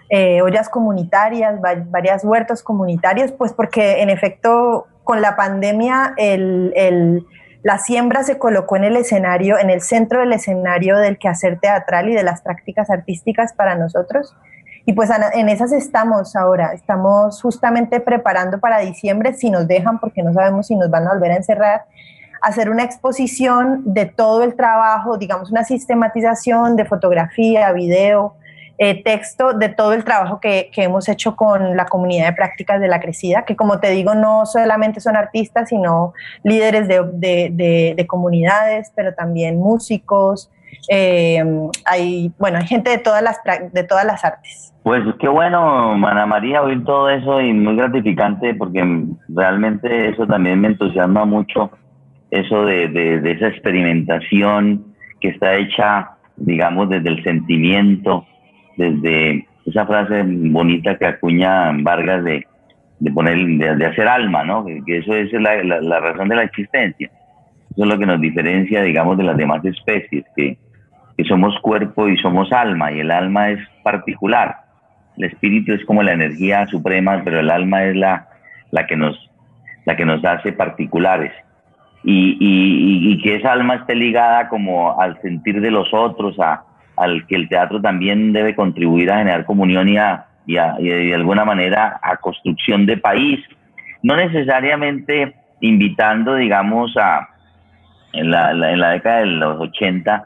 eh, 0.09 0.41
ollas 0.41 0.69
comunitarias, 0.69 1.59
varias 1.61 2.23
huertos 2.23 2.63
comunitarios, 2.63 3.31
pues 3.31 3.53
porque 3.53 4.01
en 4.01 4.09
efecto 4.09 4.87
con 5.03 5.21
la 5.21 5.35
pandemia 5.35 6.15
la 7.61 7.77
siembra 7.77 8.23
se 8.23 8.39
colocó 8.39 8.77
en 8.77 8.85
el 8.85 8.95
escenario, 8.95 9.59
en 9.59 9.69
el 9.69 9.81
centro 9.81 10.21
del 10.21 10.33
escenario 10.33 10.97
del 10.97 11.17
quehacer 11.17 11.59
teatral 11.59 12.09
y 12.09 12.15
de 12.15 12.23
las 12.23 12.41
prácticas 12.41 12.89
artísticas 12.89 13.53
para 13.53 13.75
nosotros. 13.75 14.35
Y 14.89 14.93
pues 14.93 15.11
en 15.35 15.49
esas 15.49 15.71
estamos 15.71 16.35
ahora, 16.35 16.73
estamos 16.73 17.39
justamente 17.43 17.99
preparando 17.99 18.59
para 18.59 18.79
diciembre, 18.79 19.35
si 19.35 19.51
nos 19.51 19.67
dejan, 19.67 19.99
porque 19.99 20.23
no 20.23 20.33
sabemos 20.33 20.65
si 20.65 20.75
nos 20.75 20.89
van 20.89 21.07
a 21.07 21.13
volver 21.13 21.31
a 21.31 21.35
encerrar, 21.35 21.85
hacer 22.41 22.71
una 22.71 22.85
exposición 22.85 23.83
de 23.85 24.07
todo 24.07 24.43
el 24.43 24.55
trabajo, 24.55 25.19
digamos 25.19 25.51
una 25.51 25.63
sistematización 25.63 26.75
de 26.75 26.85
fotografía, 26.85 27.71
video, 27.71 28.33
eh, 28.79 29.03
texto, 29.03 29.53
de 29.53 29.69
todo 29.69 29.93
el 29.93 30.03
trabajo 30.03 30.39
que, 30.39 30.71
que, 30.73 30.85
hemos 30.85 31.07
hecho 31.07 31.35
con 31.35 31.77
la 31.77 31.85
comunidad 31.85 32.25
de 32.25 32.33
prácticas 32.33 32.81
de 32.81 32.87
la 32.87 32.99
crecida, 32.99 33.45
que 33.45 33.55
como 33.55 33.79
te 33.79 33.91
digo, 33.91 34.15
no 34.15 34.47
solamente 34.47 35.01
son 35.01 35.15
artistas, 35.15 35.69
sino 35.69 36.15
líderes 36.41 36.87
de, 36.87 37.03
de, 37.13 37.93
de 37.95 38.07
comunidades, 38.07 38.91
pero 38.95 39.13
también 39.13 39.59
músicos, 39.59 40.49
eh, 40.89 41.43
hay, 41.85 42.31
bueno, 42.37 42.57
hay 42.57 42.67
gente 42.67 42.89
de 42.89 42.97
todas 42.97 43.21
las, 43.21 43.39
de 43.73 43.83
todas 43.83 44.05
las 44.05 44.23
artes. 44.23 44.73
Pues 44.83 45.03
qué 45.19 45.27
bueno, 45.27 45.95
Mana 45.97 46.25
María, 46.25 46.61
oír 46.61 46.83
todo 46.83 47.09
eso 47.09 47.41
y 47.41 47.53
muy 47.53 47.75
gratificante 47.75 48.55
porque 48.55 48.83
realmente 49.27 50.09
eso 50.09 50.25
también 50.25 50.61
me 50.61 50.69
entusiasma 50.69 51.25
mucho, 51.25 51.71
eso 52.31 52.65
de, 52.65 52.87
de, 52.87 53.31
esa 53.31 53.47
experimentación 53.47 54.85
que 55.19 55.29
está 55.29 55.55
hecha, 55.55 56.11
digamos, 56.37 56.89
desde 56.89 57.09
el 57.09 57.23
sentimiento, 57.23 58.25
desde 58.77 59.45
esa 59.65 59.85
frase 59.85 60.23
bonita 60.25 60.97
que 60.97 61.05
acuña 61.05 61.71
Vargas 61.73 62.23
de, 62.23 62.47
de 62.99 63.11
poner, 63.11 63.37
de, 63.77 63.85
hacer 63.85 64.07
alma, 64.07 64.43
¿no? 64.43 64.65
Que, 64.65 64.97
eso 64.97 65.13
es 65.13 65.31
la, 65.33 65.61
la, 65.63 65.99
razón 65.99 66.29
de 66.29 66.35
la 66.35 66.43
existencia. 66.43 67.09
Eso 67.71 67.83
es 67.83 67.87
lo 67.87 67.99
que 67.99 68.05
nos 68.05 68.19
diferencia, 68.19 68.81
digamos, 68.81 69.17
de 69.17 69.23
las 69.23 69.37
demás 69.37 69.63
especies, 69.63 70.25
que, 70.35 70.57
que 71.17 71.23
somos 71.25 71.57
cuerpo 71.61 72.07
y 72.07 72.17
somos 72.17 72.51
alma, 72.51 72.91
y 72.91 72.99
el 72.99 73.11
alma 73.11 73.51
es 73.51 73.59
particular. 73.83 74.55
El 75.17 75.25
espíritu 75.25 75.73
es 75.73 75.83
como 75.85 76.01
la 76.01 76.13
energía 76.13 76.65
suprema, 76.67 77.21
pero 77.23 77.39
el 77.39 77.49
alma 77.49 77.83
es 77.83 77.95
la, 77.95 78.27
la, 78.71 78.87
que, 78.87 78.95
nos, 78.95 79.29
la 79.85 79.95
que 79.95 80.05
nos 80.05 80.23
hace 80.23 80.53
particulares. 80.53 81.31
Y, 82.03 82.37
y, 82.39 83.21
que 83.21 83.35
esa 83.35 83.51
alma 83.51 83.75
esté 83.75 83.93
ligada 83.93 84.47
como 84.47 84.99
al 85.01 85.21
sentir 85.21 85.59
de 85.59 85.69
los 85.69 85.93
otros, 85.93 86.39
a, 86.39 86.63
al 86.95 87.27
que 87.27 87.35
el 87.35 87.49
teatro 87.49 87.81
también 87.81 88.31
debe 88.31 88.55
contribuir 88.55 89.11
a 89.11 89.17
generar 89.17 89.45
comunión 89.45 89.89
y, 89.89 89.97
a, 89.97 90.25
y, 90.45 90.55
de 90.55 91.13
alguna 91.13 91.43
manera 91.43 91.99
a 92.01 92.17
construcción 92.17 92.85
de 92.85 92.97
país. 92.97 93.39
No 94.01 94.15
necesariamente 94.15 95.35
invitando, 95.59 96.35
digamos, 96.35 96.95
a, 96.97 97.27
en 98.13 98.31
la, 98.31 98.51
en 98.51 98.79
la 98.79 98.91
década 98.91 99.19
de 99.19 99.25
los 99.27 99.59
80, 99.59 100.25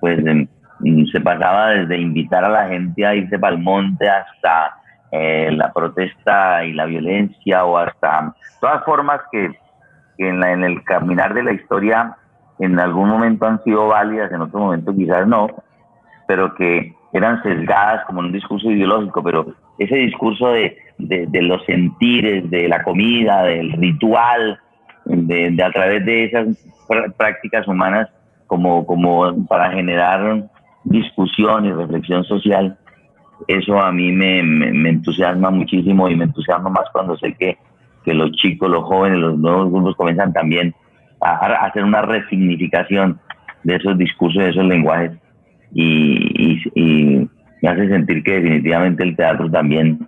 pues 0.00 0.18
mm, 0.22 1.04
se 1.12 1.20
pasaba 1.20 1.70
desde 1.70 1.98
invitar 1.98 2.44
a 2.44 2.48
la 2.48 2.68
gente 2.68 3.06
a 3.06 3.14
irse 3.14 3.38
para 3.38 3.54
el 3.54 3.62
monte 3.62 4.08
hasta 4.08 4.76
eh, 5.12 5.50
la 5.52 5.72
protesta 5.72 6.64
y 6.64 6.72
la 6.72 6.86
violencia 6.86 7.64
o 7.64 7.78
hasta 7.78 8.34
todas 8.60 8.84
formas 8.84 9.20
que, 9.30 9.50
en, 10.18 10.42
en, 10.42 10.64
el 10.64 10.82
caminar 10.84 11.34
de 11.34 11.42
la 11.42 11.52
historia 11.52 12.16
en 12.58 12.78
algún 12.78 13.08
momento 13.08 13.46
han 13.46 13.62
sido 13.62 13.88
válidas, 13.88 14.32
en 14.32 14.40
otro 14.40 14.60
momento 14.60 14.94
quizás 14.94 15.26
no, 15.26 15.48
pero 16.26 16.54
que 16.54 16.94
eran 17.12 17.42
sesgadas 17.42 18.04
como 18.06 18.20
un 18.20 18.32
discurso 18.32 18.70
ideológico, 18.70 19.22
pero 19.22 19.46
ese 19.78 19.96
discurso 19.96 20.48
de, 20.48 20.76
de, 20.98 21.42
los 21.42 21.64
sentires, 21.64 22.48
de 22.50 22.68
la 22.68 22.82
comida, 22.82 23.42
del 23.44 23.72
ritual, 23.72 24.58
de, 25.04 25.62
a 25.62 25.70
través 25.70 26.04
de 26.04 26.24
esas 26.24 26.48
prácticas 27.16 27.66
humanas, 27.68 28.08
como, 28.46 28.86
como 28.86 29.46
para 29.46 29.70
generar 29.70 30.44
discusión 30.84 31.64
y 31.64 31.72
reflexión 31.72 32.24
social, 32.24 32.76
eso 33.48 33.80
a 33.80 33.92
mí 33.92 34.12
me, 34.12 34.42
me, 34.42 34.88
entusiasma 34.90 35.50
muchísimo 35.50 36.08
y 36.08 36.16
me 36.16 36.24
entusiasma 36.24 36.70
más 36.70 36.84
cuando 36.92 37.16
sé 37.16 37.34
que, 37.34 37.56
que, 38.04 38.14
los 38.14 38.30
chicos, 38.32 38.70
los 38.70 38.84
jóvenes, 38.84 39.18
los 39.18 39.38
nuevos 39.38 39.70
grupos 39.70 39.96
comienzan 39.96 40.32
también 40.32 40.74
a, 41.20 41.34
hacer 41.66 41.84
una 41.84 42.02
resignificación 42.02 43.18
de 43.64 43.76
esos 43.76 43.98
discursos, 43.98 44.42
de 44.42 44.50
esos 44.50 44.64
lenguajes. 44.64 45.12
Y, 45.72 46.62
y, 46.74 47.28
me 47.62 47.70
hace 47.70 47.88
sentir 47.88 48.22
que 48.22 48.32
definitivamente 48.32 49.02
el 49.02 49.16
teatro 49.16 49.50
también 49.50 50.06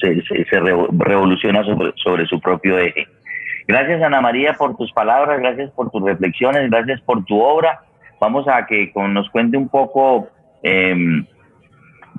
se, 0.00 0.60
revoluciona 0.98 1.64
sobre, 1.64 1.92
sobre 1.96 2.26
su 2.26 2.40
propio 2.40 2.78
eje. 2.78 3.06
Gracias 3.66 4.02
Ana 4.02 4.20
María 4.20 4.54
por 4.54 4.76
tus 4.76 4.92
palabras, 4.92 5.40
gracias 5.40 5.70
por 5.70 5.90
tus 5.90 6.02
reflexiones, 6.02 6.70
gracias 6.70 7.00
por 7.02 7.24
tu 7.24 7.40
obra. 7.40 7.80
Vamos 8.20 8.46
a 8.48 8.66
que 8.66 8.92
nos 9.08 9.28
cuente 9.30 9.56
un 9.56 9.68
poco, 9.68 10.28
em, 10.62 11.26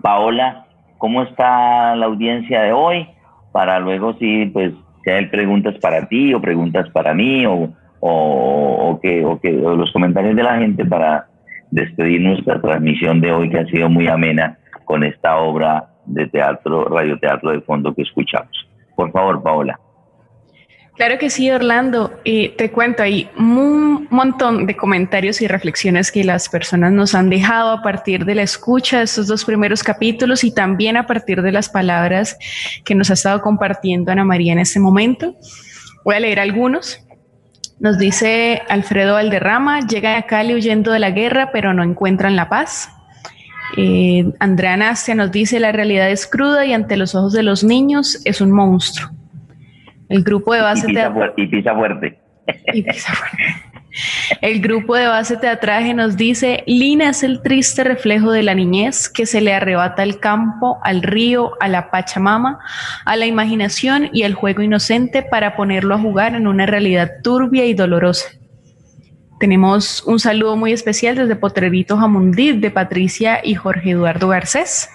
Paola, 0.02 0.66
cómo 0.98 1.24
está 1.24 1.96
la 1.96 2.06
audiencia 2.06 2.62
de 2.62 2.74
hoy, 2.74 3.08
para 3.52 3.80
luego 3.80 4.14
si 4.16 4.46
pues 4.48 4.74
si 5.04 5.12
hay 5.12 5.28
preguntas 5.28 5.76
para 5.80 6.08
ti 6.08 6.34
o 6.34 6.42
preguntas 6.42 6.90
para 6.90 7.14
mí 7.14 7.46
o, 7.46 7.70
o, 8.00 9.00
que, 9.02 9.24
o 9.24 9.40
que 9.40 9.52
los 9.52 9.92
comentarios 9.92 10.36
de 10.36 10.44
la 10.44 10.58
gente 10.58 10.84
para 10.84 11.28
despedir 11.70 12.22
nuestra 12.22 12.60
transmisión 12.60 13.22
de 13.22 13.32
hoy 13.32 13.50
que 13.50 13.60
ha 13.60 13.66
sido 13.68 13.88
muy 13.88 14.08
amena 14.08 14.58
con 14.84 15.04
esta 15.04 15.38
obra 15.38 15.90
de 16.06 16.28
teatro, 16.28 16.86
radioteatro 16.86 17.52
de 17.52 17.62
fondo 17.62 17.94
que 17.94 18.04
escuchamos. 18.04 18.68
Por 18.96 19.12
favor, 19.12 19.42
Paola. 19.42 19.80
Claro 20.96 21.18
que 21.18 21.30
sí, 21.30 21.52
Orlando. 21.52 22.22
te 22.24 22.72
cuento, 22.72 23.04
hay 23.04 23.30
un 23.38 24.08
montón 24.10 24.66
de 24.66 24.78
comentarios 24.78 25.42
y 25.42 25.48
reflexiones 25.48 26.10
que 26.10 26.24
las 26.24 26.48
personas 26.48 26.94
nos 26.94 27.14
han 27.16 27.30
dejado 27.30 27.72
a 27.72 27.82
partir 27.82 28.24
de 28.24 28.34
la 28.34 28.44
escucha 28.44 29.00
de 29.00 29.04
estos 29.04 29.28
dos 29.28 29.44
primeros 29.44 29.84
capítulos 29.84 30.46
y 30.46 30.54
también 30.54 30.96
a 30.96 31.06
partir 31.06 31.42
de 31.42 31.52
las 31.52 31.68
palabras 31.68 32.38
que 32.86 32.96
nos 32.96 33.10
ha 33.10 33.14
estado 33.14 33.42
compartiendo 33.42 34.12
Ana 34.12 34.24
María 34.24 34.54
en 34.54 34.60
este 34.60 34.80
momento. 34.80 35.36
Voy 36.06 36.16
a 36.16 36.20
leer 36.22 36.40
algunos. 36.40 37.06
Nos 37.78 37.98
dice 37.98 38.62
Alfredo 38.70 39.16
Valderrama, 39.16 39.82
llega 39.82 40.18
a 40.18 40.22
Cali 40.22 40.54
huyendo 40.54 40.94
de 40.94 41.00
la 41.00 41.12
guerra, 41.12 41.50
pero 41.52 41.74
no 41.74 41.84
encuentran 41.84 42.38
la 42.38 42.48
paz. 42.48 42.90
Eh, 43.78 44.32
Andrea 44.40 44.78
Nastia 44.78 45.16
nos 45.16 45.32
dice, 45.32 45.60
la 45.60 45.72
realidad 45.72 46.10
es 46.10 46.28
cruda 46.28 46.66
y 46.66 46.74
ante 46.74 46.98
los 46.98 47.16
ojos 47.16 47.34
de 47.34 47.44
los 47.44 47.64
niños 47.64 48.22
es 48.26 48.42
un 48.42 48.52
monstruo. 48.52 49.10
El 50.10 50.24
grupo 50.24 50.54
de 50.54 50.62
base 50.62 50.86
y 50.90 51.48
pisa, 51.48 51.74
fuerte. 51.74 52.20
Y 52.74 52.84
pisa 52.84 53.14
fuerte. 53.14 53.44
El 54.42 54.60
grupo 54.62 54.96
de 54.96 55.08
base 55.08 55.38
teatraje 55.38 55.94
nos 55.94 56.18
dice, 56.18 56.64
Lina 56.68 57.10
es 57.10 57.24
el 57.24 57.42
triste 57.42 57.84
reflejo 57.84 58.32
de 58.32 58.44
la 58.44 58.54
niñez 58.54 59.10
que 59.10 59.26
se 59.26 59.40
le 59.40 59.54
arrebata 59.54 60.04
al 60.04 60.20
campo, 60.20 60.80
al 60.84 61.02
río, 61.02 61.54
a 61.62 61.70
la 61.70 61.92
Pachamama, 61.92 62.60
a 63.06 63.16
la 63.16 63.26
imaginación 63.26 64.10
y 64.12 64.24
al 64.24 64.34
juego 64.34 64.62
inocente 64.62 65.24
para 65.24 65.56
ponerlo 65.56 65.96
a 65.96 66.00
jugar 66.00 66.36
en 66.36 66.48
una 66.48 66.66
realidad 66.66 67.10
turbia 67.24 67.66
y 67.66 67.74
dolorosa. 67.74 68.28
Tenemos 69.46 70.02
un 70.08 70.20
saludo 70.20 70.56
muy 70.56 70.74
especial 70.74 71.16
desde 71.16 71.36
Potrerito 71.36 71.98
Jamundí 71.98 72.54
de 72.54 72.72
Patricia 72.72 73.42
y 73.44 73.54
Jorge 73.54 73.92
Eduardo 73.92 74.30
Garcés. 74.30 74.90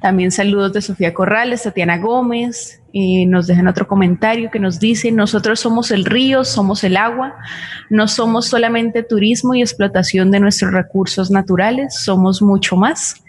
También 0.00 0.32
saludos 0.32 0.72
de 0.72 0.82
Sofía 0.82 1.14
Corrales, 1.14 1.62
Tatiana 1.62 1.98
Gómez. 1.98 2.82
y 2.90 3.26
nos 3.26 3.46
dejan 3.46 3.68
otro 3.68 3.86
comentario 3.86 4.50
que 4.50 4.58
nos 4.58 4.80
dice, 4.80 5.12
nosotros 5.12 5.60
somos 5.60 5.92
el 5.92 6.04
río, 6.04 6.42
somos 6.42 6.82
el 6.82 6.96
agua, 6.96 7.36
no 7.90 8.08
somos 8.08 8.46
solamente 8.46 9.04
turismo 9.04 9.54
y 9.54 9.60
explotación 9.60 10.32
de 10.32 10.40
nuestros 10.40 10.72
recursos 10.72 11.30
naturales, 11.30 11.94
somos 12.00 12.42
mucho 12.42 12.74
más. 12.74 13.22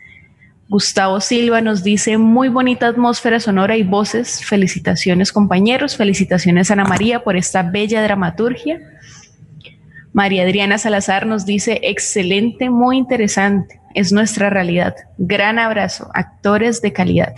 Gustavo 0.70 1.22
Silva 1.22 1.62
nos 1.62 1.84
dice, 1.84 2.18
muy 2.18 2.50
bonita 2.50 2.88
atmósfera 2.88 3.40
sonora 3.40 3.78
y 3.78 3.84
voces. 3.84 4.44
Felicitaciones 4.44 5.32
compañeros, 5.32 5.98
felicitaciones 5.98 6.72
Ana 6.72 6.86
María 6.86 7.24
por 7.24 7.38
esta 7.38 7.62
bella 7.62 8.02
dramaturgia. 8.02 8.80
María 10.14 10.44
Adriana 10.44 10.78
Salazar 10.78 11.26
nos 11.26 11.46
dice, 11.46 11.80
excelente, 11.84 12.70
muy 12.70 12.98
interesante, 12.98 13.80
es 13.94 14.12
nuestra 14.12 14.50
realidad. 14.50 14.96
Gran 15.18 15.60
abrazo, 15.60 16.10
actores 16.14 16.82
de 16.82 16.94
calidad. 16.94 17.36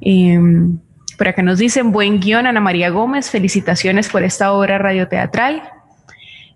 Em, 0.00 0.78
por 1.16 1.28
acá 1.28 1.42
nos 1.42 1.58
dicen, 1.58 1.92
buen 1.92 2.20
guion, 2.20 2.46
Ana 2.46 2.60
María 2.60 2.90
Gómez, 2.90 3.30
felicitaciones 3.30 4.08
por 4.08 4.22
esta 4.22 4.52
obra 4.52 4.78
radioteatral. 4.78 5.62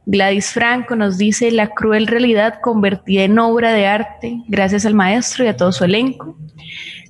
Gladys 0.05 0.50
Franco 0.53 0.96
nos 0.96 1.16
dice, 1.16 1.50
la 1.53 1.68
cruel 1.68 2.07
realidad 2.07 2.61
convertida 2.61 3.22
en 3.22 3.38
obra 3.38 3.72
de 3.72 3.86
arte, 3.86 4.42
gracias 4.48 4.84
al 4.84 4.94
maestro 4.94 5.44
y 5.44 5.48
a 5.48 5.57
todo 5.57 5.70
su 5.70 5.84
elenco. 5.84 6.36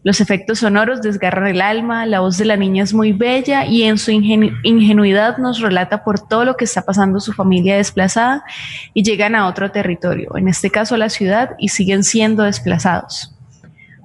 Los 0.05 0.21
efectos 0.21 0.59
sonoros 0.59 1.01
desgarran 1.01 1.47
el 1.47 1.61
alma, 1.61 2.07
la 2.07 2.21
voz 2.21 2.37
de 2.37 2.45
la 2.45 2.57
niña 2.57 2.83
es 2.83 2.93
muy 2.93 3.13
bella 3.13 3.65
y 3.65 3.85
en 3.85 3.99
su 3.99 4.11
ingenuidad 4.11 5.39
nos 5.39 5.61
relata 5.61 6.03
por 6.03 6.27
todo 6.29 6.45
lo 6.45 6.57
que 6.57 6.65
está 6.65 6.83
pasando 6.83 7.21
su 7.21 7.33
familia 7.33 7.77
desplazada 7.77 8.45
y 8.93 9.05
llegan 9.05 9.37
a 9.37 9.47
otro 9.47 9.71
territorio, 9.71 10.37
en 10.37 10.49
este 10.49 10.71
caso 10.71 10.97
a 10.97 10.99
la 10.99 11.09
ciudad, 11.09 11.51
y 11.59 11.69
siguen 11.69 12.03
siendo 12.03 12.43
desplazados. 12.43 13.33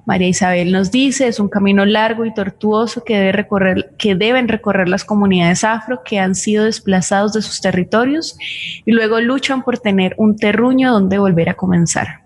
María 0.08 0.28
Isabel 0.28 0.72
nos 0.72 0.90
dice, 0.90 1.28
es 1.28 1.38
un 1.38 1.50
camino 1.50 1.84
largo 1.84 2.24
y 2.24 2.32
tortuoso 2.32 3.04
que, 3.04 3.18
debe 3.18 3.32
recorrer, 3.32 3.94
que 3.98 4.14
deben 4.14 4.48
recorrer 4.48 4.88
las 4.88 5.04
comunidades 5.04 5.64
afro 5.64 6.00
que 6.02 6.18
han 6.18 6.34
sido 6.34 6.64
desplazados 6.64 7.34
de 7.34 7.42
sus 7.42 7.60
territorios 7.60 8.38
y 8.86 8.92
luego 8.92 9.20
luchan 9.20 9.62
por 9.62 9.80
tener 9.80 10.14
un 10.16 10.38
terruño 10.38 10.90
donde 10.90 11.18
volver 11.18 11.50
a 11.50 11.54
comenzar. 11.56 12.22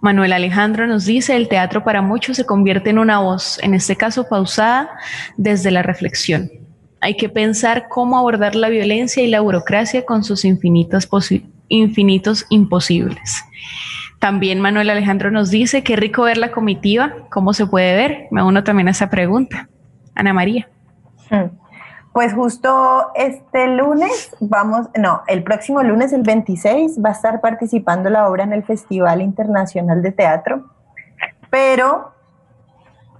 Manuel 0.00 0.34
Alejandro 0.34 0.86
nos 0.86 1.04
dice, 1.04 1.34
el 1.34 1.48
teatro 1.48 1.82
para 1.82 2.00
muchos 2.00 2.36
se 2.36 2.46
convierte 2.46 2.90
en 2.90 3.00
una 3.00 3.18
voz, 3.18 3.58
en 3.64 3.74
este 3.74 3.96
caso 3.96 4.28
pausada 4.28 4.90
desde 5.36 5.72
la 5.72 5.82
reflexión. 5.82 6.48
Hay 7.00 7.16
que 7.16 7.28
pensar 7.28 7.88
cómo 7.88 8.16
abordar 8.16 8.54
la 8.54 8.68
violencia 8.68 9.20
y 9.20 9.26
la 9.26 9.40
burocracia 9.40 10.04
con 10.04 10.22
sus 10.22 10.44
infinitos 10.44 11.08
imposibles. 12.50 13.42
También 14.18 14.60
Manuel 14.60 14.90
Alejandro 14.90 15.30
nos 15.30 15.50
dice, 15.50 15.84
qué 15.84 15.96
rico 15.96 16.22
ver 16.22 16.38
la 16.38 16.50
comitiva, 16.50 17.12
¿cómo 17.30 17.52
se 17.52 17.66
puede 17.66 17.94
ver? 17.94 18.26
Me 18.30 18.42
uno 18.42 18.64
también 18.64 18.88
a 18.88 18.90
esa 18.90 19.10
pregunta. 19.10 19.68
Ana 20.14 20.32
María. 20.32 20.68
Hmm. 21.30 21.50
Pues 22.12 22.34
justo 22.34 23.12
este 23.14 23.68
lunes 23.68 24.34
vamos, 24.40 24.88
no, 24.96 25.22
el 25.28 25.44
próximo 25.44 25.82
lunes, 25.84 26.12
el 26.12 26.22
26, 26.22 26.98
va 27.04 27.10
a 27.10 27.12
estar 27.12 27.40
participando 27.40 28.10
la 28.10 28.28
obra 28.28 28.42
en 28.42 28.52
el 28.52 28.64
Festival 28.64 29.22
Internacional 29.22 30.02
de 30.02 30.10
Teatro, 30.10 30.64
pero 31.48 32.12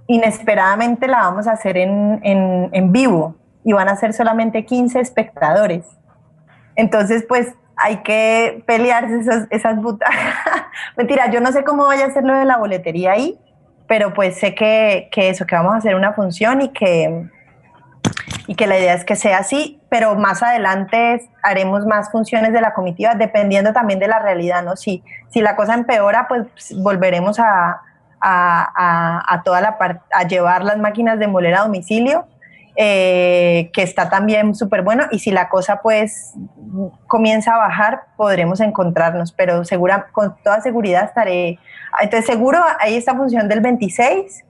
inesperadamente 0.07 1.07
la 1.07 1.19
vamos 1.19 1.47
a 1.47 1.53
hacer 1.53 1.77
en, 1.77 2.19
en, 2.23 2.91
vivo 2.91 3.35
y 3.63 3.71
van 3.71 3.87
a 3.87 3.95
ser 3.95 4.11
solamente 4.11 4.65
15 4.65 4.99
espectadores. 4.99 5.85
Entonces, 6.75 7.23
pues 7.25 7.53
hay 7.79 7.97
que 8.03 8.63
pelearse 8.65 9.19
esas, 9.19 9.47
esas 9.49 9.77
Mentira, 10.97 11.31
yo 11.31 11.39
no 11.41 11.51
sé 11.51 11.63
cómo 11.63 11.85
vaya 11.85 12.05
a 12.05 12.11
ser 12.11 12.23
lo 12.23 12.37
de 12.37 12.45
la 12.45 12.57
boletería 12.57 13.13
ahí, 13.13 13.39
pero 13.87 14.13
pues 14.13 14.37
sé 14.37 14.53
que, 14.53 15.09
eso, 15.15 15.45
que 15.45 15.55
vamos 15.55 15.73
a 15.73 15.77
hacer 15.77 15.95
una 15.95 16.13
función 16.13 16.61
y 16.61 16.69
que 16.69 17.27
y 18.47 18.55
que 18.55 18.65
la 18.65 18.79
idea 18.79 18.95
es 18.95 19.05
que 19.05 19.15
sea 19.15 19.37
así, 19.39 19.79
pero 19.89 20.15
más 20.15 20.41
adelante 20.41 21.21
haremos 21.43 21.85
más 21.85 22.11
funciones 22.11 22.51
de 22.51 22.61
la 22.61 22.73
comitiva 22.73 23.13
dependiendo 23.13 23.73
también 23.73 23.99
de 23.99 24.07
la 24.07 24.19
realidad, 24.19 24.63
¿no? 24.63 24.75
Si, 24.75 25.03
si 25.29 25.41
la 25.41 25.55
cosa 25.55 25.75
empeora, 25.75 26.27
pues 26.27 26.47
volveremos 26.81 27.39
a, 27.39 27.81
a, 28.21 29.41
toda 29.45 29.61
la 29.61 29.77
a 30.11 30.23
llevar 30.23 30.63
las 30.63 30.77
máquinas 30.79 31.19
de 31.19 31.27
moler 31.27 31.55
a 31.55 31.61
domicilio, 31.61 32.27
eh, 32.81 33.71
que 33.73 33.83
está 33.83 34.09
también 34.09 34.55
súper 34.55 34.83
bueno, 34.83 35.03
y 35.11 35.19
si 35.19 35.31
la 35.31 35.49
cosa 35.49 35.81
pues 35.83 36.33
comienza 37.07 37.55
a 37.55 37.57
bajar, 37.57 38.03
podremos 38.15 38.61
encontrarnos, 38.61 39.33
pero 39.33 39.65
segura, 39.65 40.07
con 40.13 40.37
toda 40.45 40.61
seguridad 40.61 41.03
estaré, 41.03 41.59
entonces 42.01 42.25
seguro 42.25 42.57
hay 42.79 42.95
esta 42.95 43.13
función 43.15 43.49
del 43.49 43.59
26, 43.59 44.45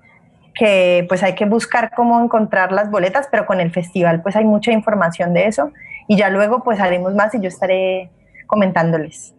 que 0.53 1.07
pues 1.09 1.23
hay 1.23 1.33
que 1.33 1.45
buscar 1.45 1.89
cómo 1.95 2.23
encontrar 2.23 2.71
las 2.71 2.91
boletas, 2.91 3.27
pero 3.31 3.47
con 3.47 3.59
el 3.61 3.71
festival 3.71 4.21
pues 4.21 4.35
hay 4.35 4.45
mucha 4.45 4.71
información 4.71 5.33
de 5.33 5.47
eso 5.47 5.71
y 6.07 6.15
ya 6.15 6.29
luego 6.29 6.63
pues 6.63 6.79
haremos 6.79 7.15
más 7.15 7.33
y 7.33 7.41
yo 7.41 7.47
estaré 7.47 8.11
comentándoles. 8.45 9.33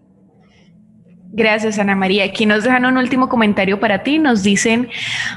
Gracias, 1.32 1.78
Ana 1.78 1.94
María. 1.94 2.24
Aquí 2.24 2.44
nos 2.44 2.64
dejan 2.64 2.84
un 2.86 2.96
último 2.96 3.28
comentario 3.28 3.78
para 3.78 4.02
ti. 4.02 4.18
Nos 4.18 4.42
dicen, 4.42 4.88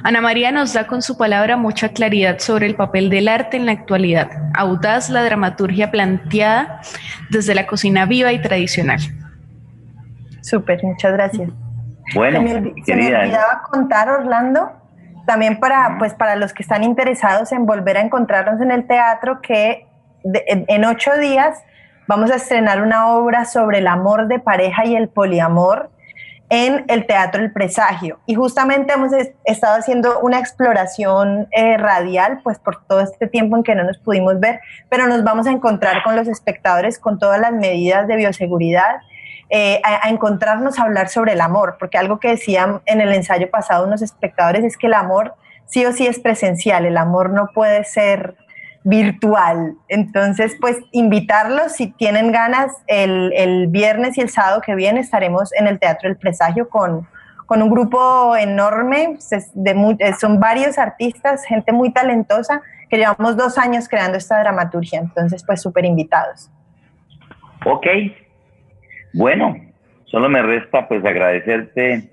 Ana 0.04 0.22
María 0.22 0.52
nos 0.52 0.74
da 0.74 0.88
con 0.88 1.04
su 1.04 1.18
palabra 1.18 1.56
mucha 1.56 1.90
claridad 1.90 2.40
sobre 2.40 2.66
el 2.66 2.76
papel 2.76 3.12
del 3.12 3.28
arte 3.28 3.58
en 3.58 3.68
la 3.68 3.74
actualidad. 3.74 4.30
Audaz 4.56 5.10
la 5.10 5.24
dramaturgia 5.24 5.92
planteada 5.92 6.82
desde 7.30 7.54
la 7.54 7.68
cocina 7.68 8.08
viva 8.08 8.34
y 8.34 8.42
tradicional. 8.42 9.00
Súper, 10.42 10.84
muchas 10.84 11.14
gracias. 11.14 11.50
Bueno, 12.16 12.40
se 12.40 12.62
me, 12.62 12.74
querida. 12.84 13.20
olvidaba 13.20 13.62
contar, 13.70 14.10
Orlando, 14.10 14.72
también 15.26 15.60
para, 15.60 15.98
pues, 16.00 16.14
para 16.16 16.36
los 16.36 16.54
que 16.54 16.64
están 16.64 16.84
interesados 16.84 17.52
en 17.52 17.66
volver 17.66 17.98
a 17.98 18.02
encontrarnos 18.02 18.60
en 18.62 18.72
el 18.72 18.88
teatro, 18.88 19.42
que 19.42 19.88
en, 20.24 20.86
ocho 20.86 21.12
días 21.18 21.64
vamos 22.08 22.32
a 22.32 22.36
estrenar 22.36 22.82
una 22.82 23.10
obra 23.10 23.46
sobre 23.46 23.80
el 23.80 23.88
amor 23.88 24.28
de 24.28 24.40
pareja 24.40 24.86
y 24.86 24.96
el 24.96 25.10
poliamor 25.10 25.90
en 26.50 26.86
el 26.88 27.08
Teatro 27.08 27.42
El 27.42 27.52
Presagio. 27.52 28.20
Y 28.26 28.36
justamente 28.36 28.94
hemos 28.94 29.12
estado 29.46 29.80
haciendo 29.80 30.20
una 30.20 30.40
exploración 30.40 31.48
eh, 31.52 31.78
radial, 31.78 32.42
pues 32.44 32.60
por 32.60 32.86
todo 32.86 33.02
este 33.02 33.28
tiempo 33.28 33.58
en 33.58 33.64
que 33.64 33.74
no 33.74 33.84
nos 33.84 33.98
pudimos 33.98 34.40
ver, 34.40 34.60
pero 34.90 35.08
nos 35.08 35.24
vamos 35.24 35.48
a 35.48 35.52
encontrar 35.52 36.04
con 36.04 36.16
los 36.16 36.28
espectadores 36.28 37.00
con 37.00 37.18
todas 37.18 37.40
las 37.40 37.54
medidas 37.54 38.08
de 38.08 38.18
bioseguridad 38.18 38.98
eh, 39.50 39.82
a, 39.84 40.10
encontrarnos 40.10 40.80
a 40.80 40.84
hablar 40.84 41.10
sobre 41.10 41.34
el 41.34 41.42
amor, 41.42 41.78
porque 41.80 41.98
algo 41.98 42.20
que 42.20 42.30
decían 42.30 42.82
en 42.86 43.02
el 43.02 43.14
ensayo 43.14 43.50
pasado 43.50 43.86
unos 43.86 44.02
espectadores 44.02 44.64
es 44.64 44.78
que 44.78 44.88
el 44.88 44.94
amor 44.94 45.36
sí 45.66 45.86
o 45.86 45.92
sí 45.92 46.08
es 46.08 46.20
presencial, 46.20 46.86
el 46.86 46.98
amor 46.98 47.30
no 47.30 47.50
puede 47.54 47.84
ser 47.84 48.36
virtual. 48.84 49.76
Entonces, 49.88 50.56
pues 50.60 50.78
invitarlos, 50.92 51.74
si 51.74 51.92
tienen 51.92 52.32
ganas, 52.32 52.72
el, 52.88 53.68
viernes 53.68 54.18
y 54.18 54.22
el 54.22 54.30
sábado 54.30 54.62
que 54.62 54.76
viene 54.76 55.00
estaremos 55.00 55.54
en 55.54 55.68
el 55.68 55.80
Teatro 55.80 56.10
El 56.10 56.18
Presagio 56.18 56.70
con, 56.70 57.08
con 57.46 57.62
un 57.62 57.70
grupo 57.70 58.36
enorme, 58.36 59.18
de, 59.54 59.96
eh, 60.00 60.14
son 60.20 60.40
varios 60.40 60.78
artistas, 60.78 61.46
gente 61.46 61.72
muy 61.72 61.92
talentosa, 61.92 62.62
que 62.90 62.98
llevamos 62.98 63.38
dos 63.38 63.58
años 63.58 63.88
creando 63.88 64.18
esta 64.18 64.40
dramaturgia, 64.40 65.00
entonces 65.00 65.44
pues 65.46 65.62
súper 65.62 65.86
invitados. 65.86 66.52
Ok, 67.66 67.88
bueno, 69.14 69.56
solo 70.06 70.30
me 70.30 70.42
resta 70.42 70.88
pues 70.88 71.04
agradecerte, 71.06 72.10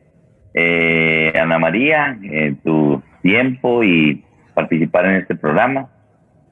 eh, 0.55 1.33
Ana 1.39 1.59
María, 1.59 2.17
eh, 2.23 2.55
tu 2.65 3.03
tiempo 3.23 3.83
y 3.83 4.25
participar 4.55 5.07
en 5.07 5.17
este 5.17 5.35
programa. 5.35 5.89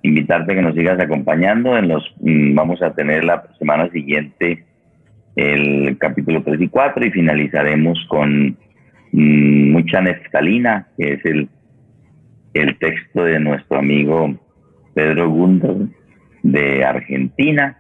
Invitarte 0.09 0.53
a 0.53 0.55
que 0.55 0.63
nos 0.63 0.75
sigas 0.75 0.99
acompañando. 1.01 1.77
En 1.77 1.89
los 1.89 2.03
mm, 2.21 2.55
vamos 2.55 2.83
a 2.83 2.95
tener 2.95 3.25
la 3.25 3.45
semana 3.59 3.91
siguiente 3.91 4.65
el 5.37 5.97
capítulo 5.99 6.43
3 6.43 6.61
y 6.61 6.69
4 6.69 7.07
y 7.07 7.11
finalizaremos 7.11 8.05
con 8.09 8.57
mm, 9.13 9.71
mucha 9.73 10.01
neftalina, 10.01 10.89
que 10.97 11.13
es 11.15 11.25
el, 11.25 11.49
el 12.55 12.79
texto 12.79 13.25
de 13.25 13.39
nuestro 13.39 13.79
amigo 13.79 14.35
Pedro 14.95 15.31
Gundo 15.31 15.89
de 16.43 16.85
Argentina 16.85 17.79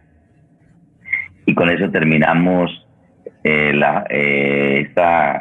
y 1.47 1.55
con 1.55 1.71
eso 1.71 1.91
terminamos 1.91 2.87
eh, 3.43 3.73
la, 3.73 4.05
eh, 4.11 4.87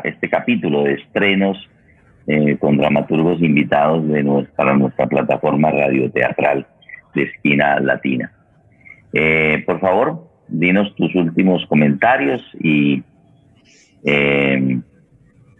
este 0.05 0.29
capítulo 0.29 0.83
de 0.83 0.93
estrenos 0.93 1.57
eh, 2.27 2.55
con 2.57 2.77
dramaturgos 2.77 3.41
invitados 3.41 4.07
de 4.07 4.23
nuestra, 4.23 4.55
para 4.55 4.77
nuestra 4.77 5.07
plataforma 5.07 5.69
radioteatral 5.69 6.65
Esquina 7.23 7.79
Latina. 7.79 8.31
Eh, 9.13 9.63
por 9.65 9.79
favor, 9.79 10.27
dinos 10.47 10.93
tus 10.95 11.13
últimos 11.15 11.65
comentarios 11.67 12.41
y, 12.59 13.03
eh, 14.03 14.79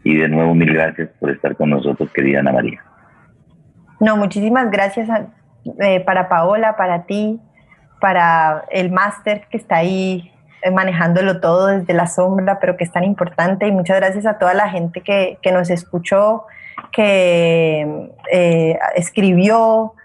y 0.03 0.15
de 0.15 0.29
nuevo 0.29 0.53
mil 0.53 0.73
gracias 0.73 1.09
por 1.19 1.31
estar 1.31 1.55
con 1.55 1.69
nosotros, 1.69 2.11
querida 2.11 2.39
Ana 2.39 2.51
María. 2.51 2.81
No, 3.99 4.15
muchísimas 4.17 4.69
gracias 4.69 5.09
eh, 5.79 6.01
para 6.01 6.29
Paola, 6.29 6.75
para 6.77 7.05
ti, 7.05 7.39
para 7.99 8.65
el 8.71 8.91
máster 8.91 9.47
que 9.49 9.57
está 9.57 9.77
ahí 9.77 10.31
manejándolo 10.71 11.39
todo 11.39 11.67
desde 11.67 11.93
la 11.93 12.07
sombra, 12.07 12.59
pero 12.59 12.77
que 12.77 12.83
es 12.83 12.91
tan 12.91 13.05
importante. 13.05 13.67
Y 13.67 13.71
muchas 13.71 13.97
gracias 13.97 14.25
a 14.25 14.37
toda 14.37 14.53
la 14.53 14.69
gente 14.69 15.01
que, 15.01 15.39
que 15.41 15.51
nos 15.51 15.69
escuchó, 15.69 16.45
que 16.91 18.11
escribió, 18.95 19.95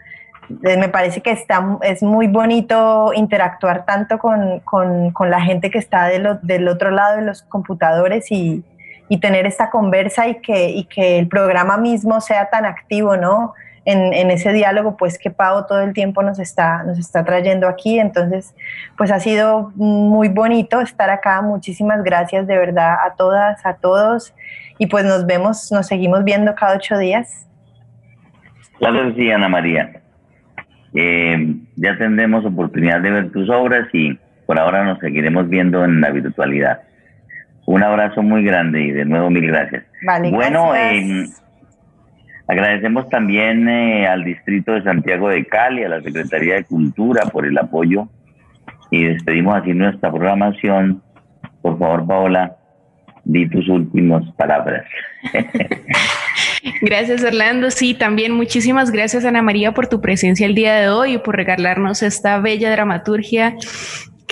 me 0.49 0.89
parece 0.89 1.21
que 1.21 1.31
está, 1.31 1.79
es 1.83 2.03
muy 2.03 2.27
bonito 2.27 3.13
interactuar 3.15 3.85
tanto 3.85 4.19
con, 4.19 4.61
con, 4.61 5.31
la 5.31 5.41
gente 5.41 5.71
que 5.71 5.79
está 5.79 6.09
del 6.09 6.69
otro 6.69 6.91
lado 6.91 7.17
de 7.17 7.23
los 7.23 7.43
computadores 7.43 8.31
y, 8.31 8.65
y, 9.09 9.19
tener 9.21 9.47
esta 9.47 9.71
conversa 9.71 10.29
y 10.29 10.37
que, 10.37 10.71
y 10.71 10.85
que 10.85 11.19
el 11.19 11.29
programa 11.29 11.77
mismo 11.77 12.21
sea 12.21 12.51
tan 12.51 12.65
activo, 12.65 13.17
¿no? 13.17 13.55
En, 13.85 14.13
en, 14.13 14.31
ese 14.31 14.53
diálogo, 14.53 14.97
pues 14.97 15.19
que 15.19 15.31
Pau 15.31 15.67
todo 15.67 15.81
el 15.81 15.93
tiempo 15.93 16.23
nos 16.23 16.39
está, 16.39 16.85
nos 16.85 16.99
está 16.99 17.25
trayendo 17.25 17.67
aquí. 17.67 17.99
Entonces, 17.99 18.55
pues 18.97 19.11
ha 19.11 19.19
sido 19.19 19.73
muy 19.75 20.29
bonito 20.29 20.81
estar 20.81 21.11
acá. 21.11 21.43
Muchísimas 21.43 22.05
gracias 22.05 22.47
de 22.47 22.57
verdad 22.57 22.95
a 23.05 23.15
todas, 23.15 23.65
a 23.67 23.75
todos. 23.75 24.35
Y 24.79 24.87
pues 24.87 25.05
nos 25.05 25.27
vemos, 25.27 25.73
nos 25.73 25.87
seguimos 25.89 26.23
viendo 26.23 26.55
cada 26.55 26.77
ocho 26.77 26.97
días. 26.97 27.49
Sí, 29.17 29.31
Ana 29.31 29.49
María. 29.49 30.02
Eh, 30.95 31.57
ya 31.77 31.97
tendremos 31.97 32.45
oportunidad 32.45 33.01
de 33.01 33.11
ver 33.11 33.33
tus 33.33 33.49
obras 33.49 33.89
y 33.93 34.19
por 34.47 34.59
ahora 34.59 34.85
nos 34.85 34.99
seguiremos 34.99 35.49
viendo 35.49 35.85
en 35.85 36.01
la 36.01 36.11
virtualidad. 36.11 36.81
Un 37.67 37.83
abrazo 37.83 38.23
muy 38.23 38.45
grande 38.45 38.83
y 38.83 38.91
de 38.91 39.05
nuevo 39.05 39.31
mil 39.31 39.47
gracias. 39.47 39.85
bueno, 40.31 40.75
eh, 40.75 41.27
agradecemos 42.47 43.09
también 43.09 43.69
eh, 43.69 44.07
al 44.07 44.25
Distrito 44.25 44.73
de 44.73 44.83
Santiago 44.83 45.29
de 45.29 45.45
Cali, 45.47 45.85
a 45.85 45.89
la 45.89 46.03
Secretaría 46.03 46.57
de 46.57 46.65
Cultura 46.65 47.23
por 47.27 47.47
el 47.47 47.57
apoyo 47.57 48.09
y 48.91 49.05
despedimos 49.05 49.57
así 49.57 49.73
nuestra 49.73 50.11
programación. 50.11 51.03
Por 51.63 51.79
favor, 51.79 52.07
Paola, 52.07 52.57
di 53.25 53.49
tus 53.49 53.69
últimas 53.69 54.25
palabras. 54.33 54.85
Gracias, 56.81 57.25
Orlando. 57.25 57.71
Sí, 57.71 57.95
también 57.95 58.33
muchísimas 58.33 58.91
gracias, 58.91 59.25
Ana 59.25 59.43
María, 59.43 59.73
por 59.73 59.89
tu 59.89 60.01
presencia 60.01 60.47
el 60.47 60.55
día 60.55 60.75
de 60.77 60.89
hoy 60.89 61.15
y 61.15 61.19
por 61.19 61.37
regalarnos 61.37 62.03
esta 62.03 62.39
bella 62.39 62.71
dramaturgia 62.71 63.57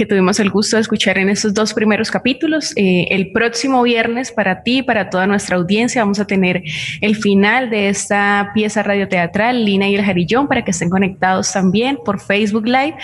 que 0.01 0.07
tuvimos 0.07 0.41
el 0.41 0.49
gusto 0.49 0.77
de 0.77 0.81
escuchar 0.81 1.19
en 1.19 1.29
estos 1.29 1.53
dos 1.53 1.75
primeros 1.75 2.11
capítulos. 2.11 2.73
Eh, 2.75 3.09
el 3.11 3.33
próximo 3.33 3.83
viernes 3.83 4.33
para 4.33 4.63
ti, 4.63 4.81
para 4.81 5.11
toda 5.11 5.27
nuestra 5.27 5.57
audiencia, 5.57 6.01
vamos 6.01 6.19
a 6.19 6.27
tener 6.27 6.63
el 7.03 7.17
final 7.17 7.69
de 7.69 7.91
esta 7.91 8.51
pieza 8.55 8.83
radioteatral, 8.83 9.63
Lina 9.63 9.91
y 9.91 9.97
el 9.97 10.03
Jarillón, 10.03 10.49
para 10.49 10.65
que 10.65 10.71
estén 10.71 10.89
conectados 10.89 11.53
también 11.53 11.99
por 12.03 12.19
Facebook 12.19 12.65
Live 12.65 12.95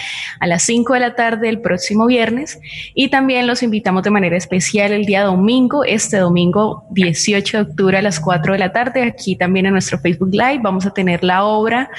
a 0.40 0.46
las 0.46 0.62
5 0.62 0.94
de 0.94 1.00
la 1.00 1.14
tarde 1.14 1.50
el 1.50 1.60
próximo 1.60 2.06
viernes. 2.06 2.58
Y 2.94 3.08
también 3.08 3.46
los 3.46 3.62
invitamos 3.62 4.02
de 4.02 4.10
manera 4.10 4.38
especial 4.38 4.90
el 4.92 5.04
día 5.04 5.22
domingo, 5.22 5.84
este 5.84 6.16
domingo 6.16 6.86
18 6.92 7.58
de 7.58 7.62
octubre 7.64 7.98
a 7.98 8.00
las 8.00 8.20
4 8.20 8.54
de 8.54 8.58
la 8.58 8.72
tarde, 8.72 9.02
aquí 9.02 9.36
también 9.36 9.66
en 9.66 9.72
nuestro 9.72 9.98
Facebook 9.98 10.30
Live. 10.32 10.60
Vamos 10.62 10.86
a 10.86 10.94
tener 10.94 11.22
la 11.22 11.44
obra 11.44 11.90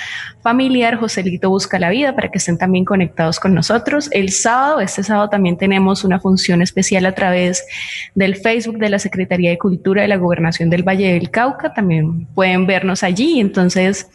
familiar 0.47 0.95
Joselito 0.95 1.49
Busca 1.49 1.77
la 1.77 1.89
Vida 1.89 2.15
para 2.15 2.31
que 2.31 2.37
estén 2.37 2.57
también 2.57 2.85
conectados 2.85 3.37
con 3.37 3.53
nosotros. 3.53 4.07
El 4.13 4.29
sábado, 4.29 4.79
este 4.79 5.03
sábado 5.03 5.27
también 5.27 5.57
tenemos 5.57 6.05
una 6.05 6.21
función 6.21 6.61
especial 6.61 7.05
a 7.05 7.11
través 7.11 7.65
del 8.15 8.37
Facebook 8.37 8.77
de 8.77 8.89
la 8.89 8.97
Secretaría 8.97 9.49
de 9.49 9.57
Cultura 9.57 10.03
de 10.03 10.07
la 10.07 10.15
Gobernación 10.15 10.69
del 10.69 10.83
Valle 10.83 11.11
del 11.11 11.31
Cauca. 11.31 11.73
También 11.73 12.27
pueden 12.27 12.65
vernos 12.65 13.03
allí. 13.03 13.41
Entonces, 13.41 14.07